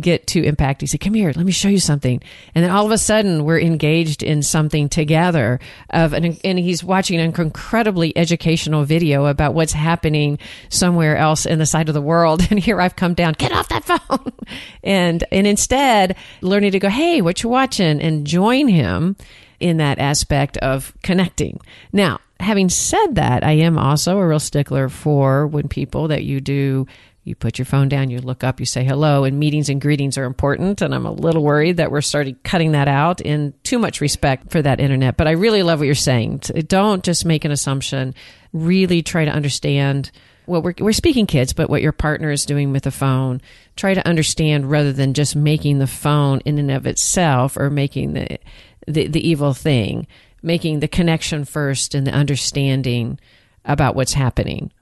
get 0.00 0.26
to 0.28 0.42
impact. 0.42 0.80
He 0.80 0.86
said, 0.86 1.00
come 1.00 1.14
here, 1.14 1.32
let 1.34 1.46
me 1.46 1.52
show 1.52 1.68
you 1.68 1.78
something. 1.78 2.22
And 2.54 2.64
then 2.64 2.70
all 2.70 2.84
of 2.84 2.92
a 2.92 2.98
sudden 2.98 3.44
we're 3.44 3.60
engaged 3.60 4.22
in 4.22 4.42
something 4.42 4.88
together 4.88 5.60
of 5.90 6.12
an, 6.12 6.36
and 6.44 6.58
he's 6.58 6.84
watching 6.84 7.18
an 7.18 7.34
incredibly 7.34 8.16
educational 8.16 8.84
video 8.84 9.26
about 9.26 9.54
what's 9.54 9.72
happening 9.72 10.38
somewhere 10.68 11.16
else 11.16 11.46
in 11.46 11.58
the 11.58 11.66
side 11.66 11.88
of 11.88 11.94
the 11.94 12.02
world. 12.02 12.46
And 12.50 12.58
here 12.58 12.80
I've 12.80 12.96
come 12.96 13.12
down, 13.12 13.34
get 13.34 13.52
off 13.52 13.68
that 13.68 13.84
phone. 13.84 14.32
and, 14.82 15.22
and 15.30 15.46
instead 15.46 16.16
learning 16.40 16.72
to 16.72 16.78
go, 16.78 16.88
Hey, 16.88 17.20
what 17.20 17.42
you 17.42 17.50
watching? 17.50 18.00
And 18.00 18.26
join 18.26 18.68
him 18.68 19.16
in 19.60 19.76
that 19.78 19.98
aspect 19.98 20.56
of 20.58 20.94
connecting. 21.02 21.60
Now, 21.92 22.20
having 22.40 22.68
said 22.68 23.16
that, 23.16 23.44
I 23.44 23.52
am 23.52 23.76
also 23.76 24.18
a 24.18 24.26
real 24.26 24.40
stickler 24.40 24.88
for 24.88 25.46
when 25.46 25.68
people 25.68 26.08
that 26.08 26.24
you 26.24 26.40
do 26.40 26.86
you 27.28 27.34
put 27.34 27.58
your 27.58 27.66
phone 27.66 27.88
down, 27.88 28.10
you 28.10 28.20
look 28.20 28.42
up, 28.42 28.58
you 28.58 28.66
say 28.66 28.84
hello, 28.84 29.24
and 29.24 29.38
meetings 29.38 29.68
and 29.68 29.80
greetings 29.80 30.18
are 30.18 30.24
important. 30.24 30.82
And 30.82 30.94
I'm 30.94 31.06
a 31.06 31.12
little 31.12 31.42
worried 31.42 31.76
that 31.76 31.90
we're 31.90 32.00
starting 32.00 32.36
cutting 32.42 32.72
that 32.72 32.88
out 32.88 33.20
in 33.20 33.54
too 33.62 33.78
much 33.78 34.00
respect 34.00 34.50
for 34.50 34.60
that 34.62 34.80
internet. 34.80 35.16
But 35.16 35.28
I 35.28 35.32
really 35.32 35.62
love 35.62 35.78
what 35.78 35.86
you're 35.86 35.94
saying. 35.94 36.38
Don't 36.66 37.04
just 37.04 37.24
make 37.24 37.44
an 37.44 37.52
assumption. 37.52 38.14
Really 38.52 39.02
try 39.02 39.24
to 39.24 39.30
understand 39.30 40.10
well, 40.46 40.62
we're, 40.62 40.74
we're 40.78 40.92
speaking 40.92 41.26
kids, 41.26 41.52
but 41.52 41.68
what 41.68 41.82
your 41.82 41.92
partner 41.92 42.30
is 42.30 42.46
doing 42.46 42.72
with 42.72 42.84
the 42.84 42.90
phone, 42.90 43.42
try 43.76 43.92
to 43.92 44.08
understand 44.08 44.70
rather 44.70 44.94
than 44.94 45.12
just 45.12 45.36
making 45.36 45.78
the 45.78 45.86
phone 45.86 46.40
in 46.46 46.58
and 46.58 46.70
of 46.70 46.86
itself 46.86 47.58
or 47.58 47.68
making 47.68 48.14
the, 48.14 48.38
the, 48.86 49.08
the 49.08 49.28
evil 49.28 49.52
thing 49.52 50.06
making 50.42 50.80
the 50.80 50.88
connection 50.88 51.44
first 51.44 51.94
and 51.94 52.06
the 52.06 52.12
understanding 52.12 53.18
about 53.64 53.94
what's 53.94 54.14
happening. 54.14 54.72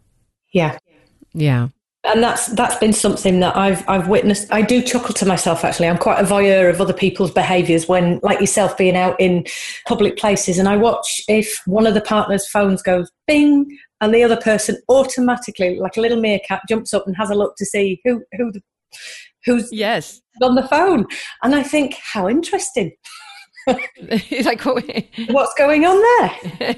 Yeah. 0.53 0.78
Yeah. 1.32 1.68
And 2.07 2.23
that's 2.23 2.47
that's 2.49 2.77
been 2.77 2.93
something 2.93 3.41
that 3.41 3.57
I've 3.57 3.87
I've 3.89 4.09
witnessed. 4.09 4.53
I 4.53 4.63
do 4.63 4.81
chuckle 4.81 5.13
to 5.15 5.27
myself 5.27 5.65
actually. 5.65 5.89
I'm 5.89 5.99
quite 5.99 6.21
a 6.21 6.27
voyeur 6.27 6.71
of 6.71 6.81
other 6.81 6.93
people's 6.93 7.33
behaviours 7.33 7.89
when, 7.89 8.21
like 8.23 8.41
yourself, 8.41 8.77
being 8.79 8.97
out 8.97 9.21
in 9.21 9.45
public 9.87 10.17
places, 10.17 10.59
and 10.59 10.69
I 10.69 10.77
watch 10.77 11.21
if 11.27 11.61
one 11.67 11.87
of 11.87 11.95
the 11.95 12.01
partners' 12.01 12.49
phones 12.49 12.81
goes 12.83 13.11
bing, 13.27 13.67
and 14.01 14.15
the 14.15 14.23
other 14.23 14.37
person 14.37 14.77
automatically, 14.89 15.79
like 15.81 15.97
a 15.97 16.01
little 16.01 16.21
meerkat, 16.21 16.63
jumps 16.69 16.95
up 16.95 17.07
and 17.07 17.17
has 17.17 17.31
a 17.31 17.35
look 17.35 17.57
to 17.57 17.67
see 17.67 18.01
who 18.05 18.23
who 18.37 18.53
the, 18.53 18.61
who's 19.45 19.69
yes 19.73 20.21
on 20.43 20.55
the 20.55 20.69
phone, 20.69 21.07
and 21.43 21.55
I 21.55 21.63
think 21.63 21.97
how 22.13 22.29
interesting. 22.29 22.93
like 24.45 24.64
what's 25.29 25.55
going 25.55 25.85
on 25.85 26.01
there? 26.01 26.77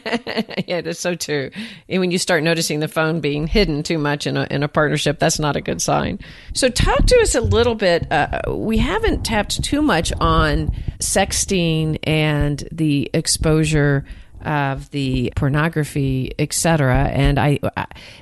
yeah, 0.66 0.80
that's 0.80 1.00
so 1.00 1.14
true. 1.14 1.50
And 1.88 2.00
when 2.00 2.10
you 2.10 2.18
start 2.18 2.42
noticing 2.42 2.80
the 2.80 2.88
phone 2.88 3.20
being 3.20 3.46
hidden 3.46 3.82
too 3.82 3.98
much 3.98 4.26
in 4.26 4.36
a 4.36 4.46
in 4.50 4.62
a 4.62 4.68
partnership, 4.68 5.18
that's 5.18 5.38
not 5.38 5.54
a 5.54 5.60
good 5.60 5.82
sign. 5.82 6.18
So, 6.54 6.70
talk 6.70 7.04
to 7.06 7.20
us 7.20 7.34
a 7.34 7.42
little 7.42 7.74
bit. 7.74 8.10
Uh, 8.10 8.40
we 8.48 8.78
haven't 8.78 9.24
tapped 9.24 9.62
too 9.62 9.82
much 9.82 10.12
on 10.18 10.74
sexting 10.98 11.98
and 12.04 12.66
the 12.72 13.10
exposure 13.12 14.06
of 14.42 14.88
the 14.90 15.32
pornography, 15.36 16.32
etc. 16.38 17.10
And 17.12 17.38
I, 17.38 17.58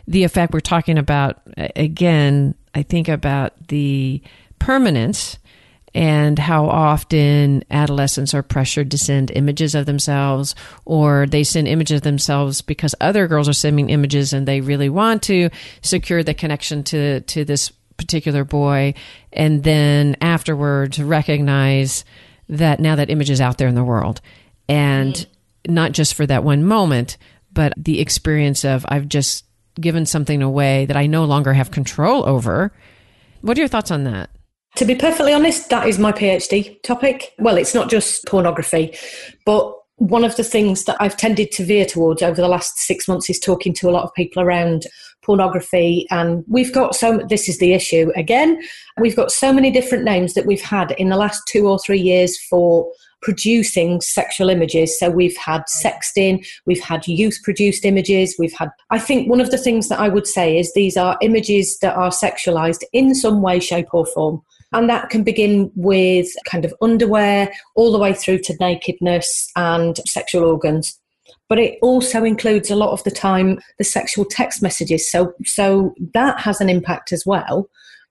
the 0.09 0.25
effect 0.25 0.53
we're 0.53 0.61
talking 0.61 0.99
about 0.99 1.41
again, 1.57 2.57
I 2.75 2.83
think 2.83 3.09
about 3.09 3.69
the 3.69 4.21
permanence 4.59 5.39
and 5.97 6.39
how 6.39 6.67
often 6.67 7.65
adolescents 7.71 8.35
are 8.35 8.43
pressured 8.43 8.91
to 8.91 8.99
send 8.99 9.31
images 9.31 9.75
of 9.75 9.87
themselves 9.87 10.55
or 10.85 11.27
they 11.27 11.43
send 11.43 11.67
images 11.67 11.97
of 11.97 12.03
themselves 12.03 12.61
because 12.61 12.95
other 13.01 13.27
girls 13.27 13.49
are 13.49 13.55
sending 13.55 13.89
images 13.89 14.35
and 14.35 14.47
they 14.47 14.61
really 14.61 14.91
want 14.91 15.23
to 15.23 15.49
secure 15.81 16.23
the 16.23 16.35
connection 16.35 16.85
to 16.85 17.23
to 17.23 17.47
this 17.47 17.71
particular 17.97 18.45
boy 18.45 18.93
and 19.33 19.65
then 19.65 20.15
afterwards 20.21 20.99
recognize 20.99 22.05
that 22.51 22.79
now 22.79 22.95
that 22.95 23.09
image 23.09 23.31
is 23.31 23.41
out 23.41 23.57
there 23.57 23.67
in 23.67 23.75
the 23.75 23.83
world. 23.83 24.21
And 24.69 25.15
mm-hmm. 25.15 25.75
not 25.75 25.93
just 25.93 26.13
for 26.13 26.27
that 26.27 26.45
one 26.45 26.63
moment 26.63 27.17
but 27.53 27.73
the 27.75 28.01
experience 28.01 28.67
of 28.67 28.85
I've 28.87 29.09
just 29.09 29.47
given 29.81 30.05
something 30.05 30.43
away 30.43 30.85
that 30.85 30.97
I 30.99 31.07
no 31.07 31.25
longer 31.25 31.55
have 31.55 31.71
control 31.71 32.29
over. 32.29 32.71
What 33.41 33.57
are 33.57 33.61
your 33.63 33.69
thoughts 33.69 33.91
on 33.91 34.05
that 34.05 34.29
to 34.77 34.85
be 34.85 34.95
perfectly 34.95 35.33
honest, 35.33 35.71
that 35.71 35.89
is 35.89 35.99
my 35.99 36.13
PhD 36.13 36.81
topic. 36.83 37.35
Well, 37.39 37.57
it's 37.57 37.75
not 37.75 37.91
just 37.91 38.27
pornography, 38.27 38.95
but 39.45 39.75
one 39.97 40.25
of 40.25 40.37
the 40.37 40.45
things 40.45 40.85
that 40.85 40.97
I've 41.01 41.17
tended 41.17 41.51
to 41.53 41.65
veer 41.65 41.87
towards 41.87 42.23
over 42.23 42.41
the 42.41 42.49
last 42.49 42.79
six 42.79 43.09
months 43.09 43.31
is 43.31 43.41
talking 43.41 43.73
to 43.75 43.89
a 43.89 43.93
lot 43.93 44.05
of 44.05 44.13
people 44.13 44.43
around 44.43 44.85
pornography. 45.25 46.07
And 46.11 46.45
we've 46.47 46.73
got 46.73 46.95
so, 46.95 47.21
this 47.29 47.49
is 47.49 47.59
the 47.59 47.73
issue 47.73 48.13
again, 48.15 48.61
we've 49.01 49.17
got 49.17 49.33
so 49.33 49.53
many 49.53 49.71
different 49.71 50.05
names 50.05 50.35
that 50.35 50.45
we've 50.45 50.63
had 50.63 50.93
in 50.93 51.09
the 51.09 51.17
last 51.17 51.43
two 51.49 51.67
or 51.67 51.79
three 51.79 52.01
years 52.01 52.39
for 52.51 52.91
producing 53.23 54.03
sexual 54.03 54.51
images. 54.51 54.99
So 54.99 55.09
we've 55.09 55.37
had 55.39 55.63
sexting, 55.83 56.47
we've 56.67 56.83
had 56.83 57.09
youth 57.09 57.41
produced 57.43 57.87
images, 57.87 58.37
we've 58.39 58.53
had, 58.53 58.69
I 58.91 58.99
think 58.99 59.31
one 59.31 59.41
of 59.41 59.51
the 59.51 59.59
things 59.59 59.89
that 59.89 59.99
I 59.99 60.09
would 60.09 60.27
say 60.27 60.59
is 60.59 60.73
these 60.75 60.99
are 60.99 61.17
images 61.23 61.79
that 61.81 61.97
are 61.97 62.11
sexualized 62.11 62.85
in 62.93 63.15
some 63.15 63.41
way, 63.41 63.59
shape, 63.59 63.89
or 63.93 64.05
form. 64.05 64.43
And 64.73 64.91
that 64.91 65.11
can 65.11 65.23
begin 65.23 65.71
with 65.75 66.29
kind 66.49 66.65
of 66.65 66.75
underwear 66.81 67.51
all 67.75 67.93
the 67.93 67.99
way 67.99 68.13
through 68.13 68.39
to 68.41 68.57
nakedness 68.59 69.51
and 69.57 69.99
sexual 70.07 70.45
organs. 70.45 70.99
But 71.49 71.59
it 71.59 71.79
also 71.83 72.25
includes 72.25 72.71
a 72.71 72.77
lot 72.77 72.91
of 72.91 73.05
the 73.05 73.11
time 73.11 73.61
the 73.79 73.85
sexual 73.85 74.25
text 74.25 74.63
messages. 74.63 75.11
So, 75.11 75.33
so 75.45 75.95
that 76.15 76.41
has 76.41 76.61
an 76.61 76.69
impact 76.69 77.13
as 77.13 77.25
well. 77.25 77.69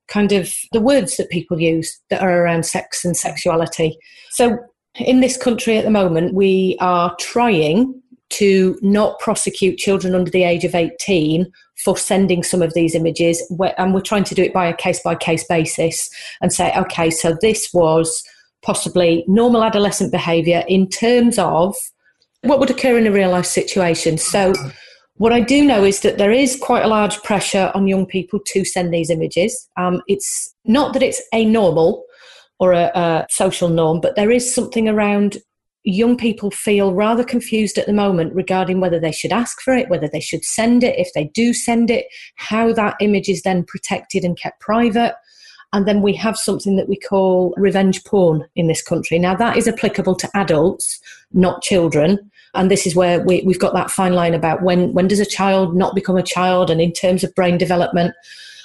Kind 0.08 0.32
of 0.32 0.54
the 0.72 0.82
words 0.82 1.18
that 1.18 1.30
people 1.30 1.60
use 1.60 2.00
that 2.10 2.22
are 2.22 2.44
around 2.44 2.66
sex 2.66 3.04
and 3.04 3.18
sexuality. 3.18 3.98
So, 4.32 4.58
in 4.96 5.20
this 5.20 5.36
country 5.36 5.78
at 5.78 5.84
the 5.84 5.92
moment, 5.92 6.34
we 6.34 6.78
are 6.80 7.14
trying 7.20 8.02
to 8.30 8.78
not 8.82 9.20
prosecute 9.20 9.78
children 9.78 10.16
under 10.16 10.32
the 10.32 10.44
age 10.44 10.64
of 10.64 10.74
18 10.74 11.52
for 11.84 11.98
sending 11.98 12.44
some 12.44 12.62
of 12.62 12.74
these 12.74 12.96
images. 12.96 13.42
And 13.78 13.94
we're 13.94 14.02
trying 14.02 14.24
to 14.26 14.36
do 14.36 14.44
it 14.44 14.54
by 14.54 14.68
a 14.68 14.76
case 14.76 15.02
by 15.04 15.16
case 15.16 15.46
basis 15.48 16.10
and 16.42 16.52
say, 16.52 16.74
okay, 16.78 17.10
so 17.10 17.38
this 17.42 17.70
was 17.74 18.24
possibly 18.64 19.24
normal 19.28 19.64
adolescent 19.64 20.12
behaviour 20.12 20.64
in 20.68 20.90
terms 20.90 21.38
of 21.38 21.76
what 22.42 22.60
would 22.60 22.70
occur 22.70 22.98
in 22.98 23.08
a 23.08 23.12
real 23.12 23.32
life 23.32 23.46
situation. 23.46 24.18
So, 24.18 24.54
what 25.18 25.32
I 25.32 25.40
do 25.40 25.64
know 25.64 25.86
is 25.86 26.02
that 26.02 26.18
there 26.18 26.32
is 26.32 26.60
quite 26.62 26.84
a 26.84 26.90
large 26.90 27.24
pressure 27.24 27.72
on 27.74 27.88
young 27.88 28.06
people 28.06 28.40
to 28.48 28.66
send 28.66 28.94
these 28.94 29.10
images. 29.10 29.70
Um, 29.78 30.02
it's 30.08 30.54
not 30.66 30.92
that 30.92 31.02
it's 31.02 31.22
a 31.34 31.46
normal 31.46 32.04
or 32.60 32.74
a, 32.74 32.92
a 32.94 33.26
social 33.30 33.70
norm, 33.70 34.02
but 34.02 34.18
there 34.18 34.30
is 34.30 34.54
something 34.54 34.90
around 34.90 35.38
young 35.86 36.18
people 36.18 36.52
feel 36.52 36.94
rather 36.94 37.24
confused 37.24 37.78
at 37.78 37.86
the 37.86 37.94
moment 37.94 38.34
regarding 38.34 38.80
whether 38.80 39.00
they 39.00 39.12
should 39.12 39.32
ask 39.32 39.62
for 39.62 39.74
it, 39.74 39.90
whether 39.90 40.08
they 40.08 40.20
should 40.20 40.44
send 40.44 40.84
it, 40.84 40.98
if 40.98 41.14
they 41.14 41.26
do 41.26 41.54
send 41.54 41.90
it, 41.92 42.08
how 42.36 42.74
that 42.74 42.96
image 43.00 43.30
is 43.30 43.44
then 43.44 43.64
protected 43.64 44.24
and 44.24 44.38
kept 44.38 44.60
private. 44.60 45.16
And 45.74 45.88
then 45.88 46.02
we 46.02 46.14
have 46.16 46.38
something 46.38 46.76
that 46.78 46.90
we 46.90 46.98
call 46.98 47.54
revenge 47.58 48.04
porn 48.04 48.46
in 48.56 48.68
this 48.68 48.82
country. 48.82 49.20
Now, 49.20 49.36
that 49.36 49.58
is 49.58 49.68
applicable 49.68 50.16
to 50.16 50.30
adults, 50.34 51.00
not 51.34 51.62
children. 51.62 52.32
And 52.54 52.72
this 52.72 52.88
is 52.88 52.96
where 52.96 53.20
we, 53.20 53.44
have 53.44 53.60
got 53.60 53.74
that 53.74 53.92
fine 53.92 54.14
line 54.14 54.34
about 54.34 54.64
when, 54.64 54.94
when 54.94 55.08
does 55.08 55.20
a 55.20 55.26
child 55.26 55.76
not 55.76 55.94
become 55.94 56.18
a 56.18 56.24
child? 56.24 56.70
And 56.70 56.82
in 56.82 56.94
terms 56.94 57.24
of 57.24 57.36
brain 57.36 57.58
development, 57.58 58.16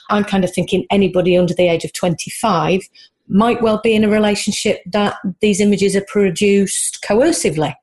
I'm 0.09 0.25
kind 0.25 0.45
of 0.45 0.53
thinking 0.53 0.87
anybody 0.91 1.37
under 1.37 1.55
the 1.55 1.69
age 1.69 1.85
of 1.85 1.93
25 1.93 2.83
might 3.31 3.63
well 3.63 3.81
be 3.83 3.95
in 3.95 4.05
a 4.05 4.09
relationship 4.09 4.81
that 4.87 5.17
these 5.41 5.61
images 5.61 5.97
are 5.97 6.05
produced 6.09 6.99
coercively. 7.09 7.75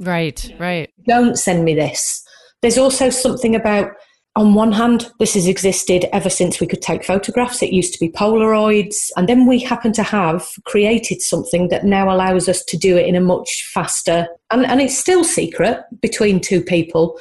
Right, 0.00 0.52
right. 0.58 0.90
Don't 1.06 1.36
send 1.36 1.64
me 1.64 1.74
this. 1.74 2.22
There's 2.62 2.78
also 2.78 3.10
something 3.10 3.54
about, 3.54 3.92
on 4.34 4.54
one 4.54 4.72
hand, 4.72 5.10
this 5.18 5.34
has 5.34 5.46
existed 5.46 6.06
ever 6.12 6.30
since 6.30 6.60
we 6.60 6.66
could 6.66 6.82
take 6.82 7.04
photographs. 7.04 7.62
It 7.62 7.72
used 7.72 7.92
to 7.94 8.00
be 8.00 8.10
Polaroids. 8.10 9.10
And 9.16 9.28
then 9.28 9.46
we 9.46 9.60
happen 9.60 9.92
to 9.92 10.02
have 10.02 10.46
created 10.64 11.20
something 11.20 11.68
that 11.68 11.84
now 11.84 12.12
allows 12.12 12.48
us 12.48 12.64
to 12.64 12.76
do 12.76 12.96
it 12.96 13.06
in 13.06 13.16
a 13.16 13.20
much 13.20 13.70
faster, 13.74 14.26
and, 14.50 14.64
and 14.66 14.80
it's 14.80 14.96
still 14.96 15.24
secret 15.24 15.84
between 16.00 16.40
two 16.40 16.62
people. 16.62 17.18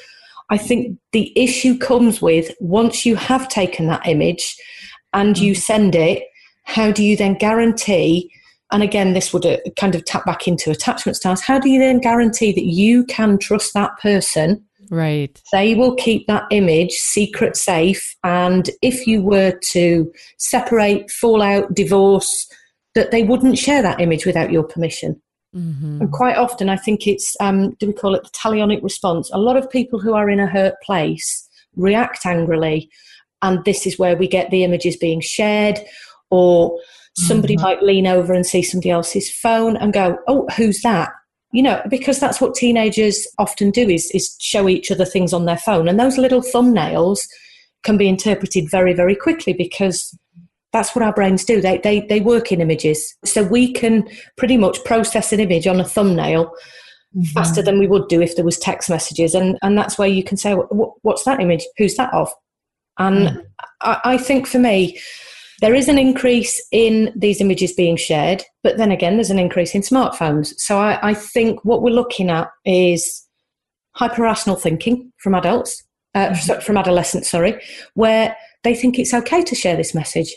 I 0.49 0.57
think 0.57 0.97
the 1.11 1.34
issue 1.36 1.78
comes 1.78 2.22
with 2.22 2.51
once 2.59 3.05
you 3.05 3.15
have 3.15 3.49
taken 3.49 3.88
that 3.88 4.07
image 4.07 4.55
and 5.13 5.38
you 5.38 5.53
mm. 5.53 5.57
send 5.57 5.95
it, 5.95 6.24
how 6.68 6.91
do 6.91 7.03
you 7.03 7.15
then 7.15 7.34
guarantee 7.34 8.30
and 8.72 8.84
again 8.84 9.13
this 9.13 9.34
would 9.34 9.45
uh, 9.45 9.57
kind 9.78 9.95
of 9.95 10.05
tap 10.05 10.26
back 10.26 10.47
into 10.47 10.70
attachment 10.70 11.15
styles 11.15 11.41
how 11.41 11.57
do 11.57 11.70
you 11.70 11.80
then 11.80 11.99
guarantee 11.99 12.51
that 12.51 12.65
you 12.65 13.03
can 13.05 13.38
trust 13.39 13.74
that 13.74 13.97
person? 13.99 14.63
Right. 14.89 15.41
They 15.51 15.76
will 15.76 15.95
keep 15.95 16.28
that 16.28 16.45
image 16.49 16.91
secret 16.91 17.57
safe 17.57 18.15
and 18.24 18.70
if 18.82 19.07
you 19.07 19.22
were 19.22 19.59
to 19.72 20.11
separate 20.38 21.09
fall 21.09 21.41
out 21.41 21.74
divorce 21.74 22.47
that 22.95 23.11
they 23.11 23.24
wouldn't 23.24 23.57
share 23.57 23.82
that 23.82 23.99
image 23.99 24.26
without 24.26 24.51
your 24.51 24.63
permission. 24.63 25.22
Mm-hmm. 25.55 26.01
and 26.01 26.11
quite 26.11 26.36
often 26.36 26.68
i 26.68 26.76
think 26.76 27.07
it's 27.07 27.34
um, 27.39 27.72
do 27.80 27.88
we 27.88 27.93
call 27.93 28.13
it 28.13 28.24
the 28.24 28.30
talionic 28.30 28.84
response? 28.84 29.32
A 29.32 29.39
lot 29.39 29.55
of 29.55 29.72
people 29.72 29.97
who 29.97 30.13
are 30.13 30.30
in 30.30 30.41
a 30.41 30.45
hurt 30.45 30.76
place 30.86 31.47
react 31.78 32.26
angrily 32.26 32.89
and 33.41 33.63
this 33.65 33.86
is 33.88 33.97
where 33.97 34.15
we 34.15 34.28
get 34.28 34.51
the 34.51 34.63
images 34.63 34.97
being 34.97 35.22
shared 35.22 35.80
or 36.30 36.80
somebody 37.15 37.55
mm-hmm. 37.55 37.63
might 37.63 37.84
lean 37.84 38.07
over 38.07 38.34
and 38.34 38.45
see 38.45 38.61
somebody 38.61 38.89
else's 38.89 39.32
phone 39.32 39.78
and 39.78 39.93
go, 39.93 40.17
"Oh, 40.28 40.47
who's 40.55 40.82
that?" 40.82 41.11
You 41.51 41.63
know, 41.63 41.82
because 41.89 42.19
that's 42.19 42.41
what 42.41 42.55
teenagers 42.55 43.28
often 43.38 43.71
do 43.71 43.89
is 43.89 44.11
is 44.11 44.36
show 44.39 44.67
each 44.67 44.91
other 44.91 45.05
things 45.05 45.34
on 45.34 45.45
their 45.45 45.57
phone, 45.57 45.88
and 45.88 45.99
those 45.99 46.17
little 46.17 46.41
thumbnails 46.41 47.19
can 47.84 47.97
be 47.97 48.07
interpreted 48.07 48.69
very 48.69 48.93
very 48.93 49.15
quickly 49.15 49.53
because 49.53 50.17
that's 50.73 50.95
what 50.95 51.03
our 51.03 51.13
brains 51.13 51.45
do. 51.45 51.61
They 51.61 51.78
they 51.80 52.01
they 52.01 52.19
work 52.19 52.51
in 52.51 52.61
images, 52.61 53.15
so 53.25 53.43
we 53.43 53.71
can 53.71 54.07
pretty 54.36 54.57
much 54.57 54.84
process 54.84 55.32
an 55.34 55.39
image 55.39 55.67
on 55.67 55.80
a 55.80 55.86
thumbnail. 55.86 56.51
Mm-hmm. 57.15 57.23
Faster 57.34 57.61
than 57.61 57.80
we 57.80 57.88
would 57.88 58.09
do 58.09 58.21
if 58.21 58.36
there 58.36 58.43
was 58.43 58.59
text 58.59 58.89
messages, 58.89 59.34
and 59.34 59.57
and 59.61 59.78
that's 59.78 59.97
where 59.97 60.09
you 60.09 60.23
can 60.23 60.36
say, 60.36 60.53
"What's 60.53 61.23
that 61.23 61.39
image? 61.39 61.65
Who's 61.78 61.95
that 61.95 62.13
of?" 62.13 62.30
And 62.99 63.30
mm. 63.30 63.45
I, 63.82 63.99
I 64.03 64.17
think 64.17 64.45
for 64.45 64.59
me, 64.59 64.99
there 65.61 65.73
is 65.73 65.87
an 65.87 65.97
increase 65.97 66.65
in 66.71 67.11
these 67.15 67.41
images 67.41 67.73
being 67.73 67.95
shared, 67.95 68.43
but 68.63 68.77
then 68.77 68.91
again, 68.91 69.15
there's 69.15 69.31
an 69.31 69.39
increase 69.39 69.73
in 69.73 69.81
smartphones. 69.81 70.53
So 70.57 70.77
I, 70.77 70.99
I 71.01 71.13
think 71.13 71.65
what 71.65 71.81
we're 71.81 71.89
looking 71.89 72.29
at 72.29 72.49
is 72.65 73.25
hyper-rational 73.95 74.57
thinking 74.57 75.11
from 75.17 75.33
adults, 75.33 75.83
uh, 76.13 76.29
mm-hmm. 76.29 76.61
from 76.61 76.77
adolescents, 76.77 77.29
sorry, 77.29 77.59
where 77.95 78.35
they 78.63 78.75
think 78.75 78.99
it's 78.99 79.13
okay 79.13 79.43
to 79.43 79.55
share 79.55 79.75
this 79.75 79.95
message. 79.95 80.33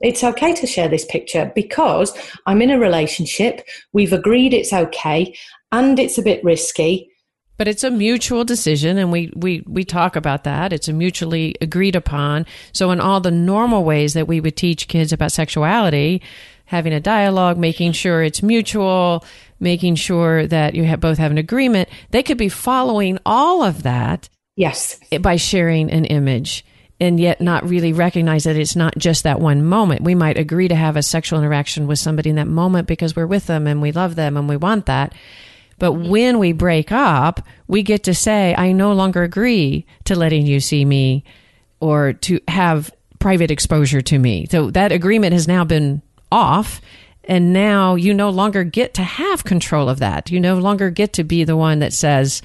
It's 0.00 0.24
okay 0.24 0.52
to 0.54 0.66
share 0.66 0.88
this 0.88 1.04
picture 1.04 1.50
because 1.54 2.12
I'm 2.46 2.60
in 2.60 2.70
a 2.70 2.78
relationship, 2.78 3.62
we've 3.92 4.12
agreed 4.12 4.52
it's 4.52 4.72
okay, 4.72 5.34
and 5.72 5.98
it's 5.98 6.18
a 6.18 6.22
bit 6.22 6.42
risky. 6.44 7.10
But 7.56 7.68
it's 7.68 7.84
a 7.84 7.90
mutual 7.90 8.44
decision, 8.44 8.98
and 8.98 9.10
we, 9.10 9.32
we, 9.34 9.62
we 9.66 9.84
talk 9.84 10.16
about 10.16 10.44
that. 10.44 10.72
It's 10.72 10.88
a 10.88 10.92
mutually 10.92 11.54
agreed 11.60 11.96
upon. 11.96 12.44
So, 12.72 12.90
in 12.90 13.00
all 13.00 13.20
the 13.20 13.30
normal 13.30 13.82
ways 13.84 14.14
that 14.14 14.28
we 14.28 14.40
would 14.40 14.56
teach 14.56 14.88
kids 14.88 15.12
about 15.12 15.32
sexuality, 15.32 16.20
having 16.66 16.92
a 16.92 17.00
dialogue, 17.00 17.56
making 17.56 17.92
sure 17.92 18.22
it's 18.22 18.42
mutual, 18.42 19.24
making 19.58 19.94
sure 19.94 20.46
that 20.46 20.74
you 20.74 20.84
have, 20.84 21.00
both 21.00 21.18
have 21.18 21.30
an 21.30 21.38
agreement, 21.38 21.88
they 22.10 22.22
could 22.22 22.38
be 22.38 22.48
following 22.48 23.18
all 23.24 23.62
of 23.62 23.84
that. 23.84 24.28
Yes. 24.56 24.98
By 25.20 25.36
sharing 25.36 25.90
an 25.90 26.04
image 26.06 26.64
and 26.98 27.20
yet 27.20 27.40
not 27.40 27.68
really 27.68 27.92
recognize 27.92 28.44
that 28.44 28.56
it's 28.56 28.76
not 28.76 28.96
just 28.96 29.24
that 29.24 29.40
one 29.40 29.64
moment. 29.64 30.02
We 30.02 30.14
might 30.14 30.38
agree 30.38 30.68
to 30.68 30.74
have 30.74 30.96
a 30.96 31.02
sexual 31.02 31.38
interaction 31.38 31.86
with 31.86 31.98
somebody 31.98 32.30
in 32.30 32.36
that 32.36 32.48
moment 32.48 32.88
because 32.88 33.14
we're 33.14 33.26
with 33.26 33.46
them 33.46 33.66
and 33.66 33.82
we 33.82 33.92
love 33.92 34.14
them 34.14 34.36
and 34.36 34.48
we 34.48 34.56
want 34.56 34.86
that. 34.86 35.14
But 35.78 35.92
mm-hmm. 35.92 36.08
when 36.08 36.38
we 36.38 36.52
break 36.52 36.92
up, 36.92 37.40
we 37.66 37.82
get 37.82 38.04
to 38.04 38.14
say, 38.14 38.54
I 38.56 38.72
no 38.72 38.92
longer 38.92 39.22
agree 39.22 39.86
to 40.04 40.14
letting 40.14 40.46
you 40.46 40.60
see 40.60 40.84
me 40.84 41.24
or 41.80 42.12
to 42.14 42.40
have 42.48 42.90
private 43.18 43.50
exposure 43.50 44.00
to 44.02 44.18
me. 44.18 44.46
So 44.50 44.70
that 44.70 44.92
agreement 44.92 45.32
has 45.32 45.48
now 45.48 45.64
been 45.64 46.02
off. 46.32 46.80
And 47.24 47.52
now 47.52 47.96
you 47.96 48.14
no 48.14 48.30
longer 48.30 48.62
get 48.62 48.94
to 48.94 49.02
have 49.02 49.42
control 49.42 49.88
of 49.88 49.98
that. 49.98 50.30
You 50.30 50.38
no 50.38 50.58
longer 50.58 50.90
get 50.90 51.12
to 51.14 51.24
be 51.24 51.42
the 51.42 51.56
one 51.56 51.80
that 51.80 51.92
says, 51.92 52.40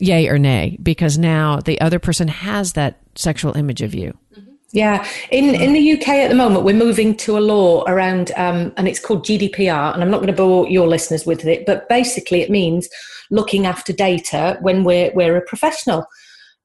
yay 0.00 0.28
or 0.28 0.38
nay 0.38 0.76
because 0.82 1.18
now 1.18 1.58
the 1.60 1.80
other 1.80 1.98
person 1.98 2.28
has 2.28 2.72
that 2.72 2.98
sexual 3.14 3.56
image 3.56 3.82
of 3.82 3.94
you. 3.94 4.16
Mm-hmm. 4.36 4.49
Yeah, 4.72 5.06
in 5.30 5.54
in 5.56 5.72
the 5.72 5.92
UK 5.92 6.08
at 6.08 6.28
the 6.28 6.36
moment, 6.36 6.64
we're 6.64 6.74
moving 6.74 7.16
to 7.16 7.36
a 7.36 7.40
law 7.40 7.84
around, 7.88 8.30
um, 8.36 8.72
and 8.76 8.86
it's 8.86 9.00
called 9.00 9.24
GDPR. 9.24 9.92
And 9.92 10.02
I'm 10.02 10.10
not 10.10 10.18
going 10.18 10.28
to 10.28 10.32
bore 10.32 10.68
your 10.68 10.86
listeners 10.86 11.26
with 11.26 11.44
it, 11.44 11.66
but 11.66 11.88
basically, 11.88 12.40
it 12.40 12.50
means 12.50 12.88
looking 13.30 13.66
after 13.66 13.92
data 13.92 14.58
when 14.60 14.84
we're 14.84 15.10
we're 15.12 15.36
a 15.36 15.42
professional. 15.42 16.06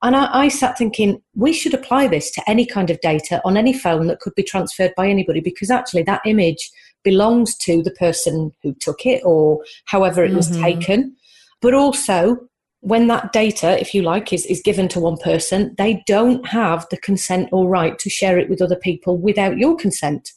And 0.03 0.16
I, 0.16 0.43
I 0.45 0.47
sat 0.49 0.78
thinking 0.78 1.20
we 1.34 1.51
should 1.51 1.74
apply 1.74 2.08
this 2.08 2.30
to 2.32 2.47
any 2.47 2.66
kind 2.66 2.91
of 2.91 3.01
data 3.01 3.41
on 3.43 3.58
any 3.58 3.74
phone 3.74 4.06
that 4.08 4.20
could 4.20 4.36
be 4.36 4.43
transferred 4.43 4.93
by 4.95 5.08
anybody, 5.08 5.39
because 5.39 5.72
actually 5.72 6.03
that 6.03 6.22
image 6.26 6.70
belongs 7.03 7.56
to 7.58 7.82
the 7.82 7.91
person 7.91 8.51
who 8.62 8.74
took 8.76 9.06
it 9.06 9.22
or 9.26 9.64
however 9.86 10.24
it 10.24 10.34
was 10.34 10.51
mm-hmm. 10.51 10.64
taken. 10.64 11.16
But 11.60 11.74
also, 11.74 12.38
when 12.86 13.07
that 13.07 13.33
data, 13.33 13.79
if 13.81 13.95
you 13.95 14.03
like, 14.03 14.31
is, 14.31 14.45
is 14.45 14.61
given 14.61 14.88
to 14.89 14.99
one 14.99 15.17
person, 15.17 15.73
they 15.79 16.03
don't 16.05 16.45
have 16.47 16.86
the 16.91 16.97
consent 16.97 17.49
or 17.51 17.67
right 17.67 17.97
to 17.97 18.11
share 18.11 18.38
it 18.38 18.47
with 18.47 18.61
other 18.61 18.75
people 18.75 19.17
without 19.17 19.57
your 19.57 19.75
consent. 19.75 20.31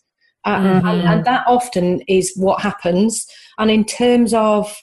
Uh, 0.44 0.56
mm-hmm. 0.56 0.86
and, 0.86 1.02
and, 1.02 1.24
that 1.26 1.44
often 1.46 2.00
is 2.08 2.32
what 2.36 2.62
happens. 2.62 3.26
And 3.58 3.70
in 3.70 3.84
terms 3.84 4.32
of 4.32 4.74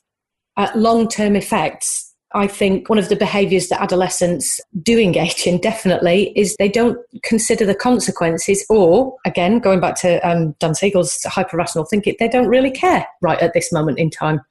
uh, 0.57 0.69
long 0.75 1.07
term 1.07 1.35
effects, 1.35 2.13
I 2.35 2.45
think 2.45 2.87
one 2.87 2.99
of 2.99 3.09
the 3.09 3.15
behaviours 3.15 3.69
that 3.69 3.81
adolescents 3.81 4.59
do 4.83 4.99
engage 4.99 5.47
in 5.47 5.59
definitely 5.59 6.33
is 6.37 6.55
they 6.59 6.69
don't 6.69 6.99
consider 7.23 7.65
the 7.65 7.73
consequences, 7.73 8.63
or 8.69 9.15
again, 9.25 9.57
going 9.57 9.79
back 9.79 9.95
to 10.01 10.19
um, 10.27 10.53
Dan 10.59 10.75
Siegel's 10.75 11.17
hyper 11.23 11.57
rational 11.57 11.85
thinking, 11.85 12.15
they 12.19 12.27
don't 12.27 12.47
really 12.47 12.71
care 12.71 13.07
right 13.23 13.41
at 13.41 13.53
this 13.53 13.71
moment 13.71 13.97
in 13.97 14.11
time. 14.11 14.41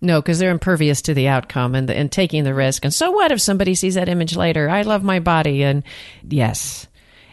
No, 0.00 0.22
because 0.22 0.38
they're 0.38 0.52
impervious 0.52 1.02
to 1.02 1.14
the 1.14 1.28
outcome 1.28 1.74
and, 1.74 1.90
and 1.90 2.10
taking 2.10 2.44
the 2.44 2.54
risk. 2.54 2.84
And 2.84 2.94
so 2.94 3.10
what 3.10 3.32
if 3.32 3.40
somebody 3.40 3.74
sees 3.74 3.94
that 3.94 4.08
image 4.08 4.36
later? 4.36 4.68
I 4.68 4.82
love 4.82 5.02
my 5.02 5.18
body. 5.18 5.64
And 5.64 5.82
yes. 6.28 6.86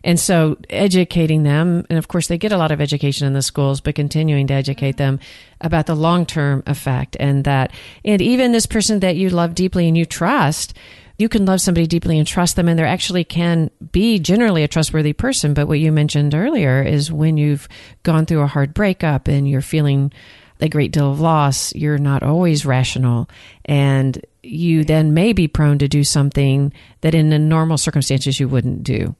And 0.04 0.20
so 0.20 0.58
educating 0.70 1.44
them, 1.44 1.86
and 1.90 1.98
of 1.98 2.08
course 2.08 2.28
they 2.28 2.38
get 2.38 2.52
a 2.52 2.58
lot 2.58 2.72
of 2.72 2.80
education 2.80 3.26
in 3.26 3.34
the 3.34 3.42
schools, 3.42 3.82
but 3.82 3.96
continuing 3.96 4.48
to 4.48 4.54
educate 4.54 4.98
them 4.98 5.20
about 5.62 5.88
the 5.88 5.96
long 5.96 6.26
term 6.26 6.64
effect 6.68 7.18
and 7.20 7.44
that, 7.46 7.72
and 8.04 8.22
even 8.22 8.52
this 8.52 8.68
person 8.68 9.00
that 9.00 9.16
you 9.16 9.30
love 9.30 9.56
deeply 9.56 9.88
and 9.88 9.98
you 9.98 10.06
trust, 10.06 10.76
you 11.18 11.30
can 11.30 11.46
love 11.46 11.62
somebody 11.62 11.88
deeply 11.88 12.20
and 12.20 12.28
trust 12.28 12.56
them 12.56 12.68
and 12.68 12.78
there 12.78 12.86
actually 12.86 13.24
can 13.24 13.72
be 13.92 14.20
generally 14.20 14.64
a 14.64 14.68
trustworthy 14.68 15.14
person. 15.14 15.54
But 15.54 15.68
what 15.68 15.80
you 15.80 15.92
mentioned 15.92 16.36
earlier 16.36 16.84
is 16.84 17.12
when 17.12 17.38
you've 17.38 17.68
gone 18.04 18.26
through 18.26 18.42
a 18.42 18.48
hard 18.48 18.74
breakup 18.74 19.28
and 19.28 19.50
you're 19.50 19.62
feeling 19.62 20.12
a 20.60 20.70
great 20.70 20.92
deal 20.92 21.12
of 21.12 21.20
loss, 21.20 21.74
you're 21.76 21.98
not 21.98 22.24
always 22.24 22.66
rational. 22.66 23.30
And 23.66 24.24
you 24.44 24.84
then 24.84 25.14
may 25.14 25.34
be 25.34 25.48
prone 25.48 25.80
to 25.80 25.88
do 25.88 26.04
something 26.04 26.72
that 27.02 27.16
in 27.16 27.30
the 27.30 27.40
normal 27.40 27.78
circumstances 27.78 28.40
you 28.40 28.48
wouldn't 28.48 28.84
do. 28.84 29.16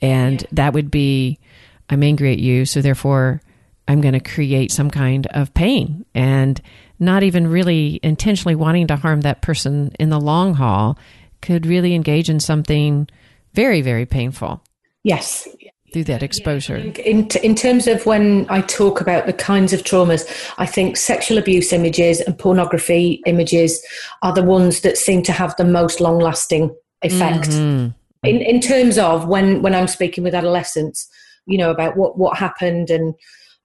And 0.00 0.46
that 0.52 0.72
would 0.72 0.90
be, 0.90 1.38
I'm 1.90 2.02
angry 2.02 2.32
at 2.32 2.38
you, 2.38 2.64
so 2.64 2.80
therefore 2.80 3.42
I'm 3.88 4.00
going 4.00 4.14
to 4.14 4.20
create 4.20 4.70
some 4.70 4.90
kind 4.90 5.26
of 5.28 5.52
pain 5.52 6.06
and 6.14 6.60
not 6.98 7.22
even 7.22 7.46
really 7.46 8.00
intentionally 8.02 8.54
wanting 8.54 8.86
to 8.88 8.96
harm 8.96 9.22
that 9.22 9.42
person 9.42 9.92
in 9.98 10.10
the 10.10 10.20
long 10.20 10.54
haul 10.54 10.98
could 11.42 11.66
really 11.66 11.94
engage 11.94 12.30
in 12.30 12.40
something 12.40 13.08
very, 13.54 13.80
very 13.80 14.06
painful. 14.06 14.62
Yes 15.02 15.48
through 15.92 16.04
that 16.04 16.22
exposure. 16.22 16.76
In, 16.76 17.28
in 17.42 17.54
terms 17.54 17.86
of 17.86 18.06
when 18.06 18.46
I 18.48 18.60
talk 18.62 19.00
about 19.00 19.26
the 19.26 19.32
kinds 19.32 19.72
of 19.72 19.82
traumas, 19.82 20.28
I 20.58 20.66
think 20.66 20.96
sexual 20.96 21.38
abuse 21.38 21.72
images 21.72 22.20
and 22.20 22.38
pornography 22.38 23.22
images 23.26 23.84
are 24.22 24.32
the 24.32 24.42
ones 24.42 24.80
that 24.80 24.96
seem 24.96 25.22
to 25.24 25.32
have 25.32 25.54
the 25.56 25.64
most 25.64 26.00
long 26.00 26.18
lasting 26.18 26.74
effect. 27.02 27.48
Mm-hmm. 27.50 27.88
In, 28.26 28.42
in 28.42 28.60
terms 28.60 28.98
of 28.98 29.26
when, 29.26 29.62
when 29.62 29.74
I'm 29.74 29.88
speaking 29.88 30.22
with 30.24 30.34
adolescents, 30.34 31.08
you 31.46 31.58
know, 31.58 31.70
about 31.70 31.96
what, 31.96 32.18
what 32.18 32.36
happened 32.36 32.90
and 32.90 33.14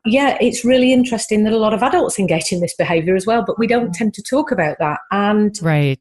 yeah, 0.07 0.37
it's 0.39 0.63
really 0.63 0.93
interesting 0.93 1.43
that 1.43 1.53
a 1.53 1.57
lot 1.57 1.73
of 1.73 1.81
adults 1.81 2.19
engage 2.19 2.51
in 2.51 2.61
this 2.61 2.75
behavior 2.75 3.15
as 3.15 3.25
well, 3.25 3.43
but 3.45 3.57
we 3.57 3.65
don't 3.65 3.91
tend 3.91 4.13
to 4.13 4.21
talk 4.21 4.51
about 4.51 4.77
that. 4.79 4.99
And 5.11 5.57
right 5.63 5.99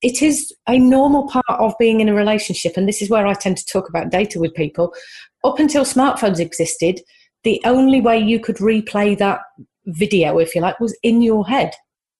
it 0.00 0.22
is 0.22 0.52
a 0.68 0.78
normal 0.78 1.28
part 1.28 1.44
of 1.48 1.74
being 1.78 2.00
in 2.00 2.08
a 2.08 2.14
relationship. 2.14 2.76
And 2.76 2.88
this 2.88 3.02
is 3.02 3.10
where 3.10 3.26
I 3.26 3.34
tend 3.34 3.56
to 3.56 3.66
talk 3.66 3.88
about 3.88 4.10
data 4.10 4.38
with 4.38 4.54
people. 4.54 4.94
Up 5.44 5.58
until 5.58 5.84
smartphones 5.84 6.40
existed, 6.40 7.00
the 7.44 7.60
only 7.64 8.00
way 8.00 8.18
you 8.18 8.40
could 8.40 8.56
replay 8.56 9.16
that 9.18 9.40
video, 9.86 10.38
if 10.38 10.54
you 10.54 10.60
like, 10.60 10.80
was 10.80 10.96
in 11.02 11.22
your 11.22 11.46
head. 11.46 11.72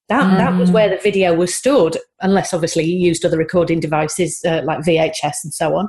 That, 0.09 0.25
mm. 0.25 0.39
that 0.39 0.59
was 0.59 0.71
mm. 0.71 0.75
where 0.75 0.89
the 0.89 1.03
video 1.03 1.35
was 1.35 1.55
stored, 1.55 1.99
unless 2.21 2.55
obviously 2.55 2.85
you 2.85 2.97
used 2.97 3.25
other 3.25 3.37
recording 3.37 3.81
devices 3.81 4.41
uh, 4.47 4.63
like 4.65 4.81
VHS 4.81 5.45
and 5.45 5.53
so 5.53 5.77
on. 5.77 5.89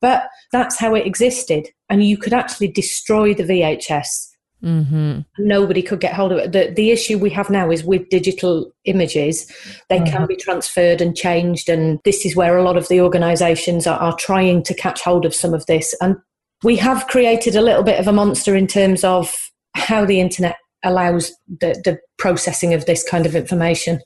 But 0.00 0.28
that's 0.52 0.78
how 0.78 0.94
it 0.94 1.06
existed. 1.06 1.68
And 1.90 2.04
you 2.04 2.16
could 2.16 2.32
actually 2.32 2.68
destroy 2.68 3.34
the 3.34 3.42
VHS 3.42 4.28
Mm-hmm. 4.62 5.20
Nobody 5.38 5.82
could 5.82 6.00
get 6.00 6.14
hold 6.14 6.32
of 6.32 6.38
it. 6.38 6.52
The, 6.52 6.72
the 6.74 6.90
issue 6.90 7.18
we 7.18 7.30
have 7.30 7.48
now 7.48 7.70
is 7.70 7.84
with 7.84 8.08
digital 8.08 8.72
images, 8.84 9.46
they 9.88 9.98
mm-hmm. 10.00 10.16
can 10.16 10.26
be 10.26 10.36
transferred 10.36 11.00
and 11.00 11.16
changed. 11.16 11.68
And 11.68 12.00
this 12.04 12.26
is 12.26 12.34
where 12.34 12.56
a 12.56 12.64
lot 12.64 12.76
of 12.76 12.88
the 12.88 13.00
organizations 13.00 13.86
are, 13.86 13.98
are 13.98 14.16
trying 14.16 14.62
to 14.64 14.74
catch 14.74 15.02
hold 15.02 15.24
of 15.24 15.34
some 15.34 15.54
of 15.54 15.64
this. 15.66 15.94
And 16.00 16.16
we 16.62 16.76
have 16.76 17.06
created 17.06 17.56
a 17.56 17.62
little 17.62 17.82
bit 17.82 18.00
of 18.00 18.08
a 18.08 18.12
monster 18.12 18.54
in 18.56 18.66
terms 18.66 19.04
of 19.04 19.34
how 19.74 20.04
the 20.04 20.20
internet 20.20 20.56
allows 20.84 21.32
the, 21.48 21.80
the 21.84 21.98
processing 22.18 22.74
of 22.74 22.86
this 22.86 23.08
kind 23.08 23.26
of 23.26 23.34
information. 23.34 24.00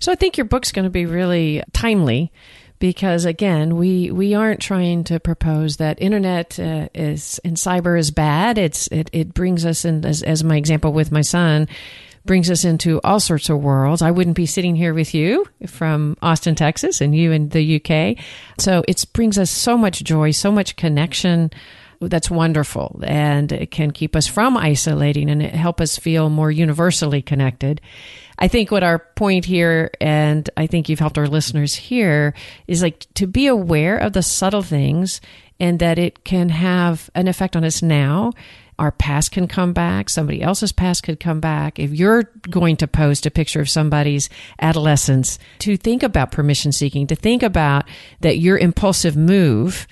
So 0.00 0.12
I 0.12 0.14
think 0.14 0.36
your 0.36 0.44
book's 0.44 0.72
going 0.72 0.84
to 0.84 0.90
be 0.90 1.06
really 1.06 1.62
timely 1.72 2.32
because 2.80 3.24
again 3.24 3.76
we 3.76 4.10
we 4.10 4.34
aren't 4.34 4.60
trying 4.60 5.04
to 5.04 5.18
propose 5.20 5.76
that 5.76 6.00
internet 6.02 6.58
uh, 6.58 6.88
is 6.92 7.40
and 7.44 7.56
cyber 7.56 7.98
is 7.98 8.10
bad 8.10 8.58
it's 8.58 8.88
it, 8.88 9.08
it 9.12 9.32
brings 9.32 9.64
us 9.64 9.84
in 9.84 10.04
as, 10.04 10.22
as 10.22 10.42
my 10.42 10.56
example 10.56 10.92
with 10.92 11.12
my 11.12 11.22
son 11.22 11.68
brings 12.24 12.50
us 12.50 12.64
into 12.64 13.00
all 13.02 13.20
sorts 13.20 13.48
of 13.48 13.62
worlds 13.62 14.02
i 14.02 14.10
wouldn't 14.10 14.36
be 14.36 14.46
sitting 14.46 14.76
here 14.76 14.94
with 14.94 15.14
you 15.14 15.46
from 15.66 16.16
austin 16.22 16.54
texas 16.54 17.00
and 17.00 17.14
you 17.14 17.32
in 17.32 17.48
the 17.50 17.76
uk 17.76 18.16
so 18.58 18.82
it 18.88 19.04
brings 19.12 19.38
us 19.38 19.50
so 19.50 19.76
much 19.76 20.02
joy 20.04 20.30
so 20.30 20.50
much 20.50 20.76
connection 20.76 21.50
that's 22.00 22.30
wonderful 22.30 23.00
and 23.04 23.52
it 23.52 23.70
can 23.70 23.90
keep 23.90 24.14
us 24.14 24.26
from 24.26 24.56
isolating 24.56 25.30
and 25.30 25.42
it 25.42 25.54
help 25.54 25.80
us 25.80 25.96
feel 25.96 26.28
more 26.28 26.50
universally 26.50 27.22
connected 27.22 27.80
I 28.38 28.48
think 28.48 28.70
what 28.70 28.82
our 28.82 28.98
point 28.98 29.44
here, 29.44 29.90
and 30.00 30.48
I 30.56 30.66
think 30.66 30.88
you've 30.88 30.98
helped 30.98 31.18
our 31.18 31.28
listeners 31.28 31.74
here, 31.74 32.34
is 32.66 32.82
like 32.82 33.06
to 33.14 33.26
be 33.26 33.46
aware 33.46 33.96
of 33.96 34.12
the 34.12 34.22
subtle 34.22 34.62
things 34.62 35.20
and 35.60 35.78
that 35.78 35.98
it 35.98 36.24
can 36.24 36.48
have 36.48 37.10
an 37.14 37.28
effect 37.28 37.54
on 37.54 37.64
us 37.64 37.80
now. 37.80 38.32
Our 38.78 38.90
past 38.92 39.30
can 39.30 39.46
come 39.46 39.72
back. 39.72 40.08
Somebody 40.08 40.42
else's 40.42 40.72
past 40.72 41.02
could 41.02 41.20
come 41.20 41.40
back. 41.40 41.78
If 41.78 41.92
you're 41.92 42.24
going 42.50 42.76
to 42.78 42.88
post 42.88 43.26
a 43.26 43.30
picture 43.30 43.60
of 43.60 43.70
somebody's 43.70 44.28
adolescence, 44.60 45.38
to 45.60 45.76
think 45.76 46.02
about 46.02 46.32
permission 46.32 46.72
seeking, 46.72 47.06
to 47.06 47.14
think 47.14 47.42
about 47.42 47.84
that 48.20 48.38
your 48.38 48.58
impulsive 48.58 49.16
move 49.16 49.86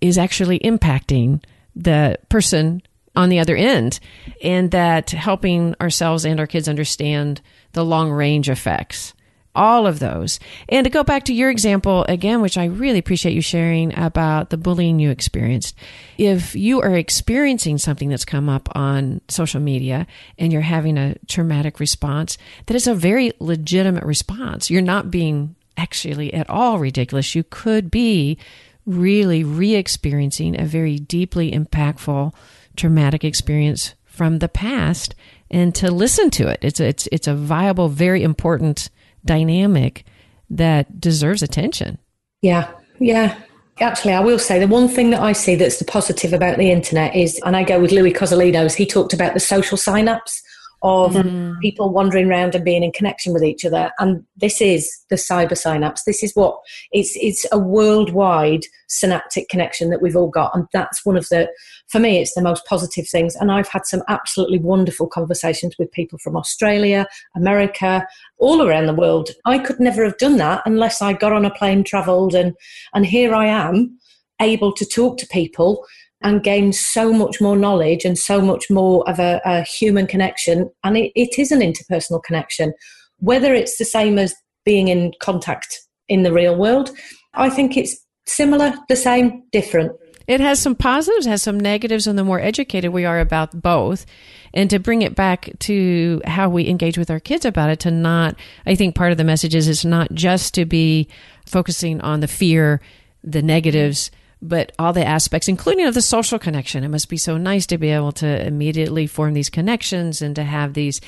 is 0.00 0.16
actually 0.16 0.58
impacting 0.60 1.42
the 1.76 2.18
person 2.28 2.82
on 3.16 3.28
the 3.28 3.38
other 3.38 3.56
end, 3.56 4.00
and 4.42 4.70
that 4.72 5.10
helping 5.10 5.74
ourselves 5.80 6.24
and 6.24 6.40
our 6.40 6.46
kids 6.46 6.68
understand 6.68 7.40
the 7.72 7.84
long 7.84 8.10
range 8.10 8.48
effects 8.48 9.14
all 9.54 9.86
of 9.86 9.98
those. 9.98 10.40
And 10.68 10.84
to 10.84 10.90
go 10.90 11.04
back 11.04 11.24
to 11.24 11.34
your 11.34 11.50
example 11.50 12.04
again, 12.08 12.40
which 12.40 12.58
I 12.58 12.66
really 12.66 12.98
appreciate 12.98 13.34
you 13.34 13.40
sharing 13.40 13.96
about 13.98 14.50
the 14.50 14.56
bullying 14.56 14.98
you 14.98 15.10
experienced. 15.10 15.76
If 16.18 16.54
you 16.54 16.80
are 16.80 16.96
experiencing 16.96 17.78
something 17.78 18.08
that's 18.08 18.24
come 18.24 18.48
up 18.48 18.68
on 18.74 19.20
social 19.28 19.60
media 19.60 20.06
and 20.38 20.52
you're 20.52 20.62
having 20.62 20.98
a 20.98 21.16
traumatic 21.28 21.80
response, 21.80 22.36
that 22.66 22.74
is 22.74 22.86
a 22.86 22.94
very 22.94 23.32
legitimate 23.38 24.04
response. 24.04 24.70
You're 24.70 24.82
not 24.82 25.10
being 25.10 25.54
actually 25.76 26.32
at 26.34 26.48
all 26.50 26.78
ridiculous. 26.78 27.34
You 27.34 27.44
could 27.44 27.90
be 27.90 28.38
really 28.86 29.44
re 29.44 29.74
experiencing 29.74 30.60
a 30.60 30.64
very 30.64 30.98
deeply 30.98 31.50
impactful 31.52 32.32
traumatic 32.76 33.24
experience 33.24 33.94
from 34.04 34.38
the 34.38 34.48
past 34.48 35.14
and 35.50 35.74
to 35.74 35.90
listen 35.90 36.30
to 36.30 36.48
it. 36.48 36.58
It's 36.62 36.80
a, 36.80 36.86
it's 36.86 37.08
it's 37.10 37.26
a 37.26 37.34
viable, 37.34 37.88
very 37.88 38.22
important 38.22 38.90
dynamic 39.24 40.04
that 40.50 41.00
deserves 41.00 41.42
attention. 41.42 41.98
Yeah, 42.42 42.70
yeah. 42.98 43.38
Actually, 43.80 44.12
I 44.12 44.20
will 44.20 44.38
say 44.38 44.60
the 44.60 44.68
one 44.68 44.88
thing 44.88 45.10
that 45.10 45.20
I 45.20 45.32
see 45.32 45.56
that's 45.56 45.78
the 45.78 45.84
positive 45.84 46.32
about 46.32 46.58
the 46.58 46.70
internet 46.70 47.16
is, 47.16 47.40
and 47.44 47.56
I 47.56 47.64
go 47.64 47.80
with 47.80 47.90
Louis 47.90 48.12
Cozolino's, 48.12 48.74
he 48.74 48.86
talked 48.86 49.12
about 49.12 49.34
the 49.34 49.40
social 49.40 49.76
synapse 49.76 50.42
of 50.84 51.14
mm-hmm. 51.14 51.58
people 51.60 51.88
wandering 51.88 52.28
around 52.28 52.54
and 52.54 52.64
being 52.64 52.84
in 52.84 52.92
connection 52.92 53.32
with 53.32 53.42
each 53.42 53.64
other. 53.64 53.90
And 53.98 54.22
this 54.36 54.60
is 54.60 55.04
the 55.08 55.16
cyber 55.16 55.56
synapse. 55.56 56.04
This 56.04 56.22
is 56.22 56.32
what 56.34 56.60
it's 56.92 57.16
it's 57.16 57.46
a 57.50 57.58
worldwide 57.58 58.64
synaptic 58.88 59.48
connection 59.48 59.88
that 59.88 60.02
we've 60.02 60.14
all 60.14 60.28
got. 60.28 60.54
And 60.54 60.66
that's 60.74 61.04
one 61.04 61.16
of 61.16 61.26
the 61.30 61.50
for 61.88 61.98
me 61.98 62.18
it's 62.18 62.34
the 62.34 62.42
most 62.42 62.66
positive 62.66 63.08
things. 63.08 63.34
And 63.34 63.50
I've 63.50 63.68
had 63.68 63.86
some 63.86 64.02
absolutely 64.08 64.58
wonderful 64.58 65.06
conversations 65.08 65.74
with 65.78 65.90
people 65.90 66.18
from 66.18 66.36
Australia, 66.36 67.06
America, 67.34 68.06
all 68.36 68.62
around 68.62 68.86
the 68.86 68.94
world. 68.94 69.30
I 69.46 69.58
could 69.58 69.80
never 69.80 70.04
have 70.04 70.18
done 70.18 70.36
that 70.36 70.62
unless 70.66 71.00
I 71.00 71.14
got 71.14 71.32
on 71.32 71.46
a 71.46 71.50
plane, 71.50 71.82
travelled 71.82 72.34
and 72.34 72.54
and 72.92 73.06
here 73.06 73.34
I 73.34 73.46
am 73.46 73.98
able 74.40 74.72
to 74.74 74.84
talk 74.84 75.16
to 75.16 75.26
people 75.28 75.86
and 76.24 76.42
gain 76.42 76.72
so 76.72 77.12
much 77.12 77.40
more 77.40 77.56
knowledge 77.56 78.04
and 78.04 78.18
so 78.18 78.40
much 78.40 78.70
more 78.70 79.08
of 79.08 79.18
a, 79.20 79.40
a 79.44 79.62
human 79.62 80.06
connection. 80.06 80.70
And 80.82 80.96
it, 80.96 81.12
it 81.14 81.38
is 81.38 81.52
an 81.52 81.60
interpersonal 81.60 82.22
connection. 82.24 82.72
Whether 83.18 83.54
it's 83.54 83.76
the 83.76 83.84
same 83.84 84.18
as 84.18 84.34
being 84.64 84.88
in 84.88 85.12
contact 85.20 85.80
in 86.08 86.22
the 86.22 86.32
real 86.32 86.56
world, 86.56 86.90
I 87.34 87.50
think 87.50 87.76
it's 87.76 87.96
similar, 88.26 88.74
the 88.88 88.96
same, 88.96 89.44
different. 89.52 89.92
It 90.26 90.40
has 90.40 90.58
some 90.58 90.74
positives, 90.74 91.26
has 91.26 91.42
some 91.42 91.60
negatives, 91.60 92.06
and 92.06 92.18
the 92.18 92.24
more 92.24 92.40
educated 92.40 92.92
we 92.92 93.04
are 93.04 93.20
about 93.20 93.60
both. 93.60 94.06
And 94.54 94.70
to 94.70 94.78
bring 94.78 95.02
it 95.02 95.14
back 95.14 95.50
to 95.60 96.22
how 96.24 96.48
we 96.48 96.66
engage 96.66 96.96
with 96.96 97.10
our 97.10 97.20
kids 97.20 97.44
about 97.44 97.68
it, 97.68 97.80
to 97.80 97.90
not, 97.90 98.36
I 98.64 98.74
think 98.74 98.94
part 98.94 99.12
of 99.12 99.18
the 99.18 99.24
message 99.24 99.54
is 99.54 99.68
it's 99.68 99.84
not 99.84 100.12
just 100.14 100.54
to 100.54 100.64
be 100.64 101.08
focusing 101.44 102.00
on 102.00 102.20
the 102.20 102.28
fear, 102.28 102.80
the 103.22 103.42
negatives, 103.42 104.10
but 104.44 104.72
all 104.78 104.92
the 104.92 105.04
aspects, 105.04 105.48
including 105.48 105.86
of 105.86 105.94
the 105.94 106.02
social 106.02 106.38
connection. 106.38 106.84
It 106.84 106.88
must 106.88 107.08
be 107.08 107.16
so 107.16 107.38
nice 107.38 107.66
to 107.66 107.78
be 107.78 107.88
able 107.88 108.12
to 108.12 108.46
immediately 108.46 109.06
form 109.06 109.32
these 109.32 109.48
connections 109.48 110.20
and 110.20 110.36
to 110.36 110.44
have 110.44 110.74
these, 110.74 111.00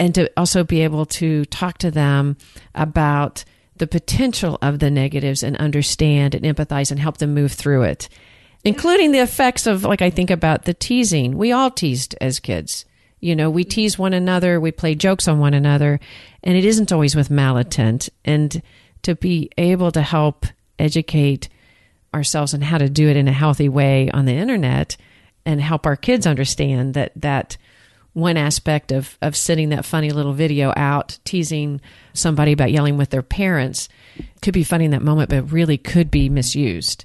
and 0.00 0.14
to 0.14 0.30
also 0.36 0.64
be 0.64 0.80
able 0.80 1.04
to 1.06 1.44
talk 1.46 1.78
to 1.78 1.90
them 1.90 2.38
about 2.74 3.44
the 3.76 3.86
potential 3.86 4.58
of 4.62 4.78
the 4.78 4.90
negatives 4.90 5.42
and 5.42 5.56
understand 5.58 6.34
and 6.34 6.44
empathize 6.44 6.90
and 6.90 6.98
help 6.98 7.18
them 7.18 7.34
move 7.34 7.52
through 7.52 7.82
it, 7.82 8.08
including 8.64 9.12
the 9.12 9.20
effects 9.20 9.66
of, 9.66 9.84
like, 9.84 10.02
I 10.02 10.10
think 10.10 10.30
about 10.30 10.64
the 10.64 10.74
teasing. 10.74 11.36
We 11.36 11.52
all 11.52 11.70
teased 11.70 12.16
as 12.20 12.40
kids. 12.40 12.86
You 13.20 13.36
know, 13.36 13.50
we 13.50 13.64
tease 13.64 13.98
one 13.98 14.14
another, 14.14 14.60
we 14.60 14.72
play 14.72 14.94
jokes 14.94 15.28
on 15.28 15.40
one 15.40 15.52
another, 15.52 16.00
and 16.42 16.56
it 16.56 16.64
isn't 16.64 16.90
always 16.90 17.14
with 17.14 17.28
malintent. 17.28 18.08
And 18.24 18.62
to 19.02 19.14
be 19.14 19.50
able 19.58 19.92
to 19.92 20.02
help 20.02 20.46
educate 20.78 21.48
ourselves 22.14 22.54
and 22.54 22.64
how 22.64 22.78
to 22.78 22.88
do 22.88 23.08
it 23.08 23.16
in 23.16 23.28
a 23.28 23.32
healthy 23.32 23.68
way 23.68 24.10
on 24.10 24.24
the 24.24 24.32
internet 24.32 24.96
and 25.44 25.60
help 25.60 25.86
our 25.86 25.96
kids 25.96 26.26
understand 26.26 26.94
that 26.94 27.12
that 27.16 27.56
one 28.12 28.36
aspect 28.36 28.90
of 28.90 29.18
of 29.22 29.36
sending 29.36 29.68
that 29.68 29.84
funny 29.84 30.10
little 30.10 30.32
video 30.32 30.72
out 30.76 31.18
teasing 31.24 31.80
somebody 32.14 32.52
about 32.52 32.72
yelling 32.72 32.96
with 32.96 33.10
their 33.10 33.22
parents 33.22 33.88
could 34.42 34.54
be 34.54 34.64
funny 34.64 34.86
in 34.86 34.90
that 34.90 35.02
moment 35.02 35.30
but 35.30 35.52
really 35.52 35.78
could 35.78 36.10
be 36.10 36.28
misused 36.28 37.04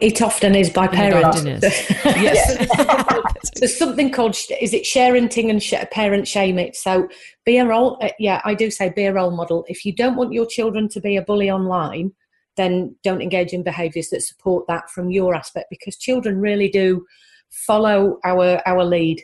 it 0.00 0.22
often 0.22 0.54
is 0.54 0.70
by 0.70 0.88
parents. 0.88 1.44
Is. 1.44 1.62
yes. 2.04 2.66
There's 3.56 3.76
something 3.76 4.10
called 4.10 4.34
is 4.60 4.72
it 4.72 4.84
sharenting 4.84 5.50
and 5.50 5.62
sh- 5.62 5.74
parent 5.90 6.26
shame 6.26 6.58
it. 6.58 6.74
So 6.74 7.08
be 7.44 7.58
a 7.58 7.66
role. 7.66 7.98
Uh, 8.00 8.08
yeah, 8.18 8.40
I 8.44 8.54
do 8.54 8.70
say 8.70 8.88
be 8.88 9.04
a 9.04 9.12
role 9.12 9.30
model. 9.30 9.66
If 9.68 9.84
you 9.84 9.94
don't 9.94 10.16
want 10.16 10.32
your 10.32 10.46
children 10.46 10.88
to 10.90 11.00
be 11.00 11.16
a 11.16 11.22
bully 11.22 11.50
online, 11.50 12.12
then 12.56 12.96
don't 13.02 13.22
engage 13.22 13.52
in 13.52 13.62
behaviours 13.62 14.10
that 14.10 14.22
support 14.22 14.66
that 14.68 14.90
from 14.90 15.10
your 15.10 15.34
aspect 15.34 15.66
because 15.70 15.96
children 15.96 16.40
really 16.40 16.68
do 16.68 17.06
follow 17.50 18.18
our 18.24 18.60
our 18.66 18.84
lead. 18.84 19.22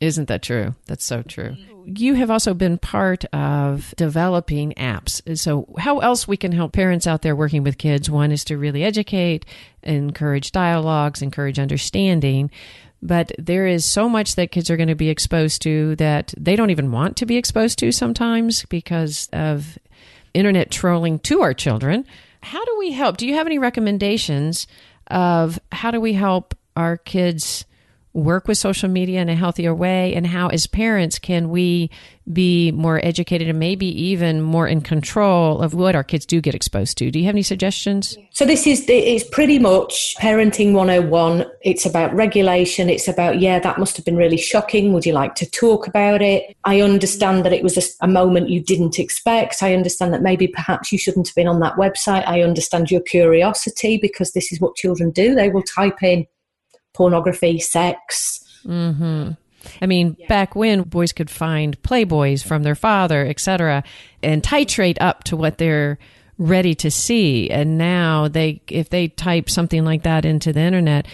Isn't 0.00 0.28
that 0.28 0.42
true? 0.42 0.74
That's 0.86 1.04
so 1.04 1.22
true. 1.22 1.56
You 1.84 2.14
have 2.14 2.30
also 2.30 2.54
been 2.54 2.78
part 2.78 3.24
of 3.26 3.94
developing 3.96 4.72
apps. 4.74 5.38
So, 5.38 5.74
how 5.78 5.98
else 5.98 6.28
we 6.28 6.36
can 6.36 6.52
help 6.52 6.72
parents 6.72 7.06
out 7.06 7.22
there 7.22 7.34
working 7.34 7.64
with 7.64 7.78
kids? 7.78 8.08
One 8.08 8.30
is 8.30 8.44
to 8.44 8.58
really 8.58 8.84
educate, 8.84 9.44
encourage 9.82 10.52
dialogues, 10.52 11.20
encourage 11.20 11.58
understanding. 11.58 12.50
But 13.00 13.32
there 13.38 13.66
is 13.66 13.84
so 13.84 14.08
much 14.08 14.34
that 14.34 14.50
kids 14.50 14.70
are 14.70 14.76
going 14.76 14.88
to 14.88 14.94
be 14.94 15.08
exposed 15.08 15.62
to 15.62 15.96
that 15.96 16.34
they 16.36 16.56
don't 16.56 16.70
even 16.70 16.92
want 16.92 17.16
to 17.18 17.26
be 17.26 17.36
exposed 17.36 17.78
to 17.80 17.92
sometimes 17.92 18.64
because 18.66 19.28
of 19.32 19.78
internet 20.34 20.70
trolling 20.70 21.18
to 21.20 21.42
our 21.42 21.54
children. 21.54 22.04
How 22.42 22.64
do 22.64 22.76
we 22.78 22.92
help? 22.92 23.16
Do 23.16 23.26
you 23.26 23.34
have 23.34 23.46
any 23.46 23.58
recommendations 23.58 24.66
of 25.08 25.58
how 25.72 25.90
do 25.90 26.00
we 26.00 26.12
help 26.12 26.54
our 26.76 26.96
kids 26.96 27.64
work 28.12 28.48
with 28.48 28.58
social 28.58 28.88
media 28.88 29.20
in 29.20 29.28
a 29.28 29.34
healthier 29.34 29.74
way? 29.74 30.14
And 30.14 30.26
how 30.26 30.48
as 30.48 30.66
parents 30.66 31.18
can 31.18 31.50
we 31.50 31.90
be 32.32 32.72
more 32.72 33.04
educated 33.04 33.48
and 33.48 33.58
maybe 33.58 33.86
even 33.86 34.42
more 34.42 34.68
in 34.68 34.80
control 34.80 35.60
of 35.60 35.72
what 35.72 35.94
our 35.94 36.04
kids 36.04 36.26
do 36.26 36.40
get 36.40 36.54
exposed 36.54 36.98
to? 36.98 37.10
Do 37.10 37.18
you 37.18 37.24
have 37.24 37.34
any 37.34 37.42
suggestions? 37.42 38.16
So 38.32 38.44
this 38.44 38.66
is 38.66 38.84
it's 38.88 39.24
pretty 39.24 39.58
much 39.58 40.14
parenting 40.18 40.72
101 40.72 41.46
it's 41.62 41.86
about 41.86 42.14
regulation. 42.14 42.90
It's 42.90 43.08
about 43.08 43.40
yeah 43.40 43.58
that 43.58 43.78
must 43.78 43.96
have 43.96 44.04
been 44.04 44.16
really 44.16 44.36
shocking. 44.36 44.92
Would 44.92 45.06
you 45.06 45.12
like 45.12 45.34
to 45.36 45.50
talk 45.50 45.86
about 45.86 46.22
it? 46.22 46.56
I 46.64 46.80
understand 46.80 47.44
that 47.44 47.52
it 47.52 47.62
was 47.62 47.76
a, 47.76 48.04
a 48.04 48.08
moment 48.08 48.50
you 48.50 48.60
didn't 48.60 48.98
expect. 48.98 49.62
I 49.62 49.74
understand 49.74 50.12
that 50.12 50.22
maybe 50.22 50.48
perhaps 50.48 50.92
you 50.92 50.98
shouldn't 50.98 51.28
have 51.28 51.34
been 51.34 51.48
on 51.48 51.60
that 51.60 51.74
website. 51.74 52.26
I 52.26 52.42
understand 52.42 52.90
your 52.90 53.00
curiosity 53.00 53.98
because 54.00 54.32
this 54.32 54.52
is 54.52 54.60
what 54.60 54.76
children 54.76 55.10
do. 55.10 55.34
They 55.34 55.48
will 55.48 55.62
type 55.62 56.02
in 56.02 56.26
pornography, 56.94 57.58
sex. 57.58 58.44
Mm-hmm. 58.64 59.32
I 59.82 59.86
mean, 59.86 60.16
yeah. 60.18 60.26
back 60.28 60.54
when 60.54 60.82
boys 60.82 61.12
could 61.12 61.30
find 61.30 61.80
playboys 61.82 62.44
from 62.44 62.62
their 62.62 62.74
father, 62.74 63.26
etc., 63.26 63.82
and 64.22 64.42
titrate 64.42 64.98
up 65.00 65.24
to 65.24 65.36
what 65.36 65.58
they're 65.58 65.98
ready 66.38 66.74
to 66.76 66.90
see, 66.90 67.50
and 67.50 67.76
now 67.76 68.28
they, 68.28 68.62
if 68.68 68.90
they 68.90 69.08
type 69.08 69.50
something 69.50 69.84
like 69.84 70.04
that 70.04 70.24
into 70.24 70.52
the 70.52 70.60
internet, 70.60 71.06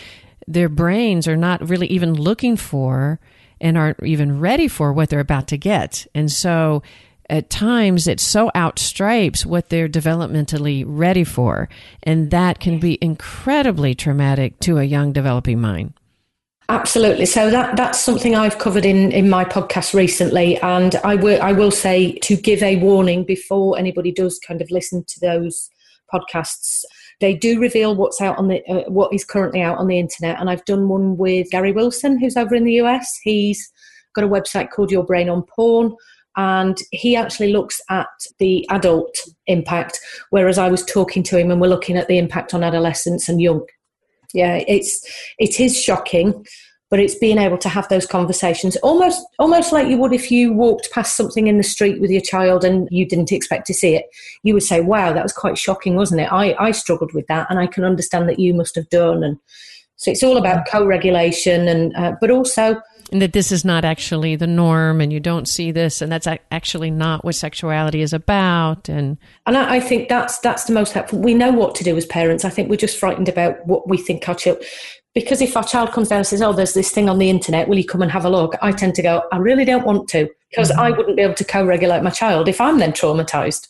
their 0.47 0.69
brains 0.69 1.27
are 1.27 1.37
not 1.37 1.67
really 1.67 1.87
even 1.87 2.13
looking 2.13 2.57
for 2.57 3.19
and 3.61 3.79
aren't 3.79 4.03
even 4.03 4.41
ready 4.41 4.69
for 4.69 4.93
what 4.93 5.09
they're 5.09 5.21
about 5.21 5.49
to 5.49 5.57
get, 5.57 6.07
and 6.15 6.31
so 6.31 6.83
at 7.31 7.51
times 7.51 8.07
it 8.07 8.21
so 8.21 8.51
outstripes 8.55 9.47
what 9.47 9.69
they're 9.69 9.89
developmentally 9.89 10.85
ready 10.87 11.25
for. 11.25 11.69
And 12.03 12.31
that 12.31 12.61
can 12.61 12.79
be 12.79 12.99
incredibly 13.01 13.95
traumatic 13.95 14.59
to 14.61 14.79
a 14.79 14.85
young 14.85 15.13
developing 15.13 15.61
mind. 15.61 15.95
Absolutely. 16.69 17.27
So 17.27 17.51
that 17.51 17.77
that's 17.77 18.01
something 18.01 18.35
I've 18.35 18.59
covered 18.59 18.87
in 18.87 19.13
in 19.13 19.29
my 19.29 19.45
podcast 19.45 19.93
recently, 19.93 20.57
and 20.59 20.97
I 21.05 21.15
will 21.15 21.41
I 21.43 21.53
will 21.53 21.71
say 21.71 22.13
to 22.21 22.37
give 22.37 22.63
a 22.63 22.77
warning 22.77 23.25
before 23.25 23.79
anybody 23.79 24.11
does 24.11 24.39
kind 24.39 24.63
of 24.63 24.71
listen 24.71 25.05
to 25.07 25.21
those 25.21 25.69
podcasts. 26.13 26.85
They 27.21 27.35
do 27.35 27.61
reveal 27.61 27.95
what's 27.95 28.21
out 28.23 28.39
on 28.39 28.49
the 28.49 28.65
uh, 28.67 28.89
what 28.91 29.13
is 29.13 29.27
currently 29.27 29.61
out 29.61 29.77
on 29.77 29.89
the 29.89 29.99
internet, 29.99 30.41
and 30.41 30.49
I've 30.49 30.65
done 30.65 30.89
one 30.89 31.19
with 31.19 31.51
Gary 31.51 31.73
Wilson, 31.73 32.19
who's 32.19 32.37
over 32.37 32.55
in 32.55 32.65
the 32.65 32.81
US. 32.81 33.15
He's 33.23 33.71
got 34.15 34.25
a 34.25 34.29
website 34.29 34.71
called 34.71 34.91
Your 34.91 35.05
Brain 35.05 35.29
on 35.29 35.43
Porn, 35.43 35.95
and 36.37 36.79
he 36.91 37.17
actually 37.17 37.53
looks 37.53 37.81
at 37.91 38.09
the 38.39 38.67
adult 38.71 39.17
impact, 39.47 40.01
whereas 40.31 40.59
I 40.59 40.69
was 40.69 40.85
talking 40.85 41.23
to 41.25 41.39
him 41.39 41.51
and 41.51 41.61
we're 41.61 41.69
looking 41.69 41.97
at 41.97 42.09
the 42.09 42.19
impact 42.19 42.55
on 42.55 42.65
adolescents 42.65 43.29
and 43.29 43.41
young. 43.41 43.65
Yeah, 44.33 44.63
it's 44.67 45.07
it 45.39 45.61
is 45.61 45.81
shocking, 45.81 46.45
but 46.91 46.99
it's 46.99 47.15
being 47.15 47.39
able 47.39 47.59
to 47.59 47.69
have 47.69 47.89
those 47.89 48.07
conversations 48.07 48.77
almost 48.77 49.25
almost 49.39 49.73
like 49.73 49.89
you 49.89 49.97
would 49.99 50.13
if 50.13 50.31
you 50.31 50.53
walked 50.53 50.91
past 50.91 51.17
something 51.17 51.47
in 51.47 51.57
the 51.57 51.63
street 51.63 52.01
with 52.01 52.11
your 52.11 52.21
child 52.21 52.65
and 52.65 52.89
you 52.91 53.07
didn't 53.07 53.33
expect 53.33 53.67
to 53.69 53.75
see 53.75 53.95
it. 53.95 54.07
You 54.43 54.55
would 54.55 54.65
say, 54.65 54.81
"Wow, 54.81 55.13
that 55.13 55.23
was 55.23 55.33
quite 55.33 55.57
shocking, 55.57 55.95
wasn't 55.95 56.23
it?" 56.23 56.33
I 56.33 56.55
I 56.59 56.73
struggled 56.73 57.13
with 57.13 57.29
that, 57.29 57.47
and 57.49 57.61
I 57.61 57.69
can 57.69 57.85
understand 57.85 58.29
that 58.29 58.41
you 58.41 58.55
must 58.55 58.75
have 58.75 58.89
done. 58.91 59.23
And 59.23 59.39
so 59.97 60.11
it's 60.11 60.25
all 60.25 60.37
about 60.37 60.67
co-regulation, 60.67 61.69
and 61.69 61.95
uh, 61.97 62.17
but 62.21 62.31
also 62.31 62.81
and 63.13 63.21
that 63.23 63.33
this 63.33 63.53
is 63.53 63.65
not 63.65 63.85
actually 63.85 64.37
the 64.37 64.47
norm 64.47 65.01
and 65.01 65.13
you 65.13 65.21
don't 65.21 65.49
see 65.49 65.71
this 65.71 66.01
and 66.01 66.11
that's 66.11 66.27
actually 66.51 66.91
not 66.91 67.25
what 67.25 67.35
sexuality 67.35 68.01
is 68.01 68.13
about 68.13 68.89
and 68.89 69.19
and 69.47 69.57
I, 69.57 69.81
think 69.81 70.09
that's 70.09 70.39
that's 70.39 70.65
the 70.65 70.73
most 70.73 70.93
helpful 70.93 71.19
we 71.19 71.35
know 71.35 71.53
what 71.53 71.75
to 71.77 71.85
do 71.85 71.97
as 71.97 72.07
parents 72.07 72.45
i 72.45 72.51
think 72.51 72.69
we're 72.69 72.77
just 72.77 72.99
frightened 72.99 73.29
about 73.29 73.67
what 73.67 73.89
we 73.89 73.99
think 73.99 74.29
our 74.29 74.35
child 74.35 74.63
because 75.15 75.41
if 75.41 75.57
our 75.57 75.65
child 75.65 75.93
comes 75.93 76.09
down 76.09 76.19
and 76.19 76.27
says 76.27 76.43
oh 76.43 76.53
there's 76.53 76.75
this 76.75 76.91
thing 76.91 77.09
on 77.09 77.19
the 77.19 77.31
internet 77.31 77.69
will 77.69 77.79
you 77.79 77.85
come 77.85 78.03
and 78.03 78.11
have 78.11 78.25
a 78.25 78.31
look 78.31 78.55
i 78.63 78.73
tend 78.73 78.95
to 78.95 79.03
go 79.03 79.23
i 79.33 79.37
really 79.37 79.65
don't 79.65 79.87
want 79.87 80.09
to 80.09 80.29
because 80.51 80.71
mm-hmm. 80.71 80.81
i 80.81 80.91
wouldn't 80.91 81.17
be 81.17 81.23
able 81.23 81.35
to 81.35 81.45
co-regulate 81.45 82.03
my 82.03 82.11
child 82.11 82.49
if 82.49 82.61
i'm 82.61 82.79
then 82.79 82.93
traumatized 82.93 83.69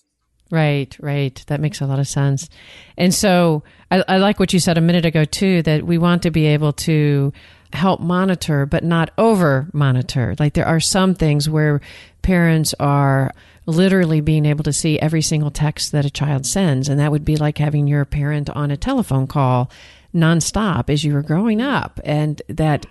Right, 0.50 0.96
right. 1.00 1.42
That 1.48 1.60
makes 1.60 1.80
a 1.80 1.86
lot 1.86 1.98
of 1.98 2.06
sense. 2.06 2.48
And 2.96 3.12
so 3.12 3.64
I, 3.90 4.04
I, 4.06 4.16
like 4.18 4.38
what 4.38 4.52
you 4.52 4.60
said 4.60 4.78
a 4.78 4.82
minute 4.82 5.04
ago, 5.04 5.24
too, 5.24 5.62
that 5.62 5.84
we 5.84 5.98
want 5.98 6.22
to 6.22 6.30
be 6.30 6.46
able 6.46 6.72
to 6.74 7.32
help 7.74 8.00
monitor, 8.00 8.66
but 8.66 8.84
not 8.84 9.10
over 9.18 9.68
monitor. 9.72 10.34
Like 10.38 10.54
there 10.54 10.66
are 10.66 10.80
some 10.80 11.14
things 11.14 11.48
where 11.48 11.80
parents 12.22 12.74
are 12.80 13.32
literally 13.66 14.20
being 14.20 14.46
able 14.46 14.64
to 14.64 14.72
see 14.72 14.98
every 14.98 15.22
single 15.22 15.50
text 15.50 15.92
that 15.92 16.04
a 16.04 16.10
child 16.10 16.46
sends. 16.46 16.88
And 16.88 17.00
that 17.00 17.10
would 17.10 17.24
be 17.24 17.36
like 17.36 17.58
having 17.58 17.86
your 17.86 18.04
parent 18.04 18.50
on 18.50 18.70
a 18.70 18.76
telephone 18.76 19.26
call 19.26 19.70
nonstop 20.14 20.88
as 20.88 21.04
you 21.04 21.12
were 21.12 21.22
growing 21.22 21.60
up. 21.60 22.00
And 22.04 22.40
that, 22.48 22.86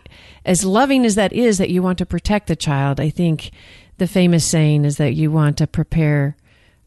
as 0.46 0.66
loving 0.66 1.06
as 1.06 1.16
that 1.16 1.34
is, 1.34 1.58
that 1.58 1.70
you 1.70 1.82
want 1.82 1.98
to 2.00 2.06
protect 2.06 2.48
the 2.48 2.56
child, 2.56 3.00
I 3.00 3.10
think 3.10 3.52
the 3.98 4.08
famous 4.08 4.46
saying 4.46 4.86
is 4.86 4.98
that 4.98 5.14
you 5.14 5.32
want 5.32 5.58
to 5.58 5.68
prepare 5.68 6.36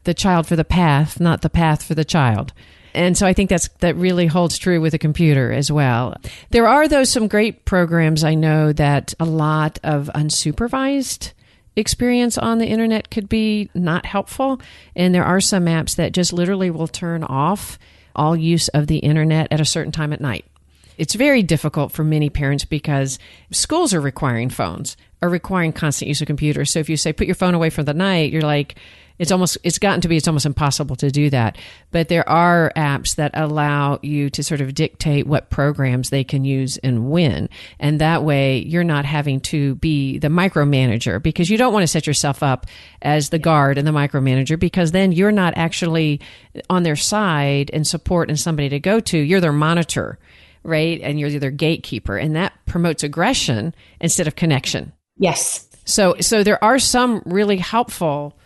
the 0.03 0.13
child 0.13 0.47
for 0.47 0.55
the 0.55 0.63
path, 0.63 1.19
not 1.19 1.41
the 1.41 1.49
path 1.49 1.83
for 1.83 1.95
the 1.95 2.05
child. 2.05 2.53
And 2.97 3.15
so 3.15 3.27
I 3.27 3.33
think 3.33 3.49
that's 3.49 3.67
that 3.79 3.95
really 3.95 4.25
holds 4.25 4.57
true 4.57 4.81
with 4.81 4.93
a 4.93 4.97
computer 4.97 5.53
as 5.53 5.71
well. 5.71 6.15
There 6.49 6.67
are 6.67 6.87
though 6.87 7.03
some 7.03 7.27
great 7.27 7.63
programs 7.63 8.23
I 8.23 8.33
know 8.33 8.73
that 8.73 9.13
a 9.19 9.25
lot 9.25 9.79
of 9.83 10.09
unsupervised 10.15 11.33
experience 11.75 12.39
on 12.39 12.57
the 12.57 12.65
internet 12.65 13.11
could 13.11 13.29
be 13.29 13.69
not 13.75 14.07
helpful 14.07 14.59
and 14.95 15.13
there 15.13 15.23
are 15.23 15.39
some 15.39 15.65
apps 15.65 15.95
that 15.95 16.11
just 16.11 16.33
literally 16.33 16.71
will 16.71 16.87
turn 16.87 17.23
off 17.23 17.77
all 18.15 18.35
use 18.35 18.67
of 18.69 18.87
the 18.87 18.97
internet 18.97 19.47
at 19.51 19.61
a 19.61 19.65
certain 19.65 19.91
time 19.91 20.11
at 20.11 20.19
night. 20.19 20.43
It's 20.97 21.13
very 21.13 21.43
difficult 21.43 21.91
for 21.91 22.03
many 22.03 22.31
parents 22.31 22.65
because 22.65 23.19
schools 23.51 23.93
are 23.93 24.01
requiring 24.01 24.49
phones, 24.49 24.97
are 25.21 25.29
requiring 25.29 25.71
constant 25.71 26.07
use 26.09 26.21
of 26.21 26.27
computers. 26.27 26.71
So 26.71 26.79
if 26.79 26.89
you 26.89 26.97
say 26.97 27.13
put 27.13 27.27
your 27.27 27.35
phone 27.35 27.53
away 27.53 27.69
for 27.69 27.83
the 27.83 27.93
night, 27.93 28.31
you're 28.31 28.41
like, 28.41 28.75
it's 29.19 29.31
almost 29.31 29.57
it's 29.63 29.79
gotten 29.79 30.01
to 30.01 30.07
be 30.07 30.17
it's 30.17 30.27
almost 30.27 30.45
impossible 30.45 30.95
to 30.97 31.11
do 31.11 31.29
that. 31.29 31.57
But 31.91 32.09
there 32.09 32.27
are 32.29 32.71
apps 32.75 33.15
that 33.15 33.31
allow 33.33 33.99
you 34.01 34.29
to 34.31 34.43
sort 34.43 34.61
of 34.61 34.73
dictate 34.73 35.27
what 35.27 35.49
programs 35.49 36.09
they 36.09 36.23
can 36.23 36.45
use 36.45 36.77
and 36.77 37.09
when. 37.09 37.49
And 37.79 37.99
that 37.99 38.23
way 38.23 38.59
you're 38.59 38.83
not 38.83 39.05
having 39.05 39.39
to 39.41 39.75
be 39.75 40.19
the 40.19 40.27
micromanager 40.27 41.21
because 41.21 41.49
you 41.49 41.57
don't 41.57 41.73
want 41.73 41.83
to 41.83 41.87
set 41.87 42.07
yourself 42.07 42.43
up 42.43 42.65
as 43.01 43.29
the 43.29 43.39
guard 43.39 43.77
and 43.77 43.87
the 43.87 43.91
micromanager 43.91 44.59
because 44.59 44.91
then 44.91 45.11
you're 45.11 45.31
not 45.31 45.53
actually 45.57 46.21
on 46.69 46.83
their 46.83 46.95
side 46.95 47.71
and 47.73 47.85
support 47.85 48.29
and 48.29 48.39
somebody 48.39 48.69
to 48.69 48.79
go 48.79 48.99
to. 48.99 49.17
You're 49.17 49.41
their 49.41 49.53
monitor 49.53 50.19
right? 50.63 50.99
And 51.01 51.17
you're 51.17 51.29
their 51.29 51.49
gatekeeper. 51.49 52.17
And 52.17 52.35
that 52.35 52.53
promotes 52.65 53.01
aggression 53.01 53.73
instead 54.01 54.27
of 54.27 54.35
connection. 54.35 54.91
Yes. 55.17 55.65
So 55.85 56.15
so 56.19 56.43
there 56.43 56.61
are 56.61 56.77
some 56.77 57.23
really 57.25 57.57
helpful 57.57 58.37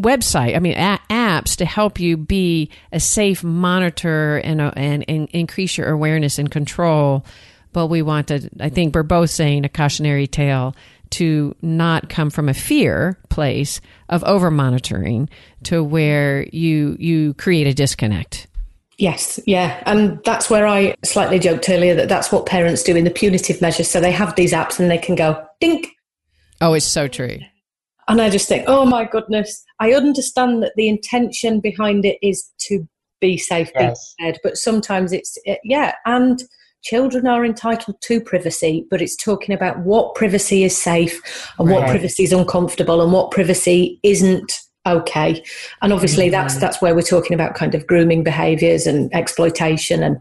website, 0.00 0.56
I 0.56 0.58
mean, 0.58 0.76
a- 0.76 1.00
apps 1.10 1.56
to 1.56 1.64
help 1.64 2.00
you 2.00 2.16
be 2.16 2.70
a 2.92 3.00
safe 3.00 3.44
monitor 3.44 4.38
and, 4.38 4.60
uh, 4.60 4.72
and, 4.76 5.04
and 5.08 5.28
increase 5.30 5.76
your 5.76 5.90
awareness 5.90 6.38
and 6.38 6.50
control. 6.50 7.24
But 7.72 7.86
we 7.86 8.02
want 8.02 8.28
to, 8.28 8.50
I 8.58 8.68
think 8.68 8.94
we're 8.94 9.02
both 9.04 9.30
saying 9.30 9.64
a 9.64 9.68
cautionary 9.68 10.26
tale 10.26 10.74
to 11.10 11.54
not 11.60 12.08
come 12.08 12.30
from 12.30 12.48
a 12.48 12.54
fear 12.54 13.18
place 13.28 13.80
of 14.08 14.24
over 14.24 14.50
monitoring 14.50 15.28
to 15.64 15.82
where 15.82 16.46
you 16.52 16.96
you 16.98 17.34
create 17.34 17.66
a 17.66 17.74
disconnect. 17.74 18.46
Yes, 18.98 19.40
yeah. 19.46 19.82
And 19.86 20.22
that's 20.24 20.50
where 20.50 20.66
I 20.66 20.94
slightly 21.04 21.38
joked 21.38 21.68
earlier 21.68 21.94
that 21.94 22.08
that's 22.08 22.30
what 22.30 22.46
parents 22.46 22.82
do 22.82 22.94
in 22.94 23.04
the 23.04 23.10
punitive 23.10 23.60
measures. 23.60 23.88
So 23.88 24.00
they 24.00 24.12
have 24.12 24.36
these 24.36 24.52
apps 24.52 24.78
and 24.78 24.90
they 24.90 24.98
can 24.98 25.14
go 25.14 25.42
dink. 25.58 25.88
Oh, 26.60 26.74
it's 26.74 26.84
so 26.84 27.08
true. 27.08 27.38
And 28.10 28.20
I 28.20 28.28
just 28.28 28.48
think, 28.48 28.64
oh 28.66 28.84
my 28.84 29.04
goodness, 29.04 29.64
I 29.78 29.92
understand 29.92 30.62
that 30.62 30.72
the 30.76 30.88
intention 30.88 31.60
behind 31.60 32.04
it 32.04 32.18
is 32.22 32.50
to 32.66 32.88
be 33.20 33.36
safe, 33.36 33.70
yes. 33.74 34.14
be 34.16 34.24
prepared, 34.24 34.40
but 34.42 34.56
sometimes 34.56 35.12
it's, 35.12 35.38
it, 35.44 35.60
yeah, 35.62 35.94
and 36.06 36.42
children 36.82 37.28
are 37.28 37.44
entitled 37.44 38.00
to 38.00 38.20
privacy, 38.20 38.84
but 38.90 39.00
it's 39.00 39.14
talking 39.14 39.54
about 39.54 39.78
what 39.80 40.14
privacy 40.16 40.64
is 40.64 40.76
safe 40.76 41.20
and 41.58 41.68
right. 41.68 41.80
what 41.80 41.88
privacy 41.88 42.24
is 42.24 42.32
uncomfortable 42.32 43.00
and 43.00 43.12
what 43.12 43.30
privacy 43.30 44.00
isn't 44.02 44.52
okay 44.86 45.44
and 45.82 45.92
obviously 45.92 46.24
mm-hmm. 46.24 46.32
that's 46.32 46.56
that's 46.58 46.80
where 46.80 46.94
we're 46.94 47.02
talking 47.02 47.34
about 47.34 47.54
kind 47.54 47.74
of 47.74 47.86
grooming 47.86 48.24
behaviors 48.24 48.86
and 48.86 49.14
exploitation 49.14 50.02
and 50.02 50.16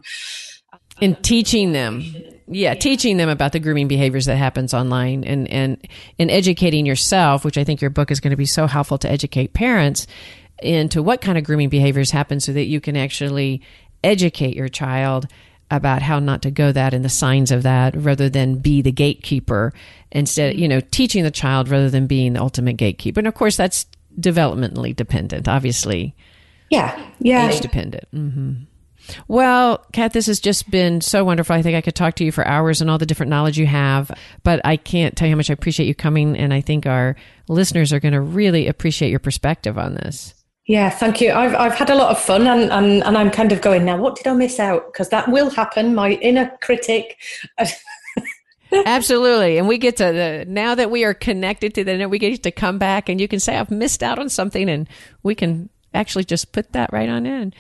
in 0.99 1.15
teaching 1.21 1.71
them 1.71 2.03
yeah, 2.51 2.73
teaching 2.73 3.17
them 3.17 3.29
about 3.29 3.51
the 3.51 3.59
grooming 3.59 3.87
behaviors 3.87 4.25
that 4.25 4.35
happens 4.35 4.73
online 4.73 5.23
and, 5.23 5.47
and, 5.49 5.87
and 6.17 6.31
educating 6.31 6.85
yourself, 6.85 7.45
which 7.45 7.57
I 7.57 7.63
think 7.63 7.79
your 7.79 7.91
book 7.91 8.09
is 8.09 8.19
going 8.19 8.31
to 8.31 8.37
be 8.37 8.45
so 8.45 8.65
helpful 8.65 8.97
to 8.99 9.09
educate 9.09 9.53
parents 9.53 10.07
into 10.61 11.03
what 11.03 11.21
kind 11.21 11.37
of 11.37 11.43
grooming 11.43 11.69
behaviors 11.69 12.11
happen 12.11 12.39
so 12.39 12.51
that 12.53 12.65
you 12.65 12.81
can 12.81 12.97
actually 12.97 13.61
educate 14.03 14.55
your 14.55 14.67
child 14.67 15.27
about 15.71 16.01
how 16.01 16.17
not 16.19 16.41
to 16.41 16.51
go 16.51 16.71
that 16.71 16.93
and 16.93 17.05
the 17.05 17.09
signs 17.09 17.51
of 17.51 17.63
that 17.63 17.95
rather 17.95 18.29
than 18.29 18.55
be 18.55 18.81
the 18.81 18.91
gatekeeper 18.91 19.71
instead 20.11 20.57
you 20.57 20.67
know 20.67 20.79
teaching 20.79 21.23
the 21.23 21.29
child 21.29 21.69
rather 21.69 21.89
than 21.89 22.07
being 22.07 22.33
the 22.33 22.41
ultimate 22.41 22.77
gatekeeper. 22.77 23.19
And 23.19 23.27
of 23.27 23.35
course 23.35 23.55
that's 23.55 23.85
developmentally 24.19 24.95
dependent 24.95 25.47
obviously. 25.47 26.15
Yeah 26.69 26.99
yeah. 27.19 27.49
Age 27.49 27.59
dependent. 27.59 28.05
Mm-hmm. 28.13 28.63
Well, 29.27 29.85
Kat, 29.93 30.13
this 30.13 30.27
has 30.27 30.39
just 30.39 30.69
been 30.69 31.01
so 31.01 31.23
wonderful. 31.23 31.55
I 31.55 31.61
think 31.61 31.75
I 31.75 31.81
could 31.81 31.95
talk 31.95 32.15
to 32.15 32.25
you 32.25 32.31
for 32.31 32.45
hours 32.45 32.81
and 32.81 32.89
all 32.89 32.97
the 32.97 33.05
different 33.05 33.29
knowledge 33.29 33.57
you 33.57 33.67
have, 33.67 34.11
but 34.43 34.61
I 34.63 34.77
can't 34.77 35.15
tell 35.15 35.27
you 35.27 35.33
how 35.33 35.37
much 35.37 35.49
I 35.49 35.53
appreciate 35.53 35.87
you 35.87 35.95
coming. 35.95 36.37
And 36.37 36.53
I 36.53 36.61
think 36.61 36.85
our 36.85 37.15
listeners 37.47 37.93
are 37.93 37.99
going 37.99 38.13
to 38.13 38.21
really 38.21 38.67
appreciate 38.67 39.09
your 39.09 39.19
perspective 39.19 39.77
on 39.77 39.95
this. 39.95 40.33
Yeah, 40.65 40.91
thank 40.91 41.19
you. 41.19 41.31
I've, 41.31 41.55
I've 41.55 41.73
had 41.73 41.89
a 41.89 41.95
lot 41.95 42.11
of 42.11 42.19
fun 42.19 42.45
and, 42.45 42.71
and, 42.71 43.03
and 43.03 43.17
I'm 43.17 43.31
kind 43.31 43.51
of 43.51 43.59
going 43.59 43.85
now, 43.85 43.97
what 43.97 44.15
did 44.15 44.27
I 44.27 44.33
miss 44.33 44.59
out? 44.59 44.93
Because 44.93 45.09
that 45.09 45.27
will 45.27 45.49
happen. 45.49 45.95
My 45.95 46.11
inner 46.11 46.55
critic. 46.61 47.17
Absolutely. 48.71 49.57
And 49.57 49.67
we 49.67 49.79
get 49.79 49.97
to 49.97 50.03
the, 50.03 50.45
now 50.47 50.75
that 50.75 50.91
we 50.91 51.03
are 51.05 51.15
connected 51.15 51.73
to 51.73 51.83
the 51.83 51.97
net, 51.97 52.11
we 52.11 52.19
get 52.19 52.43
to 52.43 52.51
come 52.51 52.77
back 52.77 53.09
and 53.09 53.19
you 53.19 53.27
can 53.27 53.39
say, 53.39 53.57
I've 53.57 53.71
missed 53.71 54.03
out 54.03 54.19
on 54.19 54.29
something 54.29 54.69
and 54.69 54.87
we 55.23 55.33
can 55.33 55.69
actually 55.95 56.23
just 56.23 56.51
put 56.51 56.71
that 56.73 56.93
right 56.93 57.09
on 57.09 57.25
in. 57.25 57.51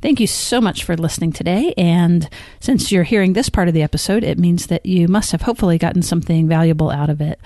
Thank 0.00 0.20
you 0.20 0.28
so 0.28 0.60
much 0.60 0.84
for 0.84 0.96
listening 0.96 1.32
today. 1.32 1.74
And 1.76 2.28
since 2.60 2.92
you're 2.92 3.02
hearing 3.02 3.32
this 3.32 3.48
part 3.48 3.66
of 3.66 3.74
the 3.74 3.82
episode, 3.82 4.22
it 4.22 4.38
means 4.38 4.68
that 4.68 4.86
you 4.86 5.08
must 5.08 5.32
have 5.32 5.42
hopefully 5.42 5.76
gotten 5.76 6.02
something 6.02 6.46
valuable 6.46 6.90
out 6.90 7.10
of 7.10 7.20
it. 7.20 7.40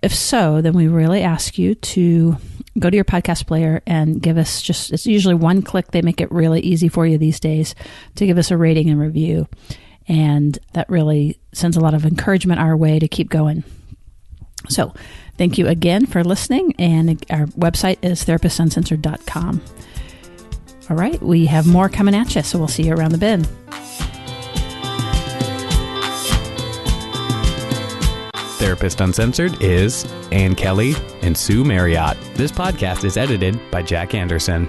If 0.00 0.14
so, 0.14 0.60
then 0.60 0.74
we 0.74 0.86
really 0.86 1.22
ask 1.22 1.58
you 1.58 1.74
to 1.74 2.36
go 2.78 2.88
to 2.88 2.96
your 2.96 3.04
podcast 3.04 3.46
player 3.46 3.82
and 3.86 4.22
give 4.22 4.38
us 4.38 4.62
just, 4.62 4.92
it's 4.92 5.06
usually 5.06 5.34
one 5.34 5.62
click. 5.62 5.90
They 5.90 6.02
make 6.02 6.20
it 6.20 6.30
really 6.30 6.60
easy 6.60 6.88
for 6.88 7.06
you 7.06 7.18
these 7.18 7.40
days 7.40 7.74
to 8.16 8.26
give 8.26 8.38
us 8.38 8.50
a 8.50 8.56
rating 8.56 8.88
and 8.88 9.00
review. 9.00 9.48
And 10.08 10.58
that 10.72 10.88
really 10.88 11.38
sends 11.52 11.76
a 11.76 11.80
lot 11.80 11.94
of 11.94 12.04
encouragement 12.04 12.60
our 12.60 12.76
way 12.76 12.98
to 12.98 13.08
keep 13.08 13.28
going. 13.28 13.64
So, 14.68 14.94
thank 15.36 15.58
you 15.58 15.66
again 15.66 16.06
for 16.06 16.22
listening. 16.22 16.74
And 16.78 17.24
our 17.30 17.46
website 17.46 17.98
is 18.02 18.24
therapistsuncensored.com. 18.24 19.60
All 20.92 20.98
right, 20.98 21.22
we 21.22 21.46
have 21.46 21.66
more 21.66 21.88
coming 21.88 22.14
at 22.14 22.34
you, 22.34 22.42
so 22.42 22.58
we'll 22.58 22.68
see 22.68 22.82
you 22.82 22.92
around 22.92 23.12
the 23.12 23.18
bend. 23.18 23.46
Therapist 28.58 29.00
Uncensored 29.00 29.62
is 29.62 30.04
Ann 30.32 30.54
Kelley 30.54 30.92
and 31.22 31.34
Sue 31.34 31.64
Marriott. 31.64 32.18
This 32.34 32.52
podcast 32.52 33.04
is 33.04 33.16
edited 33.16 33.58
by 33.70 33.80
Jack 33.80 34.14
Anderson. 34.14 34.68